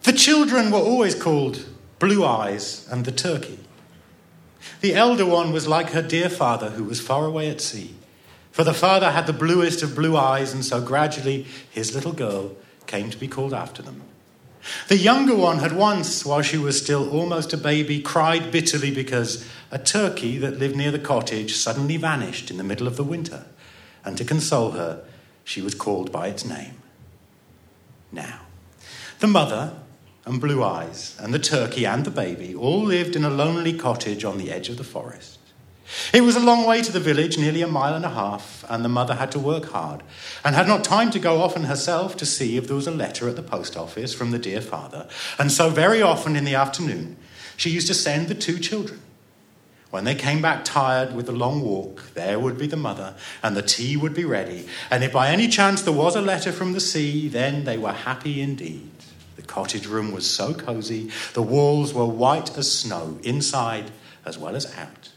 The 0.02 0.12
children 0.12 0.70
were 0.70 0.78
always 0.78 1.14
called 1.14 1.64
Blue 1.98 2.24
Eyes 2.24 2.86
and 2.90 3.04
the 3.04 3.12
Turkey. 3.12 3.58
The 4.80 4.94
elder 4.94 5.24
one 5.24 5.52
was 5.52 5.66
like 5.66 5.90
her 5.90 6.02
dear 6.02 6.28
father, 6.28 6.70
who 6.70 6.84
was 6.84 7.00
far 7.00 7.24
away 7.24 7.48
at 7.48 7.60
sea. 7.60 7.94
For 8.50 8.64
the 8.64 8.74
father 8.74 9.10
had 9.10 9.26
the 9.26 9.32
bluest 9.32 9.82
of 9.82 9.96
blue 9.96 10.16
eyes, 10.16 10.52
and 10.52 10.64
so 10.64 10.80
gradually 10.80 11.46
his 11.70 11.94
little 11.94 12.12
girl 12.12 12.54
came 12.86 13.10
to 13.10 13.18
be 13.18 13.26
called 13.26 13.54
after 13.54 13.82
them. 13.82 14.02
The 14.88 14.96
younger 14.96 15.36
one 15.36 15.58
had 15.58 15.72
once, 15.72 16.24
while 16.24 16.42
she 16.42 16.58
was 16.58 16.80
still 16.80 17.10
almost 17.10 17.52
a 17.52 17.56
baby, 17.58 18.00
cried 18.00 18.50
bitterly 18.50 18.90
because 18.90 19.46
a 19.70 19.78
turkey 19.78 20.38
that 20.38 20.58
lived 20.58 20.76
near 20.76 20.90
the 20.90 20.98
cottage 20.98 21.54
suddenly 21.54 21.96
vanished 21.96 22.50
in 22.50 22.56
the 22.56 22.64
middle 22.64 22.86
of 22.86 22.96
the 22.96 23.04
winter, 23.04 23.46
and 24.04 24.16
to 24.16 24.24
console 24.24 24.72
her, 24.72 25.04
she 25.44 25.60
was 25.60 25.74
called 25.74 26.10
by 26.10 26.28
its 26.28 26.44
name. 26.44 26.82
Now, 28.12 28.40
the 29.20 29.26
mother 29.26 29.74
and 30.24 30.40
Blue 30.40 30.62
Eyes 30.62 31.16
and 31.20 31.34
the 31.34 31.38
turkey 31.38 31.84
and 31.84 32.04
the 32.04 32.10
baby 32.10 32.54
all 32.54 32.82
lived 32.82 33.16
in 33.16 33.24
a 33.24 33.30
lonely 33.30 33.76
cottage 33.76 34.24
on 34.24 34.38
the 34.38 34.50
edge 34.50 34.68
of 34.68 34.78
the 34.78 34.84
forest. 34.84 35.38
It 36.12 36.22
was 36.22 36.36
a 36.36 36.40
long 36.40 36.66
way 36.66 36.82
to 36.82 36.92
the 36.92 37.00
village, 37.00 37.38
nearly 37.38 37.62
a 37.62 37.66
mile 37.66 37.94
and 37.94 38.04
a 38.04 38.10
half, 38.10 38.64
and 38.68 38.84
the 38.84 38.88
mother 38.88 39.14
had 39.14 39.32
to 39.32 39.38
work 39.38 39.66
hard 39.66 40.02
and 40.44 40.54
had 40.54 40.68
not 40.68 40.84
time 40.84 41.10
to 41.12 41.18
go 41.18 41.42
often 41.42 41.64
herself 41.64 42.16
to 42.18 42.26
see 42.26 42.56
if 42.56 42.66
there 42.66 42.76
was 42.76 42.86
a 42.86 42.92
letter 42.92 43.28
at 43.28 43.36
the 43.36 43.42
post 43.42 43.76
office 43.76 44.14
from 44.14 44.30
the 44.30 44.38
dear 44.38 44.60
father. 44.60 45.08
And 45.38 45.50
so, 45.50 45.70
very 45.70 46.02
often 46.02 46.36
in 46.36 46.44
the 46.44 46.54
afternoon, 46.54 47.16
she 47.56 47.70
used 47.70 47.86
to 47.88 47.94
send 47.94 48.28
the 48.28 48.34
two 48.34 48.58
children. 48.58 49.00
When 49.90 50.02
they 50.02 50.16
came 50.16 50.42
back 50.42 50.64
tired 50.64 51.14
with 51.14 51.26
the 51.26 51.32
long 51.32 51.60
walk, 51.60 52.14
there 52.14 52.40
would 52.40 52.58
be 52.58 52.66
the 52.66 52.76
mother, 52.76 53.14
and 53.44 53.56
the 53.56 53.62
tea 53.62 53.96
would 53.96 54.12
be 54.12 54.24
ready. 54.24 54.66
And 54.90 55.04
if 55.04 55.12
by 55.12 55.28
any 55.30 55.46
chance 55.46 55.82
there 55.82 55.94
was 55.94 56.16
a 56.16 56.20
letter 56.20 56.50
from 56.50 56.72
the 56.72 56.80
sea, 56.80 57.28
then 57.28 57.62
they 57.62 57.78
were 57.78 57.92
happy 57.92 58.40
indeed. 58.40 58.90
The 59.36 59.42
cottage 59.42 59.86
room 59.86 60.10
was 60.10 60.28
so 60.28 60.52
cosy, 60.52 61.12
the 61.34 61.42
walls 61.42 61.94
were 61.94 62.06
white 62.06 62.58
as 62.58 62.70
snow, 62.72 63.18
inside 63.22 63.92
as 64.24 64.36
well 64.36 64.56
as 64.56 64.66
out. 64.76 65.10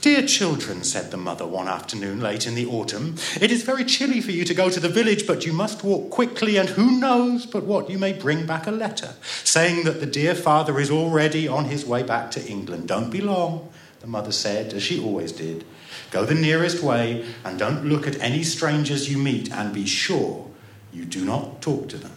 Dear 0.00 0.26
children, 0.26 0.84
said 0.84 1.10
the 1.10 1.16
mother 1.16 1.46
one 1.46 1.68
afternoon 1.68 2.20
late 2.20 2.46
in 2.46 2.54
the 2.54 2.66
autumn, 2.66 3.16
it 3.40 3.50
is 3.50 3.62
very 3.62 3.84
chilly 3.84 4.20
for 4.20 4.30
you 4.30 4.44
to 4.44 4.52
go 4.52 4.68
to 4.68 4.80
the 4.80 4.88
village, 4.88 5.26
but 5.26 5.46
you 5.46 5.52
must 5.52 5.82
walk 5.82 6.10
quickly, 6.10 6.56
and 6.56 6.68
who 6.68 6.98
knows 6.98 7.46
but 7.46 7.64
what 7.64 7.88
you 7.88 7.98
may 7.98 8.12
bring 8.12 8.44
back 8.46 8.66
a 8.66 8.70
letter 8.70 9.14
saying 9.42 9.84
that 9.84 10.00
the 10.00 10.06
dear 10.06 10.34
father 10.34 10.78
is 10.78 10.90
already 10.90 11.48
on 11.48 11.66
his 11.66 11.86
way 11.86 12.02
back 12.02 12.30
to 12.32 12.46
England. 12.46 12.88
Don't 12.88 13.10
be 13.10 13.22
long, 13.22 13.72
the 14.00 14.06
mother 14.06 14.32
said, 14.32 14.74
as 14.74 14.82
she 14.82 15.02
always 15.02 15.32
did. 15.32 15.64
Go 16.10 16.26
the 16.26 16.34
nearest 16.34 16.82
way, 16.82 17.24
and 17.44 17.58
don't 17.58 17.86
look 17.86 18.06
at 18.06 18.20
any 18.20 18.42
strangers 18.42 19.10
you 19.10 19.16
meet, 19.16 19.50
and 19.50 19.72
be 19.72 19.86
sure 19.86 20.50
you 20.92 21.06
do 21.06 21.24
not 21.24 21.62
talk 21.62 21.88
to 21.88 21.96
them. 21.96 22.12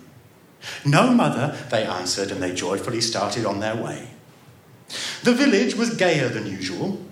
No, 0.84 1.14
mother, 1.14 1.58
they 1.72 1.86
answered, 1.86 2.32
and 2.32 2.44
they 2.44 2.54
joyfully 2.54 3.00
started 3.00 3.46
on 3.46 3.62
their 3.62 3.76
way. 3.76 4.10
The 5.24 5.34
village 5.34 5.76
was 5.76 5.96
gayer 5.96 6.28
than 6.30 6.46
usual 6.46 7.07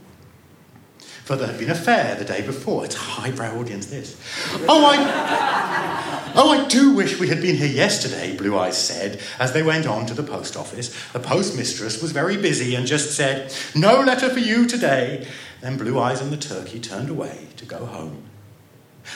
for 1.26 1.36
there 1.36 1.48
had 1.48 1.58
been 1.58 1.72
a 1.72 1.76
fair 1.76 2.14
the 2.14 2.24
day 2.24 2.46
before. 2.46 2.86
It's 2.86 2.96
a 2.96 3.00
highbrow 3.00 3.58
audience, 3.58 3.88
this. 3.88 4.16
Oh, 4.70 4.86
I, 4.86 6.32
oh, 6.36 6.52
I 6.52 6.68
do 6.68 6.94
wish 6.94 7.20
we 7.20 7.30
had 7.30 7.42
been 7.42 7.56
here 7.56 7.66
yesterday, 7.66 8.38
Blue 8.38 8.56
Eyes 8.56 8.78
said 8.78 9.20
as 9.40 9.52
they 9.52 9.64
went 9.64 9.88
on 9.88 10.06
to 10.06 10.14
the 10.14 10.22
post 10.22 10.56
office. 10.56 10.90
The 11.14 11.20
postmistress 11.20 12.00
was 12.00 12.12
very 12.12 12.38
busy 12.38 12.76
and 12.76 12.86
just 12.86 13.16
said, 13.16 13.52
No 13.74 14.02
letter 14.02 14.30
for 14.30 14.38
you 14.38 14.68
today. 14.68 15.28
Then 15.62 15.80
Blue 15.80 16.00
Eyes 16.00 16.22
and 16.22 16.32
the 16.32 16.38
turkey 16.38 16.80
turned 16.80 17.10
away 17.10 17.48
to 17.58 17.66
go 17.66 17.88
home. 17.88 18.22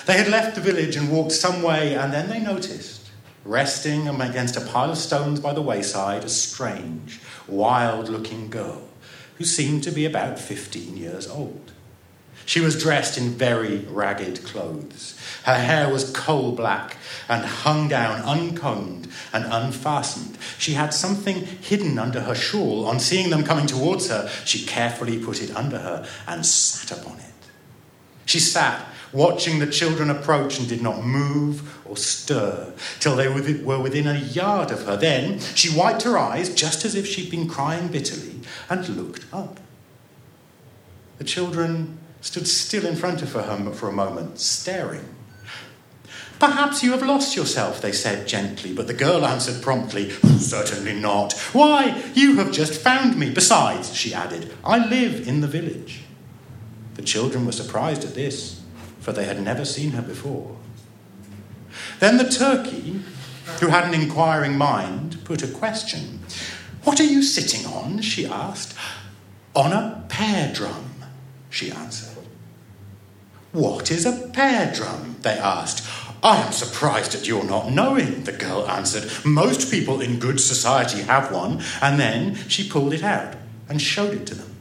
They 0.08 0.18
had 0.18 0.30
left 0.30 0.56
the 0.56 0.62
village 0.62 0.96
and 0.96 1.12
walked 1.12 1.34
some 1.34 1.62
way, 1.62 1.94
and 1.94 2.12
then 2.12 2.28
they 2.28 2.40
noticed, 2.40 3.08
resting 3.46 4.08
against 4.08 4.58
a 4.58 4.62
pile 4.62 4.90
of 4.90 4.98
stones 4.98 5.40
by 5.40 5.54
the 5.54 5.62
wayside, 5.62 6.24
a 6.24 6.30
strange, 6.30 7.20
wild 7.48 8.10
looking 8.10 8.50
girl 8.50 8.82
who 9.38 9.46
seemed 9.46 9.84
to 9.84 9.92
be 9.92 10.06
about 10.06 10.40
15 10.40 10.98
years 10.98 11.28
old. 11.28 11.74
She 12.50 12.62
was 12.62 12.82
dressed 12.82 13.16
in 13.16 13.30
very 13.30 13.78
ragged 13.92 14.44
clothes. 14.44 15.16
Her 15.44 15.54
hair 15.54 15.88
was 15.88 16.10
coal 16.10 16.54
black 16.54 16.98
and 17.28 17.46
hung 17.46 17.88
down 17.88 18.22
uncombed 18.22 19.08
and 19.32 19.46
unfastened. 19.46 20.36
She 20.58 20.74
had 20.74 20.92
something 20.92 21.46
hidden 21.46 22.00
under 22.00 22.22
her 22.22 22.34
shawl. 22.34 22.88
On 22.88 23.00
seeing 23.00 23.30
them 23.30 23.44
coming 23.44 23.68
towards 23.68 24.10
her, 24.10 24.28
she 24.46 24.66
carefully 24.66 25.24
put 25.24 25.44
it 25.44 25.56
under 25.56 25.78
her 25.78 26.08
and 26.28 26.44
sat 26.44 26.98
upon 26.98 27.20
it. 27.20 27.26
She 28.26 28.40
sat 28.40 28.84
watching 29.14 29.60
the 29.60 29.68
children 29.68 30.10
approach 30.10 30.58
and 30.58 30.68
did 30.68 30.82
not 30.82 31.06
move 31.06 31.78
or 31.86 31.98
stir 31.98 32.74
till 33.00 33.16
they 33.16 33.28
were 33.28 33.80
within 33.80 34.08
a 34.08 34.18
yard 34.18 34.72
of 34.72 34.88
her. 34.88 34.98
Then 34.98 35.40
she 35.54 35.78
wiped 35.78 36.02
her 36.02 36.18
eyes 36.18 36.52
just 36.52 36.84
as 36.84 36.96
if 36.96 37.06
she'd 37.06 37.30
been 37.30 37.48
crying 37.48 37.90
bitterly 37.90 38.40
and 38.72 38.90
looked 38.90 39.32
up. 39.32 39.60
The 41.20 41.26
children 41.26 41.99
stood 42.22 42.48
still 42.48 42.86
in 42.86 42.96
front 42.96 43.22
of 43.22 43.34
her 43.34 43.72
for 43.72 43.90
a 43.90 43.94
moment, 43.94 44.40
staring. 44.40 45.16
Perhaps 46.40 46.84
you 46.84 46.92
have 46.92 47.04
lost 47.04 47.36
yourself, 47.36 47.82
they 47.82 47.92
said 47.92 48.26
gently, 48.26 48.74
but 48.74 48.88
the 48.88 48.94
girl 48.94 49.26
answered 49.26 49.62
promptly, 49.62 50.10
Certainly 50.10 51.00
not. 51.00 51.34
Why, 51.52 52.02
you 52.14 52.38
have 52.38 52.54
just 52.54 52.82
found 52.82 53.18
me. 53.18 53.30
Besides, 53.30 53.94
she 53.94 54.14
added, 54.14 54.54
I 54.64 54.86
live 54.88 55.28
in 55.28 55.42
the 55.42 55.48
village. 55.48 56.04
The 56.94 57.02
children 57.02 57.46
were 57.46 57.52
surprised 57.52 58.06
at 58.06 58.16
this, 58.16 58.62
for 59.00 59.12
they 59.12 59.26
had 59.26 59.42
never 59.42 59.66
seen 59.66 59.92
her 59.92 60.02
before. 60.02 60.56
Then 62.00 62.18
the 62.18 62.30
turkey, 62.30 63.02
who 63.60 63.68
had 63.68 63.86
an 63.86 64.00
inquiring 64.00 64.58
mind, 64.58 65.24
put 65.26 65.44
a 65.44 65.48
question. 65.48 66.20
What 66.86 67.02
are 67.02 67.06
you 67.06 67.22
sitting 67.22 67.66
on? 67.66 68.02
she 68.02 68.26
asked. 68.26 68.74
On 69.56 69.74
a 69.74 70.06
peardrum, 70.08 71.04
she 71.50 71.70
answered. 71.70 72.09
What 73.52 73.90
is 73.90 74.06
a 74.06 74.30
peardrum? 74.30 75.18
they 75.22 75.38
asked. 75.38 75.88
I 76.22 76.38
am 76.42 76.52
surprised 76.52 77.16
at 77.16 77.28
your 77.28 77.44
not 77.44 77.72
knowing, 77.72 78.26
the 78.26 78.32
girl 78.32 78.70
answered. 78.70 79.10
Most 79.26 79.72
people 79.72 80.02
in 80.02 80.20
good 80.20 80.40
society 80.40 81.02
have 81.04 81.32
one. 81.32 81.62
And 81.82 82.00
then 82.00 82.36
she 82.48 82.70
pulled 82.70 82.94
it 82.94 83.04
out 83.04 83.36
and 83.68 83.82
showed 83.82 84.14
it 84.14 84.28
to 84.28 84.36
them. 84.36 84.56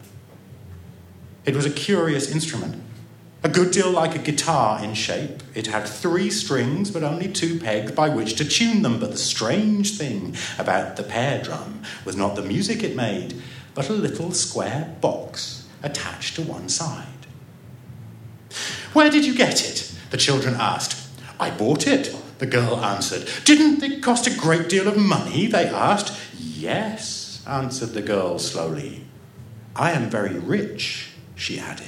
It 1.44 1.56
was 1.56 1.66
a 1.66 1.70
curious 1.70 2.30
instrument, 2.30 2.82
a 3.42 3.48
good 3.48 3.72
deal 3.72 3.90
like 3.90 4.14
a 4.14 4.18
guitar 4.18 4.82
in 4.82 4.94
shape. 4.94 5.42
It 5.54 5.66
had 5.66 5.86
three 5.86 6.30
strings, 6.30 6.90
but 6.90 7.02
only 7.02 7.28
two 7.28 7.58
pegs 7.58 7.92
by 7.92 8.08
which 8.08 8.36
to 8.36 8.44
tune 8.44 8.82
them. 8.82 9.00
But 9.00 9.10
the 9.10 9.18
strange 9.18 9.98
thing 9.98 10.36
about 10.58 10.96
the 10.96 11.02
peardrum 11.02 11.82
was 12.04 12.16
not 12.16 12.36
the 12.36 12.42
music 12.42 12.82
it 12.82 12.94
made, 12.94 13.40
but 13.74 13.88
a 13.88 13.94
little 13.94 14.32
square 14.32 14.94
box 15.00 15.66
attached 15.82 16.36
to 16.36 16.42
one 16.42 16.68
side. 16.68 17.17
Where 18.92 19.10
did 19.10 19.24
you 19.24 19.34
get 19.34 19.68
it? 19.68 19.94
The 20.10 20.16
children 20.16 20.54
asked. 20.58 21.08
I 21.40 21.50
bought 21.50 21.86
it, 21.86 22.14
the 22.38 22.46
girl 22.46 22.76
answered. 22.76 23.28
Didn't 23.44 23.82
it 23.82 24.02
cost 24.02 24.26
a 24.26 24.36
great 24.36 24.68
deal 24.68 24.88
of 24.88 24.96
money? 24.96 25.46
They 25.46 25.66
asked. 25.66 26.18
Yes, 26.38 27.42
answered 27.46 27.90
the 27.90 28.02
girl 28.02 28.38
slowly. 28.38 29.04
I 29.76 29.92
am 29.92 30.10
very 30.10 30.38
rich, 30.38 31.10
she 31.36 31.60
added. 31.60 31.86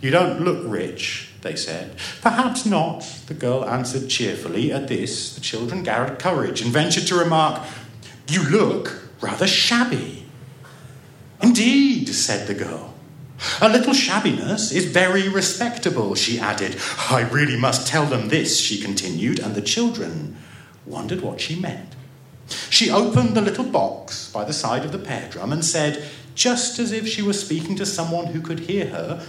You 0.00 0.10
don't 0.10 0.40
look 0.40 0.62
rich, 0.66 1.30
they 1.42 1.54
said. 1.54 1.96
Perhaps 2.22 2.64
not, 2.66 3.00
the 3.26 3.34
girl 3.34 3.64
answered 3.64 4.08
cheerfully. 4.08 4.72
At 4.72 4.88
this, 4.88 5.34
the 5.34 5.40
children 5.40 5.82
gathered 5.82 6.18
courage 6.18 6.62
and 6.62 6.72
ventured 6.72 7.06
to 7.08 7.14
remark, 7.16 7.62
You 8.28 8.48
look 8.48 9.10
rather 9.20 9.46
shabby. 9.46 10.26
Indeed, 11.42 12.08
said 12.08 12.46
the 12.46 12.54
girl. 12.54 12.89
A 13.60 13.68
little 13.68 13.94
shabbiness 13.94 14.72
is 14.72 14.84
very 14.86 15.28
respectable, 15.28 16.14
she 16.14 16.38
added. 16.38 16.76
I 17.10 17.22
really 17.30 17.56
must 17.58 17.86
tell 17.86 18.06
them 18.06 18.28
this, 18.28 18.60
she 18.60 18.80
continued, 18.80 19.38
and 19.38 19.54
the 19.54 19.62
children 19.62 20.36
wondered 20.86 21.22
what 21.22 21.40
she 21.40 21.58
meant. 21.58 21.94
She 22.68 22.90
opened 22.90 23.34
the 23.34 23.40
little 23.40 23.64
box 23.64 24.30
by 24.30 24.44
the 24.44 24.52
side 24.52 24.84
of 24.84 24.92
the 24.92 24.98
peardrum 24.98 25.52
and 25.52 25.64
said, 25.64 26.04
just 26.34 26.78
as 26.78 26.92
if 26.92 27.06
she 27.08 27.22
were 27.22 27.32
speaking 27.32 27.76
to 27.76 27.86
someone 27.86 28.26
who 28.26 28.40
could 28.40 28.60
hear 28.60 28.86
her, 28.86 29.24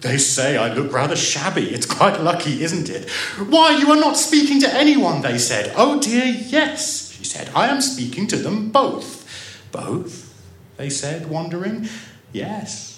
They 0.00 0.16
say 0.16 0.56
I 0.56 0.72
look 0.72 0.92
rather 0.92 1.16
shabby. 1.16 1.70
It's 1.70 1.86
quite 1.86 2.20
lucky, 2.20 2.62
isn't 2.62 2.88
it? 2.88 3.10
Why, 3.38 3.76
you 3.76 3.90
are 3.90 4.00
not 4.00 4.16
speaking 4.16 4.60
to 4.60 4.74
anyone, 4.74 5.20
they 5.20 5.38
said. 5.38 5.72
Oh 5.76 6.00
dear, 6.00 6.24
yes, 6.24 7.12
she 7.12 7.24
said. 7.24 7.50
I 7.54 7.68
am 7.68 7.80
speaking 7.80 8.26
to 8.28 8.36
them 8.36 8.70
both. 8.70 9.68
Both? 9.72 10.34
They 10.78 10.88
said, 10.88 11.28
wondering. 11.28 11.88
Yes, 12.32 12.89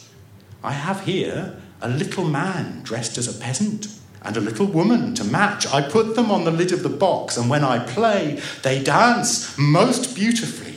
I 0.63 0.73
have 0.73 1.05
here 1.05 1.57
a 1.81 1.89
little 1.89 2.25
man 2.25 2.83
dressed 2.83 3.19
as 3.19 3.29
a 3.29 3.41
peasant 3.41 3.89
and 4.23 4.37
a 4.37 4.41
little 4.41 4.67
woman 4.67 5.15
to 5.15 5.25
match. 5.25 5.67
I 5.67 5.83
put 5.83 6.15
them 6.15 6.31
on 6.31 6.45
the 6.45 6.53
lid 6.53 6.73
of 6.73 6.83
the 6.83 6.89
box, 6.89 7.37
and 7.37 7.51
when 7.51 7.65
I 7.65 7.81
play, 7.81 8.41
they 8.63 8.83
dance 8.83 9.59
most 9.59 10.15
beautifully. 10.15 10.77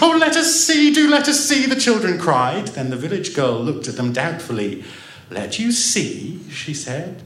Oh, 0.00 0.16
let 0.18 0.36
us 0.36 0.54
see, 0.54 0.94
do 0.94 1.08
let 1.08 1.28
us 1.28 1.40
see, 1.40 1.66
the 1.66 1.74
children 1.74 2.18
cried. 2.18 2.68
Then 2.68 2.90
the 2.90 2.96
village 2.96 3.34
girl 3.34 3.60
looked 3.60 3.88
at 3.88 3.96
them 3.96 4.12
doubtfully. 4.12 4.84
Let 5.30 5.58
you 5.58 5.72
see, 5.72 6.40
she 6.50 6.72
said. 6.72 7.22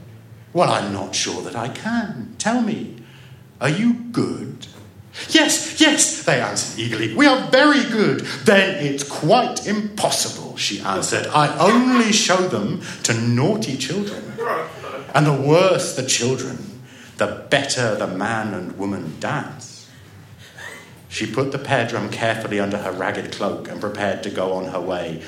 Well, 0.51 0.71
I'm 0.71 0.91
not 0.91 1.13
sure 1.13 1.43
that 1.43 1.55
I 1.55 1.69
can. 1.69 2.33
Tell 2.39 2.61
me, 2.63 2.95
are 3.61 3.69
you 3.69 3.93
good? 3.93 4.65
Yes, 5.29 5.79
yes, 5.79 6.23
they 6.23 6.41
answered 6.41 6.79
eagerly. 6.79 7.13
We 7.15 7.25
are 7.25 7.49
very 7.49 7.83
good. 7.89 8.21
Then 8.45 8.83
it's 8.83 9.03
quite 9.03 9.67
impossible, 9.67 10.57
she 10.57 10.79
answered. 10.79 11.27
I 11.27 11.57
only 11.59 12.11
show 12.11 12.47
them 12.47 12.81
to 13.03 13.13
naughty 13.13 13.77
children. 13.77 14.33
And 15.13 15.25
the 15.25 15.33
worse 15.33 15.95
the 15.95 16.05
children, 16.05 16.81
the 17.17 17.45
better 17.49 17.95
the 17.95 18.07
man 18.07 18.53
and 18.53 18.77
woman 18.77 19.19
dance. 19.19 19.89
She 21.09 21.25
put 21.25 21.51
the 21.51 21.57
peardrum 21.57 22.11
carefully 22.11 22.59
under 22.59 22.77
her 22.77 22.91
ragged 22.91 23.31
cloak 23.31 23.67
and 23.67 23.81
prepared 23.81 24.21
to 24.23 24.29
go 24.29 24.53
on 24.53 24.65
her 24.65 24.79
way. 24.79 25.23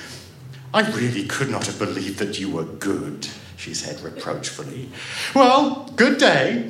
I 0.73 0.89
really 0.91 1.25
could 1.25 1.49
not 1.49 1.65
have 1.65 1.79
believed 1.79 2.19
that 2.19 2.39
you 2.39 2.49
were 2.49 2.63
good, 2.63 3.27
she 3.57 3.73
said 3.73 3.99
reproachfully. 3.99 4.89
Well, 5.35 5.91
good 5.95 6.17
day. 6.17 6.69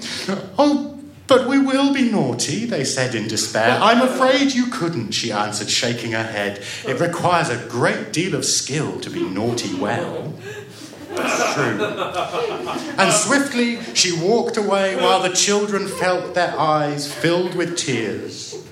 Oh, 0.58 1.01
but 1.32 1.48
we 1.48 1.58
will 1.58 1.94
be 1.94 2.12
naughty, 2.12 2.66
they 2.66 2.84
said 2.84 3.16
in 3.16 3.26
despair. 3.26 3.80
I'm 3.82 4.02
afraid 4.02 4.52
you 4.52 4.66
couldn't, 4.66 5.12
she 5.12 5.32
answered, 5.32 5.70
shaking 5.70 6.12
her 6.12 6.24
head. 6.24 6.62
It 6.86 7.00
requires 7.00 7.48
a 7.48 7.56
great 7.70 8.12
deal 8.12 8.36
of 8.36 8.44
skill 8.44 9.00
to 9.00 9.10
be 9.10 9.24
naughty 9.24 9.74
well. 9.76 10.34
That's 11.12 11.54
true. 11.54 11.82
And 12.98 13.14
swiftly 13.14 13.82
she 13.96 14.12
walked 14.22 14.58
away 14.58 14.98
while 14.98 15.22
the 15.22 15.30
children 15.30 15.88
felt 15.88 16.34
their 16.34 16.54
eyes 16.60 17.10
filled 17.12 17.56
with 17.56 17.78
tears. 17.78 18.68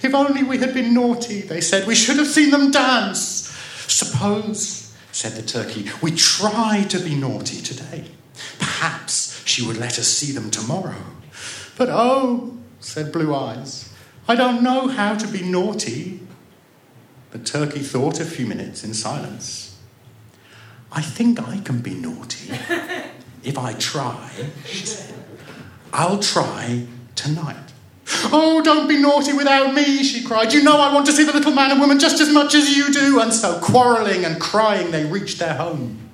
If 0.00 0.14
only 0.14 0.44
we 0.44 0.58
had 0.58 0.72
been 0.74 0.94
naughty, 0.94 1.40
they 1.40 1.60
said, 1.60 1.88
we 1.88 1.96
should 1.96 2.18
have 2.18 2.28
seen 2.28 2.50
them 2.50 2.70
dance. 2.70 3.52
Suppose, 3.88 4.94
said 5.10 5.32
the 5.32 5.42
turkey, 5.42 5.90
we 6.00 6.12
try 6.12 6.84
to 6.90 7.00
be 7.00 7.16
naughty 7.16 7.60
today. 7.60 8.04
Perhaps 8.60 9.42
she 9.44 9.66
would 9.66 9.78
let 9.78 9.98
us 9.98 10.06
see 10.06 10.30
them 10.30 10.52
tomorrow. 10.52 11.02
But 11.78 11.90
oh, 11.90 12.58
said 12.80 13.12
Blue 13.12 13.32
Eyes, 13.32 13.94
I 14.26 14.34
don't 14.34 14.64
know 14.64 14.88
how 14.88 15.14
to 15.14 15.28
be 15.28 15.42
naughty. 15.42 16.20
The 17.30 17.38
turkey 17.38 17.78
thought 17.78 18.20
a 18.20 18.24
few 18.24 18.46
minutes 18.46 18.82
in 18.82 18.92
silence. 18.94 19.78
I 20.90 21.00
think 21.02 21.40
I 21.40 21.60
can 21.60 21.80
be 21.80 21.94
naughty 21.94 22.52
if 23.44 23.56
I 23.56 23.74
try, 23.74 24.28
she 24.66 24.86
said. 24.86 25.14
I'll 25.92 26.18
try 26.18 26.86
tonight. 27.14 27.72
Oh, 28.32 28.60
don't 28.64 28.88
be 28.88 29.00
naughty 29.00 29.32
without 29.34 29.72
me, 29.72 30.02
she 30.02 30.24
cried. 30.24 30.52
You 30.52 30.64
know 30.64 30.80
I 30.80 30.92
want 30.92 31.06
to 31.06 31.12
see 31.12 31.24
the 31.24 31.32
little 31.32 31.52
man 31.52 31.70
and 31.70 31.80
woman 31.80 32.00
just 32.00 32.20
as 32.20 32.32
much 32.32 32.54
as 32.54 32.76
you 32.76 32.92
do. 32.92 33.20
And 33.20 33.32
so, 33.32 33.60
quarrelling 33.60 34.24
and 34.24 34.40
crying, 34.40 34.90
they 34.90 35.04
reached 35.04 35.38
their 35.38 35.54
home. 35.54 36.07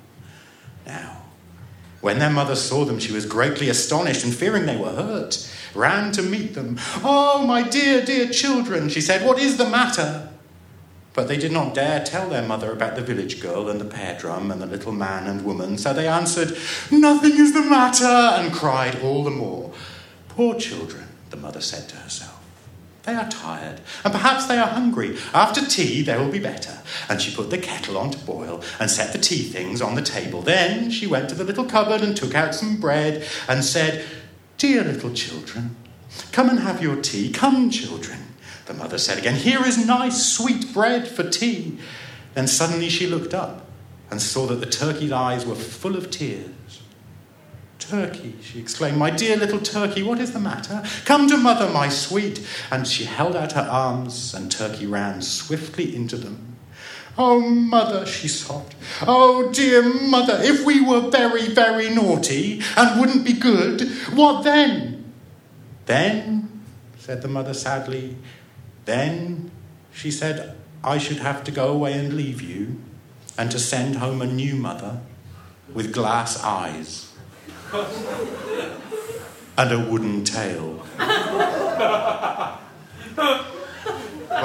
When 2.05 2.19
their 2.19 2.29
mother 2.29 2.55
saw 2.55 2.85
them, 2.85 2.99
she 2.99 3.11
was 3.11 3.25
greatly 3.25 3.67
astonished 3.67 4.23
and, 4.23 4.31
fearing 4.31 4.67
they 4.67 4.77
were 4.77 4.91
hurt, 4.91 5.51
ran 5.73 6.11
to 6.11 6.21
meet 6.21 6.53
them. 6.53 6.77
Oh, 7.03 7.43
my 7.47 7.67
dear, 7.67 8.05
dear 8.05 8.29
children, 8.29 8.89
she 8.89 9.01
said, 9.01 9.25
what 9.25 9.39
is 9.39 9.57
the 9.57 9.67
matter? 9.67 10.29
But 11.13 11.27
they 11.27 11.35
did 11.35 11.51
not 11.51 11.73
dare 11.73 12.05
tell 12.05 12.29
their 12.29 12.47
mother 12.47 12.71
about 12.71 12.95
the 12.95 13.01
village 13.01 13.41
girl 13.41 13.69
and 13.69 13.81
the 13.81 13.85
peardrum 13.85 14.51
and 14.51 14.61
the 14.61 14.67
little 14.67 14.91
man 14.91 15.25
and 15.25 15.43
woman, 15.43 15.79
so 15.79 15.95
they 15.95 16.07
answered, 16.07 16.55
Nothing 16.91 17.39
is 17.39 17.53
the 17.53 17.61
matter, 17.61 18.05
and 18.05 18.53
cried 18.53 19.01
all 19.01 19.23
the 19.23 19.31
more. 19.31 19.73
Poor 20.29 20.53
children, 20.59 21.07
the 21.31 21.37
mother 21.37 21.59
said 21.59 21.89
to 21.89 21.95
herself. 21.95 22.34
They 23.05 23.13
are 23.13 23.29
tired, 23.29 23.81
and 24.03 24.11
perhaps 24.11 24.47
they 24.47 24.57
are 24.57 24.67
hungry. 24.67 25.15
After 25.31 25.63
tea, 25.63 26.01
they 26.01 26.17
will 26.17 26.31
be 26.31 26.39
better. 26.39 26.79
And 27.07 27.21
she 27.21 27.35
put 27.35 27.51
the 27.51 27.57
kettle 27.59 27.99
on 27.99 28.09
to 28.11 28.17
boil 28.17 28.63
and 28.79 28.89
set 28.89 29.13
the 29.13 29.19
tea 29.19 29.43
things 29.43 29.79
on 29.79 29.93
the 29.93 30.01
table. 30.01 30.41
Then 30.41 30.89
she 30.89 31.05
went 31.05 31.29
to 31.29 31.35
the 31.35 31.43
little 31.43 31.65
cupboard 31.65 32.01
and 32.01 32.17
took 32.17 32.33
out 32.33 32.55
some 32.55 32.77
bread 32.77 33.23
and 33.47 33.63
said, 33.63 34.05
Dear 34.57 34.83
little 34.83 35.13
children, 35.13 35.75
come 36.31 36.49
and 36.49 36.59
have 36.59 36.81
your 36.81 36.95
tea. 36.95 37.31
Come, 37.31 37.69
children. 37.69 38.19
The 38.65 38.73
mother 38.73 38.97
said 38.97 39.19
again, 39.19 39.35
Here 39.35 39.63
is 39.63 39.85
nice, 39.85 40.25
sweet 40.25 40.73
bread 40.73 41.07
for 41.07 41.29
tea. 41.29 41.77
Then 42.33 42.47
suddenly 42.47 42.89
she 42.89 43.05
looked 43.05 43.35
up 43.35 43.67
and 44.09 44.19
saw 44.19 44.47
that 44.47 44.55
the 44.55 44.65
turkey's 44.65 45.11
eyes 45.11 45.45
were 45.45 45.55
full 45.55 45.95
of 45.95 46.09
tears. 46.09 46.81
Turkey, 47.89 48.35
she 48.41 48.59
exclaimed, 48.59 48.97
my 48.97 49.11
dear 49.11 49.37
little 49.37 49.59
turkey, 49.59 50.01
what 50.01 50.19
is 50.19 50.31
the 50.31 50.39
matter? 50.39 50.83
Come 51.05 51.27
to 51.27 51.37
mother, 51.37 51.69
my 51.69 51.87
sweet. 51.87 52.45
And 52.71 52.87
she 52.87 53.05
held 53.05 53.35
out 53.35 53.51
her 53.51 53.67
arms, 53.69 54.33
and 54.33 54.51
Turkey 54.51 54.87
ran 54.87 55.21
swiftly 55.21 55.95
into 55.95 56.17
them. 56.17 56.55
Oh, 57.17 57.39
mother, 57.39 58.05
she 58.05 58.27
sobbed. 58.27 58.75
Oh, 59.03 59.51
dear 59.51 59.83
mother, 59.83 60.37
if 60.41 60.65
we 60.65 60.81
were 60.81 61.09
very, 61.11 61.47
very 61.47 61.89
naughty 61.89 62.61
and 62.75 62.99
wouldn't 62.99 63.23
be 63.23 63.33
good, 63.33 63.81
what 64.13 64.43
then? 64.43 65.13
Then, 65.85 66.63
said 66.97 67.21
the 67.21 67.27
mother 67.27 67.53
sadly, 67.53 68.17
then, 68.85 69.51
she 69.93 70.09
said, 70.09 70.57
I 70.83 70.97
should 70.97 71.17
have 71.17 71.43
to 71.45 71.51
go 71.51 71.69
away 71.69 71.93
and 71.93 72.15
leave 72.15 72.41
you 72.41 72.81
and 73.37 73.51
to 73.51 73.59
send 73.59 73.97
home 73.97 74.21
a 74.21 74.27
new 74.27 74.55
mother 74.55 75.01
with 75.73 75.93
glass 75.93 76.43
eyes 76.43 77.11
and 79.57 79.71
a 79.71 79.79
wooden 79.89 80.23
tail. 80.23 80.85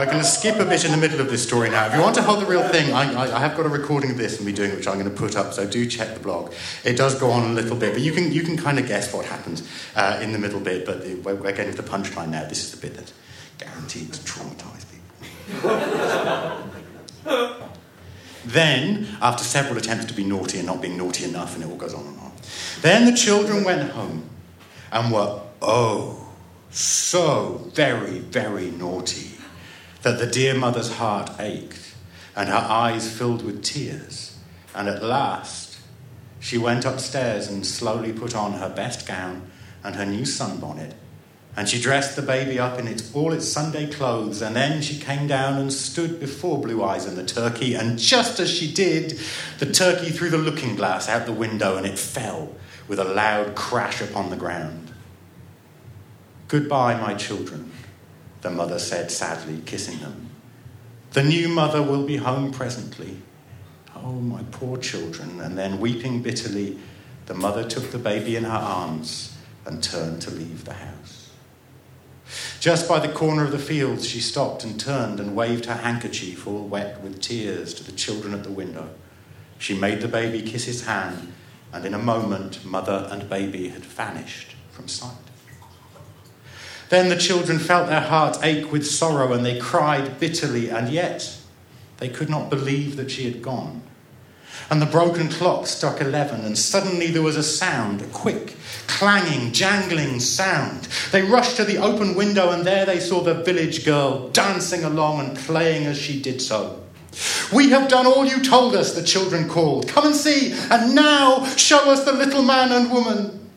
We're 0.00 0.06
going 0.06 0.18
to 0.18 0.24
skip 0.24 0.56
a 0.60 0.64
bit 0.64 0.84
in 0.84 0.92
the 0.92 0.96
middle 0.96 1.20
of 1.20 1.28
this 1.30 1.46
story 1.46 1.68
now. 1.68 1.86
If 1.86 1.94
you 1.94 2.00
want 2.00 2.14
to 2.14 2.22
hold 2.22 2.40
the 2.40 2.46
real 2.46 2.66
thing, 2.68 2.92
I, 2.92 3.12
I, 3.12 3.36
I 3.36 3.40
have 3.40 3.56
got 3.56 3.66
a 3.66 3.68
recording 3.68 4.12
of 4.12 4.16
this 4.16 4.38
and 4.38 4.46
be 4.46 4.52
doing, 4.52 4.74
which 4.76 4.86
I'm 4.86 4.94
going 4.94 5.10
to 5.10 5.14
put 5.14 5.36
up. 5.36 5.52
So 5.52 5.66
do 5.66 5.84
check 5.84 6.14
the 6.14 6.20
blog. 6.20 6.54
It 6.84 6.96
does 6.96 7.18
go 7.18 7.30
on 7.30 7.50
a 7.50 7.52
little 7.52 7.76
bit, 7.76 7.92
but 7.92 8.00
you 8.00 8.12
can 8.12 8.32
you 8.32 8.42
can 8.42 8.56
kind 8.56 8.78
of 8.78 8.86
guess 8.86 9.12
what 9.12 9.26
happens 9.26 9.68
uh, 9.96 10.20
in 10.22 10.32
the 10.32 10.38
middle 10.38 10.60
bit. 10.60 10.86
But 10.86 11.04
we're, 11.24 11.34
we're 11.34 11.52
getting 11.52 11.74
to 11.74 11.82
the 11.82 11.88
punchline 11.88 12.28
now. 12.28 12.44
This 12.44 12.64
is 12.64 12.70
the 12.70 12.86
bit 12.86 12.94
that's 12.96 13.12
guaranteed 13.58 14.12
to 14.12 14.20
traumatise 14.20 14.86
people. 14.90 15.70
then, 18.46 19.08
after 19.20 19.44
several 19.44 19.76
attempts 19.76 20.06
to 20.06 20.14
be 20.14 20.24
naughty 20.24 20.58
and 20.58 20.66
not 20.66 20.80
being 20.80 20.96
naughty 20.96 21.24
enough, 21.24 21.56
and 21.56 21.64
it 21.64 21.68
all 21.68 21.76
goes 21.76 21.94
on 21.94 22.06
and 22.06 22.18
on, 22.20 22.29
then 22.82 23.06
the 23.06 23.16
children 23.16 23.64
went 23.64 23.90
home 23.90 24.28
and 24.92 25.12
were 25.12 25.40
oh 25.62 26.28
so 26.70 27.70
very 27.74 28.18
very 28.18 28.70
naughty 28.70 29.32
that 30.02 30.18
the 30.18 30.26
dear 30.26 30.54
mother's 30.54 30.94
heart 30.94 31.30
ached 31.38 31.94
and 32.36 32.48
her 32.48 32.66
eyes 32.68 33.10
filled 33.10 33.44
with 33.44 33.62
tears. 33.62 34.38
And 34.74 34.88
at 34.88 35.02
last, 35.02 35.78
she 36.38 36.56
went 36.56 36.84
upstairs 36.84 37.48
and 37.48 37.66
slowly 37.66 38.12
put 38.12 38.34
on 38.34 38.54
her 38.54 38.68
best 38.68 39.06
gown 39.06 39.50
and 39.82 39.96
her 39.96 40.06
new 40.06 40.24
sunbonnet. 40.24 40.94
And 41.56 41.68
she 41.68 41.80
dressed 41.80 42.14
the 42.16 42.22
baby 42.22 42.58
up 42.58 42.78
in 42.78 42.86
its, 42.86 43.14
all 43.14 43.32
its 43.32 43.48
Sunday 43.48 43.90
clothes, 43.90 44.40
and 44.40 44.54
then 44.54 44.80
she 44.82 44.98
came 44.98 45.26
down 45.26 45.58
and 45.58 45.72
stood 45.72 46.20
before 46.20 46.60
Blue 46.60 46.82
Eyes 46.82 47.06
and 47.06 47.16
the 47.16 47.24
turkey. 47.26 47.74
And 47.74 47.98
just 47.98 48.38
as 48.38 48.48
she 48.50 48.72
did, 48.72 49.18
the 49.58 49.70
turkey 49.70 50.10
threw 50.10 50.30
the 50.30 50.38
looking 50.38 50.76
glass 50.76 51.08
out 51.08 51.26
the 51.26 51.32
window 51.32 51.76
and 51.76 51.86
it 51.86 51.98
fell 51.98 52.54
with 52.86 52.98
a 52.98 53.04
loud 53.04 53.56
crash 53.56 54.00
upon 54.00 54.30
the 54.30 54.36
ground. 54.36 54.92
Goodbye, 56.48 57.00
my 57.00 57.14
children, 57.14 57.72
the 58.40 58.50
mother 58.50 58.78
said 58.78 59.10
sadly, 59.10 59.62
kissing 59.66 59.98
them. 60.00 60.30
The 61.12 61.22
new 61.22 61.48
mother 61.48 61.82
will 61.82 62.04
be 62.04 62.16
home 62.16 62.52
presently. 62.52 63.18
Oh, 63.96 64.12
my 64.12 64.42
poor 64.50 64.76
children. 64.78 65.40
And 65.40 65.58
then, 65.58 65.80
weeping 65.80 66.22
bitterly, 66.22 66.78
the 67.26 67.34
mother 67.34 67.64
took 67.64 67.90
the 67.90 67.98
baby 67.98 68.36
in 68.36 68.44
her 68.44 68.50
arms 68.50 69.36
and 69.66 69.82
turned 69.82 70.22
to 70.22 70.30
leave 70.30 70.64
the 70.64 70.72
house. 70.72 71.29
Just 72.60 72.88
by 72.88 72.98
the 72.98 73.12
corner 73.12 73.44
of 73.44 73.52
the 73.52 73.58
fields, 73.58 74.06
she 74.06 74.20
stopped 74.20 74.64
and 74.64 74.78
turned 74.78 75.18
and 75.18 75.34
waved 75.34 75.66
her 75.66 75.74
handkerchief, 75.74 76.46
all 76.46 76.66
wet 76.66 77.00
with 77.02 77.20
tears, 77.20 77.74
to 77.74 77.84
the 77.84 77.92
children 77.92 78.34
at 78.34 78.44
the 78.44 78.50
window. 78.50 78.90
She 79.58 79.74
made 79.74 80.00
the 80.00 80.08
baby 80.08 80.42
kiss 80.42 80.64
his 80.64 80.86
hand, 80.86 81.32
and 81.72 81.84
in 81.84 81.94
a 81.94 81.98
moment, 81.98 82.64
mother 82.64 83.08
and 83.10 83.28
baby 83.28 83.68
had 83.68 83.84
vanished 83.84 84.54
from 84.70 84.88
sight. 84.88 85.16
Then 86.88 87.08
the 87.08 87.16
children 87.16 87.58
felt 87.58 87.88
their 87.88 88.00
hearts 88.00 88.42
ache 88.42 88.72
with 88.72 88.84
sorrow 88.84 89.32
and 89.32 89.46
they 89.46 89.60
cried 89.60 90.18
bitterly, 90.18 90.68
and 90.68 90.88
yet 90.88 91.38
they 91.98 92.08
could 92.08 92.28
not 92.28 92.50
believe 92.50 92.96
that 92.96 93.10
she 93.10 93.30
had 93.30 93.42
gone. 93.42 93.82
And 94.68 94.82
the 94.82 94.86
broken 94.86 95.28
clock 95.28 95.66
struck 95.66 96.00
eleven, 96.00 96.44
and 96.44 96.56
suddenly 96.56 97.08
there 97.08 97.22
was 97.22 97.36
a 97.36 97.42
sound, 97.42 98.02
a 98.02 98.06
quick, 98.06 98.56
clanging, 98.86 99.52
jangling 99.52 100.20
sound. 100.20 100.88
They 101.10 101.22
rushed 101.22 101.56
to 101.56 101.64
the 101.64 101.78
open 101.78 102.14
window, 102.14 102.50
and 102.50 102.66
there 102.66 102.84
they 102.84 103.00
saw 103.00 103.20
the 103.22 103.42
village 103.42 103.84
girl 103.84 104.28
dancing 104.28 104.84
along 104.84 105.20
and 105.20 105.36
playing 105.36 105.86
as 105.86 105.98
she 105.98 106.20
did 106.20 106.42
so. 106.42 106.84
We 107.52 107.70
have 107.70 107.88
done 107.88 108.06
all 108.06 108.24
you 108.24 108.42
told 108.42 108.76
us, 108.76 108.94
the 108.94 109.02
children 109.02 109.48
called. 109.48 109.88
Come 109.88 110.06
and 110.06 110.14
see, 110.14 110.52
and 110.70 110.94
now 110.94 111.44
show 111.56 111.90
us 111.90 112.04
the 112.04 112.12
little 112.12 112.42
man 112.42 112.70
and 112.70 112.92
woman. 112.92 113.50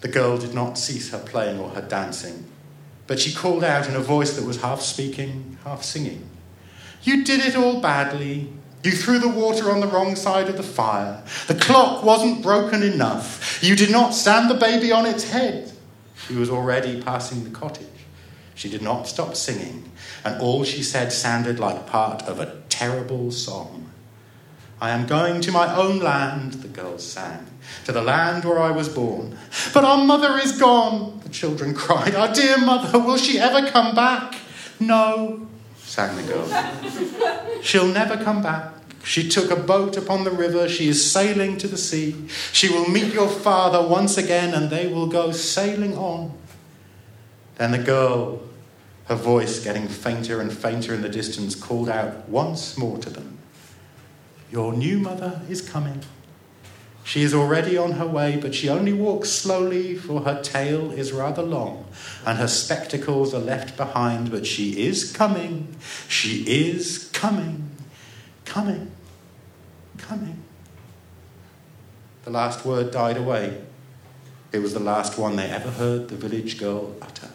The 0.00 0.08
girl 0.08 0.38
did 0.38 0.54
not 0.54 0.78
cease 0.78 1.10
her 1.10 1.18
playing 1.18 1.60
or 1.60 1.70
her 1.70 1.82
dancing, 1.82 2.44
but 3.06 3.20
she 3.20 3.32
called 3.32 3.62
out 3.62 3.88
in 3.88 3.94
a 3.94 4.00
voice 4.00 4.34
that 4.34 4.44
was 4.44 4.60
half 4.60 4.80
speaking, 4.80 5.58
half 5.64 5.84
singing. 5.84 6.28
You 7.02 7.24
did 7.24 7.46
it 7.46 7.56
all 7.56 7.80
badly. 7.80 8.52
You 8.84 8.92
threw 8.92 9.18
the 9.18 9.28
water 9.28 9.70
on 9.70 9.80
the 9.80 9.86
wrong 9.86 10.14
side 10.14 10.48
of 10.48 10.56
the 10.56 10.62
fire. 10.62 11.22
The 11.48 11.54
clock 11.54 12.04
wasn't 12.04 12.42
broken 12.42 12.82
enough. 12.82 13.58
You 13.62 13.74
did 13.74 13.90
not 13.90 14.14
stand 14.14 14.48
the 14.48 14.54
baby 14.54 14.92
on 14.92 15.04
its 15.04 15.30
head. 15.30 15.72
She 16.26 16.34
was 16.34 16.50
already 16.50 17.02
passing 17.02 17.44
the 17.44 17.50
cottage. 17.50 17.86
She 18.54 18.68
did 18.68 18.82
not 18.82 19.06
stop 19.06 19.36
singing, 19.36 19.90
and 20.24 20.40
all 20.40 20.64
she 20.64 20.82
said 20.82 21.12
sounded 21.12 21.58
like 21.58 21.86
part 21.86 22.22
of 22.22 22.40
a 22.40 22.60
terrible 22.68 23.30
song. 23.30 23.90
I 24.80 24.90
am 24.90 25.06
going 25.06 25.40
to 25.42 25.52
my 25.52 25.74
own 25.74 25.98
land, 25.98 26.54
the 26.54 26.68
girls 26.68 27.04
sang, 27.04 27.46
to 27.84 27.92
the 27.92 28.02
land 28.02 28.44
where 28.44 28.58
I 28.60 28.70
was 28.70 28.88
born. 28.88 29.36
But 29.74 29.84
our 29.84 30.04
mother 30.04 30.38
is 30.38 30.58
gone, 30.58 31.20
the 31.24 31.28
children 31.28 31.74
cried. 31.74 32.14
Our 32.14 32.32
dear 32.32 32.58
mother, 32.58 32.98
will 32.98 33.16
she 33.16 33.38
ever 33.38 33.68
come 33.70 33.94
back? 33.94 34.36
No, 34.78 35.48
sang 35.98 36.14
the 36.14 36.22
girl. 36.22 37.60
She'll 37.60 37.88
never 37.88 38.16
come 38.22 38.40
back. 38.40 38.72
She 39.02 39.28
took 39.28 39.50
a 39.50 39.56
boat 39.56 39.96
upon 39.96 40.22
the 40.22 40.30
river. 40.30 40.68
She 40.68 40.88
is 40.88 41.10
sailing 41.10 41.58
to 41.58 41.66
the 41.66 41.76
sea. 41.76 42.14
She 42.52 42.68
will 42.68 42.88
meet 42.88 43.12
your 43.12 43.28
father 43.28 43.82
once 43.86 44.16
again, 44.16 44.54
and 44.54 44.70
they 44.70 44.86
will 44.86 45.08
go 45.08 45.32
sailing 45.32 45.96
on. 45.96 46.38
Then 47.56 47.72
the 47.72 47.78
girl, 47.78 48.40
her 49.06 49.16
voice 49.16 49.64
getting 49.64 49.88
fainter 49.88 50.40
and 50.40 50.52
fainter 50.52 50.94
in 50.94 51.02
the 51.02 51.08
distance, 51.08 51.56
called 51.56 51.88
out 51.88 52.28
once 52.28 52.78
more 52.78 52.98
to 52.98 53.10
them 53.10 53.38
Your 54.52 54.72
new 54.72 55.00
mother 55.00 55.40
is 55.48 55.60
coming. 55.60 56.02
She 57.08 57.22
is 57.22 57.32
already 57.32 57.78
on 57.78 57.92
her 57.92 58.06
way, 58.06 58.36
but 58.36 58.54
she 58.54 58.68
only 58.68 58.92
walks 58.92 59.30
slowly, 59.30 59.94
for 59.94 60.24
her 60.24 60.42
tail 60.42 60.90
is 60.90 61.10
rather 61.10 61.42
long, 61.42 61.86
and 62.26 62.36
her 62.36 62.46
spectacles 62.46 63.32
are 63.32 63.40
left 63.40 63.78
behind, 63.78 64.30
but 64.30 64.44
she 64.44 64.86
is 64.86 65.10
coming. 65.10 65.74
She 66.06 66.44
is 66.46 67.08
coming, 67.14 67.70
coming, 68.44 68.90
coming. 69.96 70.42
The 72.24 72.30
last 72.30 72.66
word 72.66 72.90
died 72.90 73.16
away. 73.16 73.58
It 74.52 74.58
was 74.58 74.74
the 74.74 74.78
last 74.78 75.16
one 75.16 75.36
they 75.36 75.48
ever 75.48 75.70
heard 75.70 76.08
the 76.10 76.16
village 76.16 76.60
girl 76.60 76.94
utter. 77.00 77.30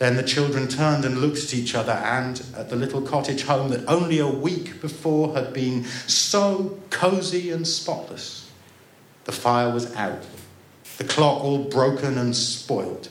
Then 0.00 0.16
the 0.16 0.22
children 0.22 0.66
turned 0.66 1.04
and 1.04 1.18
looked 1.18 1.44
at 1.44 1.52
each 1.52 1.74
other 1.74 1.92
and 1.92 2.42
at 2.56 2.70
the 2.70 2.74
little 2.74 3.02
cottage 3.02 3.42
home 3.42 3.68
that 3.68 3.86
only 3.86 4.18
a 4.18 4.26
week 4.26 4.80
before 4.80 5.34
had 5.34 5.52
been 5.52 5.84
so 6.06 6.78
cosy 6.88 7.50
and 7.50 7.68
spotless. 7.68 8.50
The 9.24 9.32
fire 9.32 9.70
was 9.70 9.94
out, 9.96 10.22
the 10.96 11.04
clock 11.04 11.44
all 11.44 11.64
broken 11.64 12.16
and 12.16 12.34
spoilt, 12.34 13.10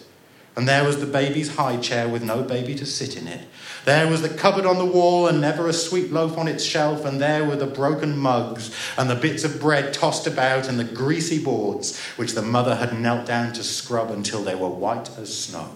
and 0.55 0.67
there 0.67 0.83
was 0.83 0.99
the 0.99 1.05
baby's 1.05 1.57
high 1.57 1.77
chair 1.77 2.09
with 2.09 2.23
no 2.23 2.41
baby 2.41 2.73
to 2.73 2.87
sit 2.87 3.15
in 3.15 3.27
it. 3.27 3.47
There 3.85 4.09
was 4.09 4.23
the 4.23 4.29
cupboard 4.29 4.65
on 4.65 4.79
the 4.79 4.83
wall 4.83 5.27
and 5.27 5.39
never 5.39 5.67
a 5.67 5.73
sweet 5.73 6.11
loaf 6.11 6.39
on 6.39 6.47
its 6.47 6.63
shelf, 6.63 7.05
and 7.05 7.21
there 7.21 7.45
were 7.45 7.55
the 7.55 7.67
broken 7.67 8.17
mugs 8.17 8.75
and 8.97 9.07
the 9.07 9.15
bits 9.15 9.43
of 9.43 9.61
bread 9.61 9.93
tossed 9.93 10.25
about 10.25 10.67
and 10.67 10.79
the 10.79 10.83
greasy 10.83 11.37
boards 11.37 11.99
which 12.15 12.33
the 12.33 12.41
mother 12.41 12.77
had 12.77 12.99
knelt 12.99 13.27
down 13.27 13.53
to 13.53 13.63
scrub 13.63 14.09
until 14.09 14.41
they 14.41 14.55
were 14.55 14.69
white 14.69 15.15
as 15.19 15.37
snow. 15.37 15.69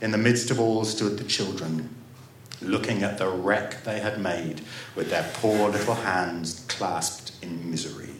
In 0.00 0.12
the 0.12 0.18
midst 0.18 0.50
of 0.50 0.60
all 0.60 0.84
stood 0.84 1.18
the 1.18 1.24
children, 1.24 1.94
looking 2.62 3.02
at 3.02 3.18
the 3.18 3.28
wreck 3.28 3.82
they 3.84 4.00
had 4.00 4.20
made 4.20 4.60
with 4.94 5.10
their 5.10 5.28
poor 5.34 5.68
little 5.70 5.94
hands 5.94 6.64
clasped 6.68 7.32
in 7.42 7.70
misery. 7.70 8.10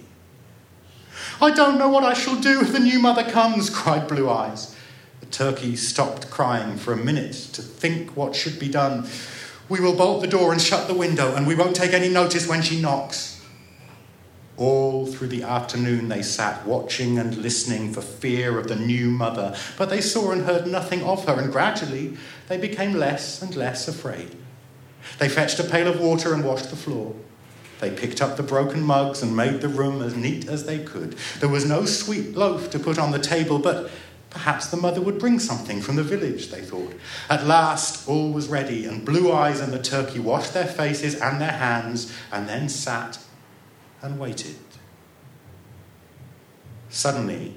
I 1.41 1.53
don't 1.53 1.79
know 1.79 1.89
what 1.89 2.05
I 2.05 2.15
shall 2.15 2.37
do 2.37 2.61
if 2.61 2.73
the 2.73 2.81
new 2.81 2.99
mother 2.99 3.23
comes, 3.23 3.71
cried 3.71 4.09
Blue 4.09 4.29
Eyes. 4.29 4.75
The 5.21 5.27
turkey 5.27 5.77
stopped 5.77 6.31
crying 6.31 6.77
for 6.77 6.93
a 6.93 6.97
minute 6.97 7.35
to 7.53 7.63
think 7.63 8.17
what 8.17 8.35
should 8.35 8.59
be 8.59 8.69
done. 8.69 9.07
We 9.69 9.81
will 9.81 9.95
bolt 9.95 10.21
the 10.21 10.27
door 10.27 10.53
and 10.53 10.61
shut 10.61 10.89
the 10.89 10.95
window, 10.95 11.35
and 11.35 11.47
we 11.47 11.55
won't 11.55 11.77
take 11.77 11.93
any 11.93 12.09
notice 12.09 12.49
when 12.49 12.63
she 12.63 12.81
knocks. 12.81 13.38
All 14.59 15.07
through 15.07 15.29
the 15.29 15.45
afternoon 15.45 16.09
they 16.09 16.21
sat 16.21 16.67
watching 16.67 17.17
and 17.17 17.37
listening 17.37 17.93
for 17.93 18.01
fear 18.01 18.59
of 18.59 18.67
the 18.67 18.75
new 18.75 19.09
mother, 19.09 19.57
but 19.77 19.89
they 19.89 20.01
saw 20.01 20.33
and 20.33 20.45
heard 20.45 20.67
nothing 20.67 21.05
of 21.05 21.25
her, 21.27 21.41
and 21.41 21.53
gradually 21.53 22.17
they 22.49 22.59
became 22.59 22.95
less 22.95 23.41
and 23.41 23.55
less 23.55 23.87
afraid. 23.87 24.35
They 25.21 25.29
fetched 25.29 25.61
a 25.61 25.65
pail 25.65 25.87
of 25.87 26.01
water 26.01 26.35
and 26.35 26.45
washed 26.45 26.71
the 26.71 26.77
floor. 26.77 27.15
They 27.79 27.91
picked 27.91 28.21
up 28.21 28.37
the 28.37 28.43
broken 28.43 28.83
mugs 28.83 29.23
and 29.23 29.37
made 29.37 29.61
the 29.61 29.69
room 29.69 30.03
as 30.03 30.17
neat 30.17 30.49
as 30.49 30.67
they 30.67 30.81
could. 30.81 31.13
There 31.39 31.49
was 31.49 31.65
no 31.65 31.85
sweet 31.85 32.37
loaf 32.37 32.71
to 32.71 32.81
put 32.81 32.99
on 32.99 33.13
the 33.13 33.21
table, 33.21 33.61
but 33.61 33.89
perhaps 34.31 34.67
the 34.67 34.77
mother 34.77 35.01
would 35.01 35.21
bring 35.21 35.39
something 35.39 35.81
from 35.81 35.95
the 35.95 36.03
village, 36.03 36.51
they 36.51 36.63
thought. 36.63 36.95
At 37.31 37.47
last, 37.47 38.09
all 38.09 38.33
was 38.33 38.49
ready, 38.49 38.87
and 38.87 39.05
Blue 39.05 39.31
Eyes 39.31 39.61
and 39.61 39.73
the 39.73 39.81
turkey 39.81 40.19
washed 40.19 40.53
their 40.53 40.67
faces 40.67 41.15
and 41.15 41.41
their 41.41 41.53
hands, 41.53 42.13
and 42.33 42.49
then 42.49 42.69
sat 42.69 43.19
and 44.03 44.19
waited. 44.19 44.57
Suddenly, 46.89 47.55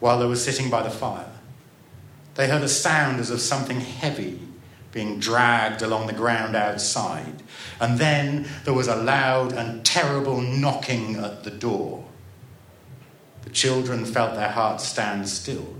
while 0.00 0.18
they 0.18 0.26
were 0.26 0.36
sitting 0.36 0.70
by 0.70 0.82
the 0.82 0.90
fire, 0.90 1.30
they 2.34 2.48
heard 2.48 2.62
a 2.62 2.68
sound 2.68 3.20
as 3.20 3.30
of 3.30 3.40
something 3.40 3.80
heavy 3.80 4.40
being 4.94 5.18
dragged 5.18 5.82
along 5.82 6.06
the 6.06 6.12
ground 6.12 6.54
outside. 6.54 7.42
And 7.80 7.98
then 7.98 8.46
there 8.64 8.74
was 8.74 8.86
a 8.86 8.96
loud 8.96 9.52
and 9.52 9.84
terrible 9.84 10.40
knocking 10.40 11.16
at 11.16 11.42
the 11.42 11.50
door. 11.50 12.04
The 13.42 13.50
children 13.50 14.04
felt 14.04 14.34
their 14.34 14.50
hearts 14.50 14.84
stand 14.84 15.28
still. 15.28 15.76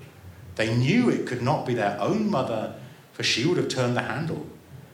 They 0.57 0.77
knew 0.77 1.09
it 1.09 1.27
could 1.27 1.43
not 1.43 1.65
be 1.65 1.75
their 1.75 1.97
own 2.01 2.29
mother, 2.29 2.75
for 3.13 3.23
she 3.23 3.47
would 3.47 3.57
have 3.57 3.69
turned 3.69 3.97
the 3.97 4.03
handle 4.03 4.47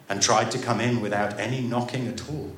and 0.08 0.22
tried 0.22 0.50
to 0.50 0.58
come 0.58 0.80
in 0.80 1.00
without 1.00 1.38
any 1.38 1.60
knocking 1.62 2.06
at 2.06 2.28
all. 2.28 2.52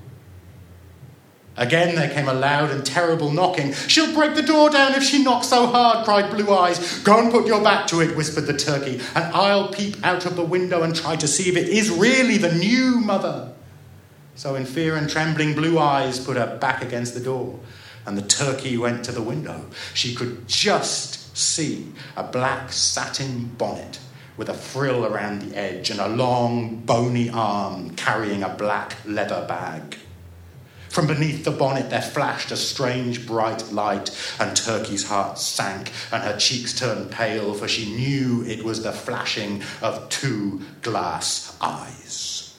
Again 1.57 1.95
there 1.95 2.09
came 2.09 2.29
a 2.29 2.35
loud 2.35 2.71
and 2.71 2.85
terrible 2.85 3.31
knocking. 3.31 3.73
She'll 3.73 4.15
break 4.15 4.35
the 4.35 4.43
door 4.43 4.71
down 4.71 4.95
if 4.95 5.03
she 5.03 5.23
knocks 5.23 5.49
so 5.49 5.67
hard, 5.67 6.05
cried 6.05 6.31
Blue 6.31 6.51
Eyes. 6.51 7.01
Go 7.01 7.19
and 7.19 7.31
put 7.31 7.47
your 7.47 7.63
back 7.63 7.87
to 7.89 8.01
it, 8.01 8.17
whispered 8.17 8.47
the 8.47 8.57
turkey, 8.57 9.01
and 9.15 9.25
I'll 9.35 9.69
peep 9.69 9.97
out 10.03 10.25
of 10.25 10.37
the 10.37 10.45
window 10.45 10.83
and 10.83 10.97
try 10.97 11.17
to 11.17 11.29
see 11.29 11.51
if 11.51 11.57
it 11.57 11.69
is 11.69 11.91
really 11.91 12.39
the 12.39 12.55
new 12.55 13.01
mother. 13.01 13.53
So, 14.35 14.55
in 14.55 14.65
fear 14.65 14.97
and 14.97 15.11
trembling, 15.11 15.55
Blue 15.55 15.79
Eyes 15.79 16.19
put 16.19 16.39
her 16.39 16.57
back 16.57 16.83
against 16.83 17.13
the 17.13 17.21
door, 17.21 17.61
and 18.07 18.17
the 18.17 18.23
turkey 18.23 18.79
went 18.79 19.05
to 19.05 19.13
the 19.13 19.23
window. 19.23 19.67
She 19.93 20.15
could 20.15 20.49
just 20.49 21.37
see 21.37 21.93
a 22.17 22.23
black 22.23 22.73
satin 22.73 23.51
bonnet 23.59 23.99
with 24.39 24.49
a 24.49 24.55
frill 24.55 25.05
around 25.05 25.43
the 25.43 25.57
edge 25.57 25.91
and 25.91 26.01
a 26.01 26.09
long, 26.09 26.77
bony 26.77 27.29
arm 27.29 27.91
carrying 27.91 28.43
a 28.43 28.49
black 28.49 28.97
leather 29.05 29.45
bag. 29.47 29.99
From 30.93 31.07
beneath 31.07 31.43
the 31.43 31.51
bonnet 31.51 31.89
there 31.89 32.03
flashed 32.03 32.51
a 32.51 32.57
strange 32.57 33.27
bright 33.27 33.73
light, 33.73 34.11
and 34.39 34.55
Turkey's 34.55 35.09
heart 35.09 35.39
sank, 35.39 35.91
and 36.13 36.23
her 36.23 36.37
cheeks 36.37 36.79
turned 36.79 37.11
pale, 37.11 37.55
for 37.55 37.67
she 37.67 37.95
knew 37.95 38.45
it 38.47 38.63
was 38.63 38.83
the 38.83 38.93
flashing 38.93 39.63
of 39.81 40.07
two 40.11 40.61
glass 40.83 41.57
eyes. 41.63 42.59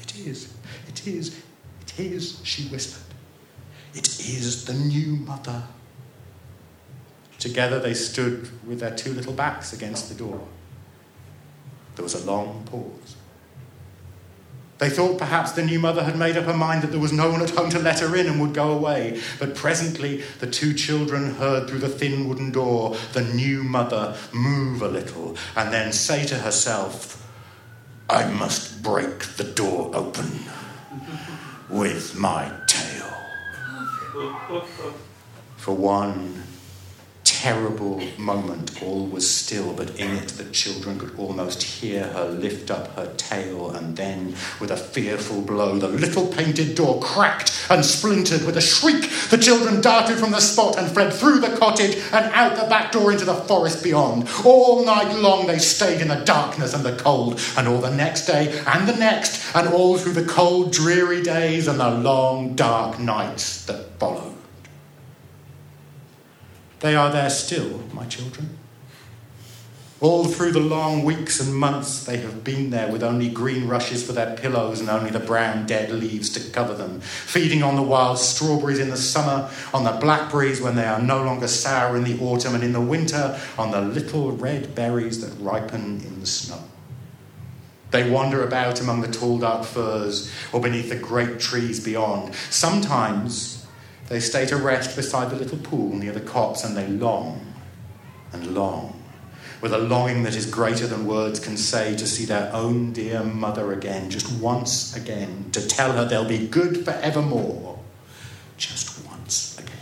It 0.00 0.16
is, 0.16 0.54
it 0.88 1.06
is, 1.06 1.38
it 1.82 2.00
is, 2.00 2.40
she 2.44 2.62
whispered. 2.68 3.14
It 3.92 4.08
is 4.20 4.64
the 4.64 4.72
new 4.72 5.16
mother. 5.16 5.64
Together 7.38 7.78
they 7.78 7.92
stood 7.92 8.48
with 8.66 8.80
their 8.80 8.96
two 8.96 9.12
little 9.12 9.34
backs 9.34 9.74
against 9.74 10.08
the 10.08 10.14
door. 10.14 10.48
There 11.94 12.04
was 12.04 12.14
a 12.14 12.24
long 12.24 12.64
pause. 12.64 13.16
They 14.78 14.88
thought 14.88 15.18
perhaps 15.18 15.52
the 15.52 15.64
new 15.64 15.80
mother 15.80 16.04
had 16.04 16.16
made 16.16 16.36
up 16.36 16.44
her 16.44 16.56
mind 16.56 16.82
that 16.82 16.92
there 16.92 17.00
was 17.00 17.12
no 17.12 17.30
one 17.30 17.42
at 17.42 17.50
home 17.50 17.68
to 17.70 17.78
let 17.78 17.98
her 17.98 18.14
in 18.14 18.26
and 18.26 18.40
would 18.40 18.54
go 18.54 18.70
away. 18.72 19.20
But 19.40 19.56
presently 19.56 20.22
the 20.38 20.46
two 20.46 20.72
children 20.72 21.34
heard 21.34 21.68
through 21.68 21.80
the 21.80 21.88
thin 21.88 22.28
wooden 22.28 22.52
door 22.52 22.96
the 23.12 23.22
new 23.22 23.64
mother 23.64 24.16
move 24.32 24.82
a 24.82 24.88
little 24.88 25.36
and 25.56 25.72
then 25.72 25.92
say 25.92 26.24
to 26.26 26.36
herself, 26.36 27.28
I 28.08 28.30
must 28.30 28.82
break 28.82 29.18
the 29.36 29.44
door 29.44 29.90
open 29.94 30.30
with 31.68 32.16
my 32.16 32.52
tail. 32.66 33.06
For 35.56 35.74
one 35.74 36.44
terrible 37.38 38.02
moment, 38.18 38.82
all 38.82 39.06
was 39.06 39.30
still, 39.30 39.72
but 39.72 39.88
in 39.90 40.10
it 40.16 40.26
the 40.30 40.44
children 40.46 40.98
could 40.98 41.16
almost 41.16 41.62
hear 41.62 42.02
her 42.02 42.28
lift 42.30 42.68
up 42.68 42.88
her 42.96 43.14
tail, 43.16 43.70
and 43.70 43.96
then, 43.96 44.34
with 44.58 44.72
a 44.72 44.76
fearful 44.76 45.40
blow, 45.42 45.78
the 45.78 45.86
little 45.86 46.26
painted 46.26 46.74
door 46.74 47.00
cracked 47.00 47.64
and 47.70 47.84
splintered. 47.84 48.44
With 48.44 48.56
a 48.56 48.60
shriek, 48.60 49.08
the 49.30 49.38
children 49.38 49.80
darted 49.80 50.18
from 50.18 50.32
the 50.32 50.40
spot 50.40 50.76
and 50.76 50.90
fled 50.90 51.12
through 51.12 51.38
the 51.38 51.56
cottage 51.56 51.94
and 52.12 52.24
out 52.34 52.56
the 52.56 52.68
back 52.68 52.90
door 52.90 53.12
into 53.12 53.24
the 53.24 53.34
forest 53.34 53.84
beyond. 53.84 54.28
All 54.44 54.84
night 54.84 55.14
long 55.14 55.46
they 55.46 55.60
stayed 55.60 56.00
in 56.00 56.08
the 56.08 56.24
darkness 56.24 56.74
and 56.74 56.84
the 56.84 56.96
cold, 56.96 57.40
and 57.56 57.68
all 57.68 57.80
the 57.80 57.94
next 57.94 58.26
day 58.26 58.60
and 58.66 58.88
the 58.88 58.96
next, 58.96 59.54
and 59.54 59.68
all 59.68 59.96
through 59.96 60.14
the 60.14 60.24
cold, 60.24 60.72
dreary 60.72 61.22
days 61.22 61.68
and 61.68 61.78
the 61.78 61.88
long, 61.88 62.56
dark 62.56 62.98
nights 62.98 63.64
that 63.66 63.96
followed. 64.00 64.37
They 66.80 66.94
are 66.94 67.10
there 67.10 67.30
still, 67.30 67.82
my 67.92 68.06
children. 68.06 68.56
All 70.00 70.26
through 70.26 70.52
the 70.52 70.60
long 70.60 71.02
weeks 71.02 71.40
and 71.40 71.52
months 71.52 72.04
they 72.04 72.18
have 72.18 72.44
been 72.44 72.70
there 72.70 72.90
with 72.92 73.02
only 73.02 73.28
green 73.28 73.66
rushes 73.66 74.06
for 74.06 74.12
their 74.12 74.36
pillows 74.36 74.78
and 74.78 74.88
only 74.88 75.10
the 75.10 75.18
brown 75.18 75.66
dead 75.66 75.90
leaves 75.90 76.30
to 76.30 76.50
cover 76.52 76.72
them, 76.72 77.00
feeding 77.00 77.64
on 77.64 77.74
the 77.74 77.82
wild 77.82 78.20
strawberries 78.20 78.78
in 78.78 78.90
the 78.90 78.96
summer, 78.96 79.50
on 79.74 79.82
the 79.82 79.90
blackberries 79.90 80.60
when 80.60 80.76
they 80.76 80.84
are 80.84 81.02
no 81.02 81.24
longer 81.24 81.48
sour 81.48 81.96
in 81.96 82.04
the 82.04 82.16
autumn, 82.20 82.54
and 82.54 82.62
in 82.62 82.72
the 82.72 82.80
winter 82.80 83.40
on 83.58 83.72
the 83.72 83.80
little 83.80 84.30
red 84.30 84.72
berries 84.76 85.20
that 85.20 85.34
ripen 85.42 86.00
in 86.04 86.20
the 86.20 86.26
snow. 86.26 86.62
They 87.90 88.08
wander 88.08 88.46
about 88.46 88.80
among 88.80 89.00
the 89.00 89.10
tall 89.10 89.38
dark 89.38 89.64
firs 89.64 90.32
or 90.52 90.60
beneath 90.60 90.90
the 90.90 90.96
great 90.96 91.40
trees 91.40 91.82
beyond. 91.82 92.36
Sometimes 92.50 93.57
they 94.08 94.20
stay 94.20 94.46
to 94.46 94.56
rest 94.56 94.96
beside 94.96 95.30
the 95.30 95.36
little 95.36 95.58
pool 95.58 95.94
near 95.94 96.12
the 96.12 96.20
copse 96.20 96.64
and 96.64 96.76
they 96.76 96.86
long 96.86 97.54
and 98.32 98.54
long 98.54 98.98
with 99.60 99.72
a 99.72 99.78
longing 99.78 100.22
that 100.22 100.36
is 100.36 100.46
greater 100.46 100.86
than 100.86 101.06
words 101.06 101.40
can 101.40 101.56
say 101.56 101.96
to 101.96 102.06
see 102.06 102.24
their 102.24 102.50
own 102.52 102.92
dear 102.92 103.22
mother 103.24 103.72
again, 103.72 104.08
just 104.08 104.30
once 104.40 104.94
again, 104.94 105.50
to 105.52 105.66
tell 105.66 105.92
her 105.92 106.04
they'll 106.04 106.28
be 106.28 106.46
good 106.46 106.84
forevermore, 106.84 107.78
just 108.56 109.04
once 109.06 109.58
again. 109.58 109.72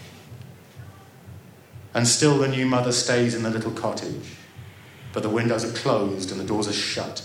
And 1.93 2.09
still 2.09 2.39
the 2.39 2.49
new 2.49 2.66
mother 2.66 2.93
stays 2.93 3.35
in 3.35 3.43
the 3.43 3.51
little 3.51 3.70
cottage, 3.70 4.37
but 5.12 5.22
the 5.22 5.29
windows 5.31 5.64
are 5.64 5.79
closed 5.79 6.31
and 6.31 6.41
the 6.41 6.45
doors 6.45 6.68
are 6.68 6.72
shut, 6.72 7.22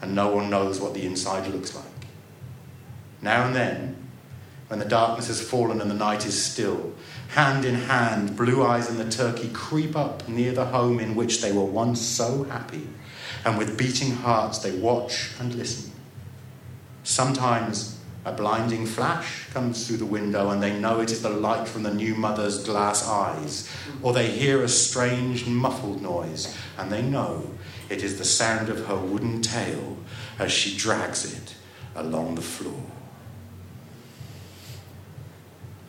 and 0.00 0.14
no 0.14 0.34
one 0.34 0.48
knows 0.48 0.80
what 0.80 0.94
the 0.94 1.04
inside 1.04 1.46
looks 1.48 1.74
like. 1.74 1.84
Now 3.20 3.46
and 3.46 3.54
then, 3.54 4.01
when 4.72 4.78
the 4.78 4.86
darkness 4.86 5.26
has 5.26 5.38
fallen 5.38 5.82
and 5.82 5.90
the 5.90 5.94
night 5.94 6.24
is 6.24 6.42
still, 6.42 6.94
hand 7.28 7.66
in 7.66 7.74
hand, 7.74 8.34
Blue 8.38 8.64
Eyes 8.64 8.88
and 8.88 8.98
the 8.98 9.10
turkey 9.10 9.50
creep 9.52 9.94
up 9.94 10.26
near 10.26 10.52
the 10.52 10.64
home 10.64 10.98
in 10.98 11.14
which 11.14 11.42
they 11.42 11.52
were 11.52 11.62
once 11.62 12.00
so 12.00 12.44
happy, 12.44 12.88
and 13.44 13.58
with 13.58 13.76
beating 13.76 14.12
hearts 14.12 14.60
they 14.60 14.74
watch 14.74 15.32
and 15.38 15.54
listen. 15.56 15.92
Sometimes 17.04 18.00
a 18.24 18.32
blinding 18.32 18.86
flash 18.86 19.46
comes 19.50 19.86
through 19.86 19.98
the 19.98 20.06
window, 20.06 20.48
and 20.48 20.62
they 20.62 20.80
know 20.80 21.00
it 21.00 21.12
is 21.12 21.20
the 21.20 21.28
light 21.28 21.68
from 21.68 21.82
the 21.82 21.92
new 21.92 22.14
mother's 22.14 22.64
glass 22.64 23.06
eyes, 23.06 23.70
or 24.00 24.14
they 24.14 24.30
hear 24.30 24.62
a 24.62 24.68
strange 24.70 25.46
muffled 25.46 26.00
noise, 26.00 26.56
and 26.78 26.90
they 26.90 27.02
know 27.02 27.50
it 27.90 28.02
is 28.02 28.16
the 28.16 28.24
sound 28.24 28.70
of 28.70 28.86
her 28.86 28.96
wooden 28.96 29.42
tail 29.42 29.98
as 30.38 30.50
she 30.50 30.74
drags 30.74 31.30
it 31.30 31.56
along 31.94 32.36
the 32.36 32.40
floor. 32.40 32.91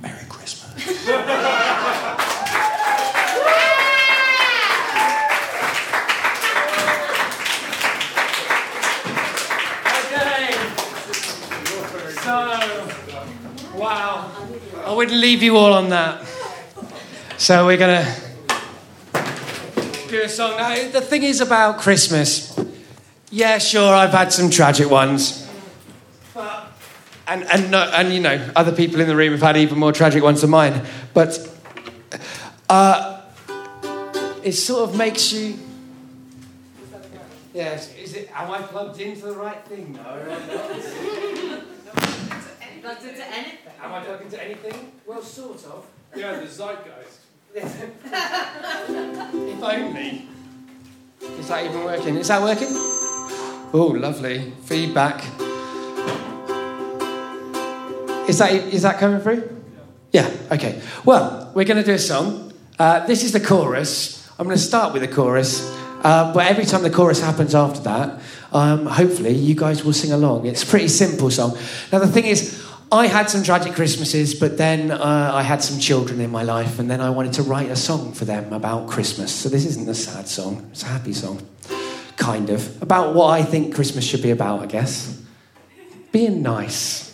Merry 0.04 0.26
Christmas. 0.30 1.08
Okay. 10.14 10.54
So, 12.22 13.78
wow. 13.78 14.32
I 14.86 14.94
wouldn't 14.94 15.18
leave 15.18 15.42
you 15.44 15.58
all 15.58 15.74
on 15.74 15.90
that. 15.90 16.26
So 17.38 17.66
we're 17.66 17.78
gonna 17.78 18.06
do 20.10 20.22
a 20.22 20.30
song. 20.30 20.58
Now, 20.58 20.76
the 20.92 21.02
thing 21.02 21.24
is 21.24 21.42
about 21.42 21.80
Christmas. 21.80 22.58
Yeah, 23.32 23.58
sure, 23.58 23.94
I've 23.94 24.12
had 24.12 24.32
some 24.32 24.50
tragic 24.50 24.90
ones. 24.90 25.48
But, 26.34 26.63
and, 27.34 27.44
and, 27.52 27.72
no, 27.72 27.82
and, 27.82 28.14
you 28.14 28.20
know, 28.20 28.52
other 28.56 28.72
people 28.72 29.02
in 29.02 29.08
the 29.08 29.16
room 29.16 29.32
have 29.32 29.42
had 29.42 29.58
even 29.58 29.80
more 29.80 29.92
tragic 29.92 30.22
ones 30.22 30.42
than 30.42 30.52
mine. 30.52 30.86
But 31.16 31.40
uh, 32.70 33.22
it 34.44 34.52
sort 34.52 34.88
of 34.90 34.96
makes 34.96 35.34
you. 35.34 35.58
Yes, 37.52 37.92
is 37.96 38.14
it? 38.14 38.30
Am 38.36 38.52
I 38.52 38.62
plugged 38.62 39.00
into 39.00 39.26
the 39.26 39.36
right 39.36 39.66
thing? 39.66 39.94
No, 39.94 40.02
I'm 40.02 40.28
not. 40.48 40.70
Plugged 42.82 43.06
into 43.06 43.28
anything. 43.28 43.58
Am 43.82 43.94
I 43.94 44.04
plugged 44.04 44.24
into 44.24 44.44
anything? 44.44 44.92
Well, 45.08 45.22
sort 45.22 45.64
of. 45.66 45.86
Yeah, 46.16 46.40
the 46.40 46.48
zeitgeist. 46.48 47.20
if 47.56 49.64
only. 49.64 50.28
Is 51.22 51.48
that 51.48 51.66
even 51.66 51.84
working? 51.84 52.16
Is 52.18 52.28
that 52.28 52.42
working? 52.42 52.70
Oh, 52.72 53.96
lovely. 53.98 54.52
Feedback. 54.66 55.24
Is 58.28 58.38
that, 58.38 58.52
is 58.52 58.82
that 58.84 59.00
coming 59.00 59.20
through? 59.20 59.62
Yeah, 60.12 60.32
okay. 60.52 60.82
Well, 61.04 61.52
we're 61.56 61.66
going 61.66 61.78
to 61.78 61.84
do 61.84 61.94
a 61.94 62.00
song. 62.00 62.54
Uh, 62.80 63.06
this 63.06 63.24
is 63.24 63.32
the 63.32 63.40
chorus. 63.40 64.30
I'm 64.38 64.46
going 64.46 64.58
to 64.58 64.62
start 64.62 64.94
with 64.94 65.02
the 65.02 65.08
chorus. 65.08 65.70
Uh, 66.04 66.34
but 66.34 66.46
every 66.48 66.66
time 66.66 66.84
the 66.84 66.90
chorus 66.90 67.22
happens 67.22 67.56
after 67.56 67.80
that, 67.82 68.22
um, 68.52 68.86
hopefully 68.86 69.34
you 69.34 69.56
guys 69.56 69.84
will 69.84 69.94
sing 69.94 70.12
along. 70.12 70.46
It's 70.46 70.64
a 70.64 70.66
pretty 70.66 70.90
simple 70.90 71.32
song. 71.32 71.58
Now, 71.92 72.00
the 72.00 72.08
thing 72.08 72.26
is, 72.26 72.62
I 72.92 73.08
had 73.08 73.30
some 73.30 73.42
tragic 73.42 73.74
Christmases, 73.74 74.36
but 74.36 74.58
then 74.58 74.92
uh, 74.92 75.32
I 75.34 75.42
had 75.42 75.64
some 75.64 75.80
children 75.80 76.22
in 76.22 76.30
my 76.30 76.44
life, 76.44 76.78
and 76.78 76.92
then 76.92 77.02
I 77.02 77.10
wanted 77.10 77.34
to 77.34 77.44
write 77.44 77.72
a 77.72 77.76
song 77.76 78.14
for 78.14 78.26
them 78.26 78.54
about 78.54 78.88
Christmas. 78.88 79.32
So 79.32 79.50
this 79.50 79.66
isn't 79.66 79.90
a 79.90 79.96
sad 79.96 80.28
song, 80.28 80.68
it's 80.72 80.84
a 80.84 80.88
happy 80.88 81.14
song. 81.14 81.42
Kind 82.18 82.52
of. 82.52 82.82
About 82.82 83.16
what 83.16 83.30
I 83.30 83.44
think 83.44 83.74
Christmas 83.74 84.06
should 84.06 84.22
be 84.22 84.30
about, 84.30 84.62
I 84.62 84.68
guess. 84.68 85.20
Being 86.12 86.44
nice. 86.44 87.13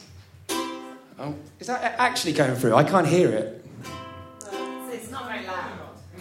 Oh, 1.21 1.35
is 1.59 1.67
that 1.67 1.95
actually 1.99 2.31
going 2.31 2.55
through? 2.55 2.75
I 2.75 2.85
can't 2.85 3.05
hear 3.05 3.29
it. 3.29 3.65
It's 4.89 5.11
not 5.11 5.27
very 5.27 5.45
loud. 5.45 5.71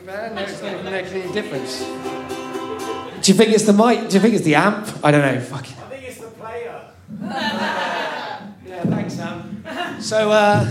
No, 0.05 0.43
it's 0.43 0.61
not 0.61 0.73
even 0.73 0.93
making 0.93 1.23
any 1.23 1.33
difference. 1.33 1.79
Do 1.79 3.33
you 3.33 3.39
think 3.39 3.53
it's 3.53 3.65
the 3.65 3.73
mic? 3.73 4.09
Do 4.09 4.15
you 4.17 4.21
think 4.21 4.35
it's 4.35 4.45
the 4.45 4.57
amp? 4.57 4.89
I 5.05 5.13
don't 5.13 5.23
know. 5.23 5.41
Fucking. 5.41 5.77
I 5.77 5.89
think 5.89 6.03
it's 6.09 6.19
the 6.19 6.27
player. 6.29 6.91
Yeah, 7.23 8.83
thanks, 8.85 9.15
Sam. 9.15 9.65
So, 10.01 10.33
uh, 10.33 10.65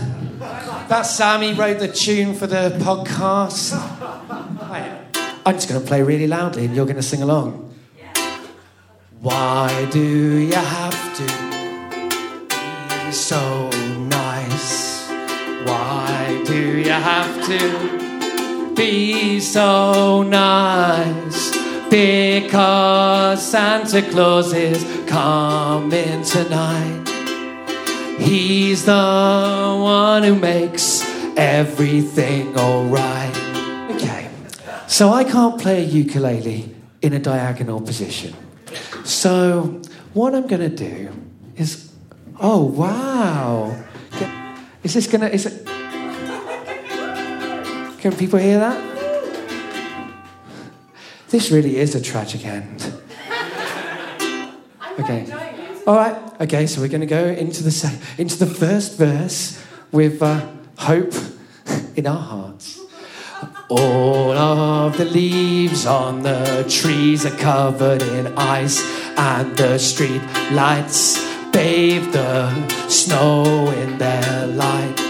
that's 0.90 1.16
Sam. 1.16 1.42
He 1.42 1.54
wrote 1.54 1.80
the 1.80 1.88
tune 1.88 2.36
for 2.36 2.48
the 2.48 2.78
podcast. 2.82 3.74
Right. 4.60 5.06
I'm 5.46 5.56
just 5.56 5.70
going 5.70 5.80
to 5.80 5.88
play 5.88 6.04
really 6.04 6.28
loudly 6.28 6.66
and 6.66 6.76
you're 6.76 6.86
going 6.86 6.98
to 6.98 7.02
sing 7.02 7.22
along. 7.22 7.74
Why 9.22 9.88
do 9.90 10.02
you 10.02 10.54
have 10.54 11.16
to 11.16 11.24
be 13.08 13.12
so 13.12 13.57
you 16.88 16.94
have 16.94 17.46
to 17.46 18.74
be 18.74 19.42
so 19.42 20.24
nice? 20.24 21.52
Because 21.90 23.46
Santa 23.46 24.02
Claus 24.02 24.54
is 24.54 24.86
coming 25.06 26.24
tonight. 26.24 27.04
He's 28.18 28.86
the 28.86 28.94
one 28.94 30.24
who 30.24 30.36
makes 30.36 31.04
everything 31.36 32.58
alright. 32.58 33.36
Okay, 33.92 34.30
so 34.88 35.10
I 35.12 35.26
can't 35.26 35.60
play 35.60 35.84
a 35.84 35.86
ukulele 35.86 36.74
in 37.02 37.12
a 37.12 37.20
diagonal 37.20 37.82
position. 37.82 38.34
So, 39.04 39.82
what 40.14 40.34
I'm 40.34 40.48
going 40.48 40.62
to 40.62 40.76
do 40.76 41.12
is. 41.58 41.92
Oh, 42.40 42.64
wow! 42.64 43.76
Is 44.84 44.94
this 44.94 45.08
going 45.08 45.22
to. 45.22 45.34
Is 45.34 45.48
it. 45.48 45.77
Can 48.08 48.16
people 48.16 48.40
hear 48.40 48.60
that? 48.60 48.80
This 51.28 51.52
really 51.52 51.76
is 51.76 51.94
a 51.94 52.00
tragic 52.00 52.46
end. 52.46 52.94
Okay. 54.98 55.30
All 55.86 55.98
right. 55.98 56.16
Okay. 56.40 56.68
So 56.68 56.80
we're 56.80 56.88
going 56.88 57.02
to 57.02 57.06
go 57.06 57.26
into 57.26 57.64
the 57.64 57.72
se- 57.72 58.00
into 58.18 58.38
the 58.38 58.46
first 58.46 58.98
verse 58.98 59.62
with 59.92 60.24
uh, 60.24 60.48
hope 60.78 61.14
in 61.98 62.08
our 62.08 62.18
hearts. 62.18 62.80
All 63.68 64.32
of 64.32 64.98
the 64.98 65.04
leaves 65.04 65.86
on 65.86 66.24
the 66.24 66.66
trees 66.70 67.26
are 67.26 67.38
covered 67.38 68.04
in 68.04 68.28
ice, 68.38 68.80
and 69.18 69.54
the 69.58 69.78
street 69.78 70.22
lights 70.54 71.20
bathe 71.52 72.14
the 72.14 72.70
snow 72.88 73.70
in 73.72 73.98
their 73.98 74.48
light. 74.48 75.07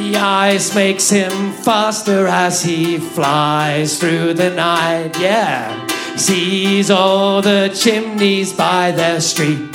The 0.00 0.16
ice 0.16 0.74
makes 0.74 1.10
him 1.10 1.52
faster 1.52 2.26
as 2.26 2.62
he 2.62 2.96
flies 2.96 3.98
through 3.98 4.32
the 4.32 4.48
night. 4.48 5.20
Yeah, 5.20 5.86
he 6.12 6.18
sees 6.18 6.90
all 6.90 7.42
the 7.42 7.68
chimneys 7.68 8.50
by 8.50 8.92
their 8.92 9.20
street 9.20 9.70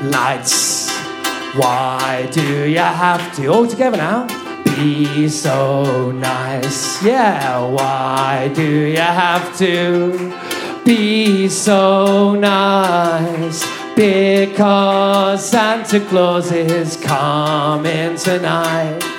lights. 0.00 0.88
Why 1.56 2.28
do 2.30 2.68
you 2.68 2.78
have 2.78 3.34
to 3.34 3.48
all 3.48 3.66
together 3.66 3.96
now? 3.96 4.28
Be 4.64 5.28
so 5.28 6.12
nice. 6.12 7.02
Yeah, 7.02 7.66
why 7.66 8.52
do 8.54 8.62
you 8.62 8.96
have 8.98 9.58
to 9.58 10.82
be 10.84 11.48
so 11.48 12.36
nice? 12.36 13.66
Because 13.96 15.50
Santa 15.50 15.98
Claus 15.98 16.52
is 16.52 16.96
coming 16.96 18.16
tonight. 18.16 19.15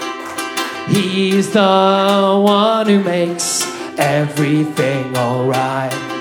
He's 0.88 1.52
the 1.52 2.40
one 2.42 2.88
who 2.88 3.04
makes 3.04 3.64
everything 3.98 5.18
alright. 5.18 6.17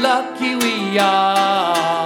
Lucky, 0.00 0.56
we 0.56 0.98
are. 0.98 1.99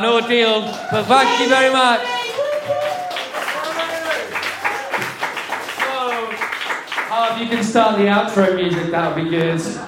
An 0.00 0.06
ordeal, 0.06 0.62
but 0.90 1.04
thank 1.04 1.40
you 1.40 1.48
very 1.48 1.70
much. 1.70 2.00
Oh, 7.12 7.34
if 7.34 7.40
you 7.42 7.48
can 7.48 7.62
start 7.62 7.98
the 7.98 8.04
outro 8.04 8.56
music, 8.56 8.90
that 8.92 9.14
would 9.14 9.24
be 9.24 9.30
good. 9.30 9.60
So, 9.60 9.82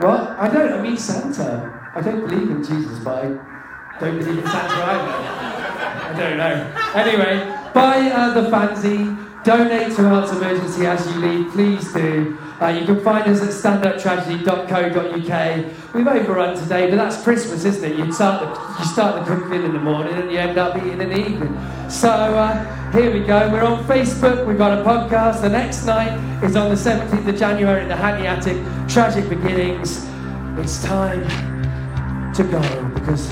what? 0.00 0.30
I 0.38 0.50
don't. 0.52 0.72
I 0.72 0.82
mean 0.82 0.96
Santa. 0.96 1.90
I 1.94 2.00
don't 2.00 2.26
believe 2.26 2.50
in 2.50 2.64
Jesus, 2.64 2.98
but 2.98 3.24
I 3.24 4.00
don't 4.00 4.18
believe 4.18 4.38
in 4.38 4.46
Santa 4.46 4.82
either. 4.84 5.12
I 6.08 6.14
don't 6.18 6.36
know. 6.38 6.72
Anyway, 6.94 7.70
buy 7.72 8.10
uh, 8.10 8.34
the 8.34 8.50
fanzine. 8.50 9.44
Donate 9.44 9.94
to 9.94 10.06
Arts 10.08 10.32
Emergency 10.32 10.86
as 10.86 11.06
you 11.06 11.20
leave. 11.20 11.52
Please 11.52 11.92
do. 11.92 12.36
Uh, 12.60 12.66
you 12.68 12.84
can 12.84 13.00
find 13.04 13.28
us 13.28 13.40
at 13.40 13.50
standuptragedy.co.uk. 13.50 15.94
We've 15.94 16.08
overrun 16.08 16.56
today, 16.56 16.90
but 16.90 16.96
that's 16.96 17.22
Christmas, 17.22 17.64
isn't 17.64 17.92
it? 17.92 17.96
You 17.96 18.12
start 18.12 18.42
the 18.42 18.48
you 18.78 18.84
start 18.84 19.24
the 19.24 19.32
cooking 19.32 19.62
in 19.64 19.72
the 19.72 19.78
morning 19.78 20.14
and 20.14 20.28
you 20.30 20.38
end 20.38 20.58
up 20.58 20.76
eating 20.76 21.00
in 21.00 21.10
the 21.10 21.18
evening. 21.18 21.56
So 21.88 22.08
uh, 22.08 22.92
here 22.92 23.12
we 23.12 23.20
go. 23.20 23.48
We're 23.52 23.62
on 23.62 23.84
Facebook. 23.84 24.44
We've 24.44 24.58
got 24.58 24.76
a 24.76 24.82
podcast. 24.82 25.42
The 25.42 25.48
next 25.48 25.86
night 25.86 26.18
is 26.42 26.56
on 26.56 26.70
the 26.70 26.74
17th 26.74 27.28
of 27.28 27.36
January 27.36 27.82
in 27.82 27.88
the 27.88 27.96
Hackney 27.96 28.26
Attic. 28.26 28.56
Tragic 28.88 29.28
beginnings. 29.28 30.04
It's 30.58 30.82
time 30.82 31.22
to 32.34 32.42
go 32.42 32.60
because 32.94 33.28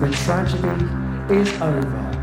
the 0.00 0.10
tragedy 0.24 0.84
is 1.32 1.52
over. 1.60 2.13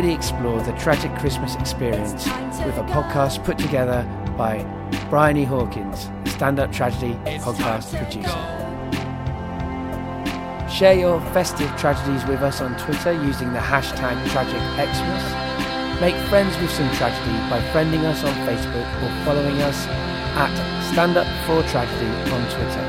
Really 0.00 0.14
explore 0.14 0.62
the 0.62 0.72
tragic 0.78 1.14
Christmas 1.16 1.56
experience 1.56 2.24
with 2.64 2.78
a 2.78 2.84
podcast 2.88 3.44
put 3.44 3.58
together 3.58 4.02
by 4.38 4.64
Brian 5.10 5.36
E. 5.36 5.44
Hawkins, 5.44 6.08
stand 6.24 6.58
up 6.58 6.72
tragedy 6.72 7.12
podcast 7.44 7.94
producer. 7.98 8.40
Share 10.70 10.94
your 10.94 11.20
festive 11.32 11.68
tragedies 11.76 12.24
with 12.24 12.40
us 12.40 12.62
on 12.62 12.74
Twitter 12.78 13.12
using 13.12 13.52
the 13.52 13.58
hashtag 13.58 14.16
TragicXmas. 14.28 16.00
Make 16.00 16.16
friends 16.30 16.56
with 16.62 16.70
some 16.70 16.90
tragedy 16.92 17.36
by 17.50 17.60
friending 17.72 18.04
us 18.04 18.24
on 18.24 18.32
Facebook 18.48 19.02
or 19.02 19.10
following 19.26 19.60
us 19.60 19.86
at 19.86 20.50
Stand 20.92 21.18
Up 21.18 21.26
for 21.44 21.62
Tragedy 21.68 22.10
on 22.32 22.48
Twitter. 22.48 22.86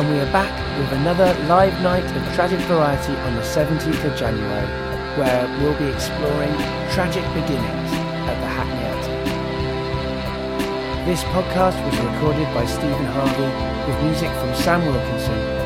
And 0.00 0.08
we 0.08 0.18
are 0.18 0.32
back 0.32 0.48
with 0.78 0.98
another 0.98 1.34
live 1.44 1.78
night 1.82 2.02
of 2.16 2.34
tragic 2.34 2.58
variety 2.60 3.12
on 3.12 3.34
the 3.34 3.42
17th 3.42 4.02
of 4.10 4.16
January, 4.16 4.66
where 5.18 5.46
we'll 5.60 5.78
be 5.78 5.92
exploring 5.92 6.56
tragic 6.88 7.22
beginnings 7.36 7.92
at 8.24 8.40
the 8.40 8.46
Hackney 8.48 8.80
Attic. 8.80 9.20
This 11.04 11.22
podcast 11.24 11.84
was 11.84 11.98
recorded 12.00 12.48
by 12.54 12.64
Stephen 12.64 13.04
Harvey 13.12 13.52
with 13.92 14.02
music 14.02 14.30
from 14.40 14.54
Sam 14.54 14.86
Wilkinson 14.86 15.59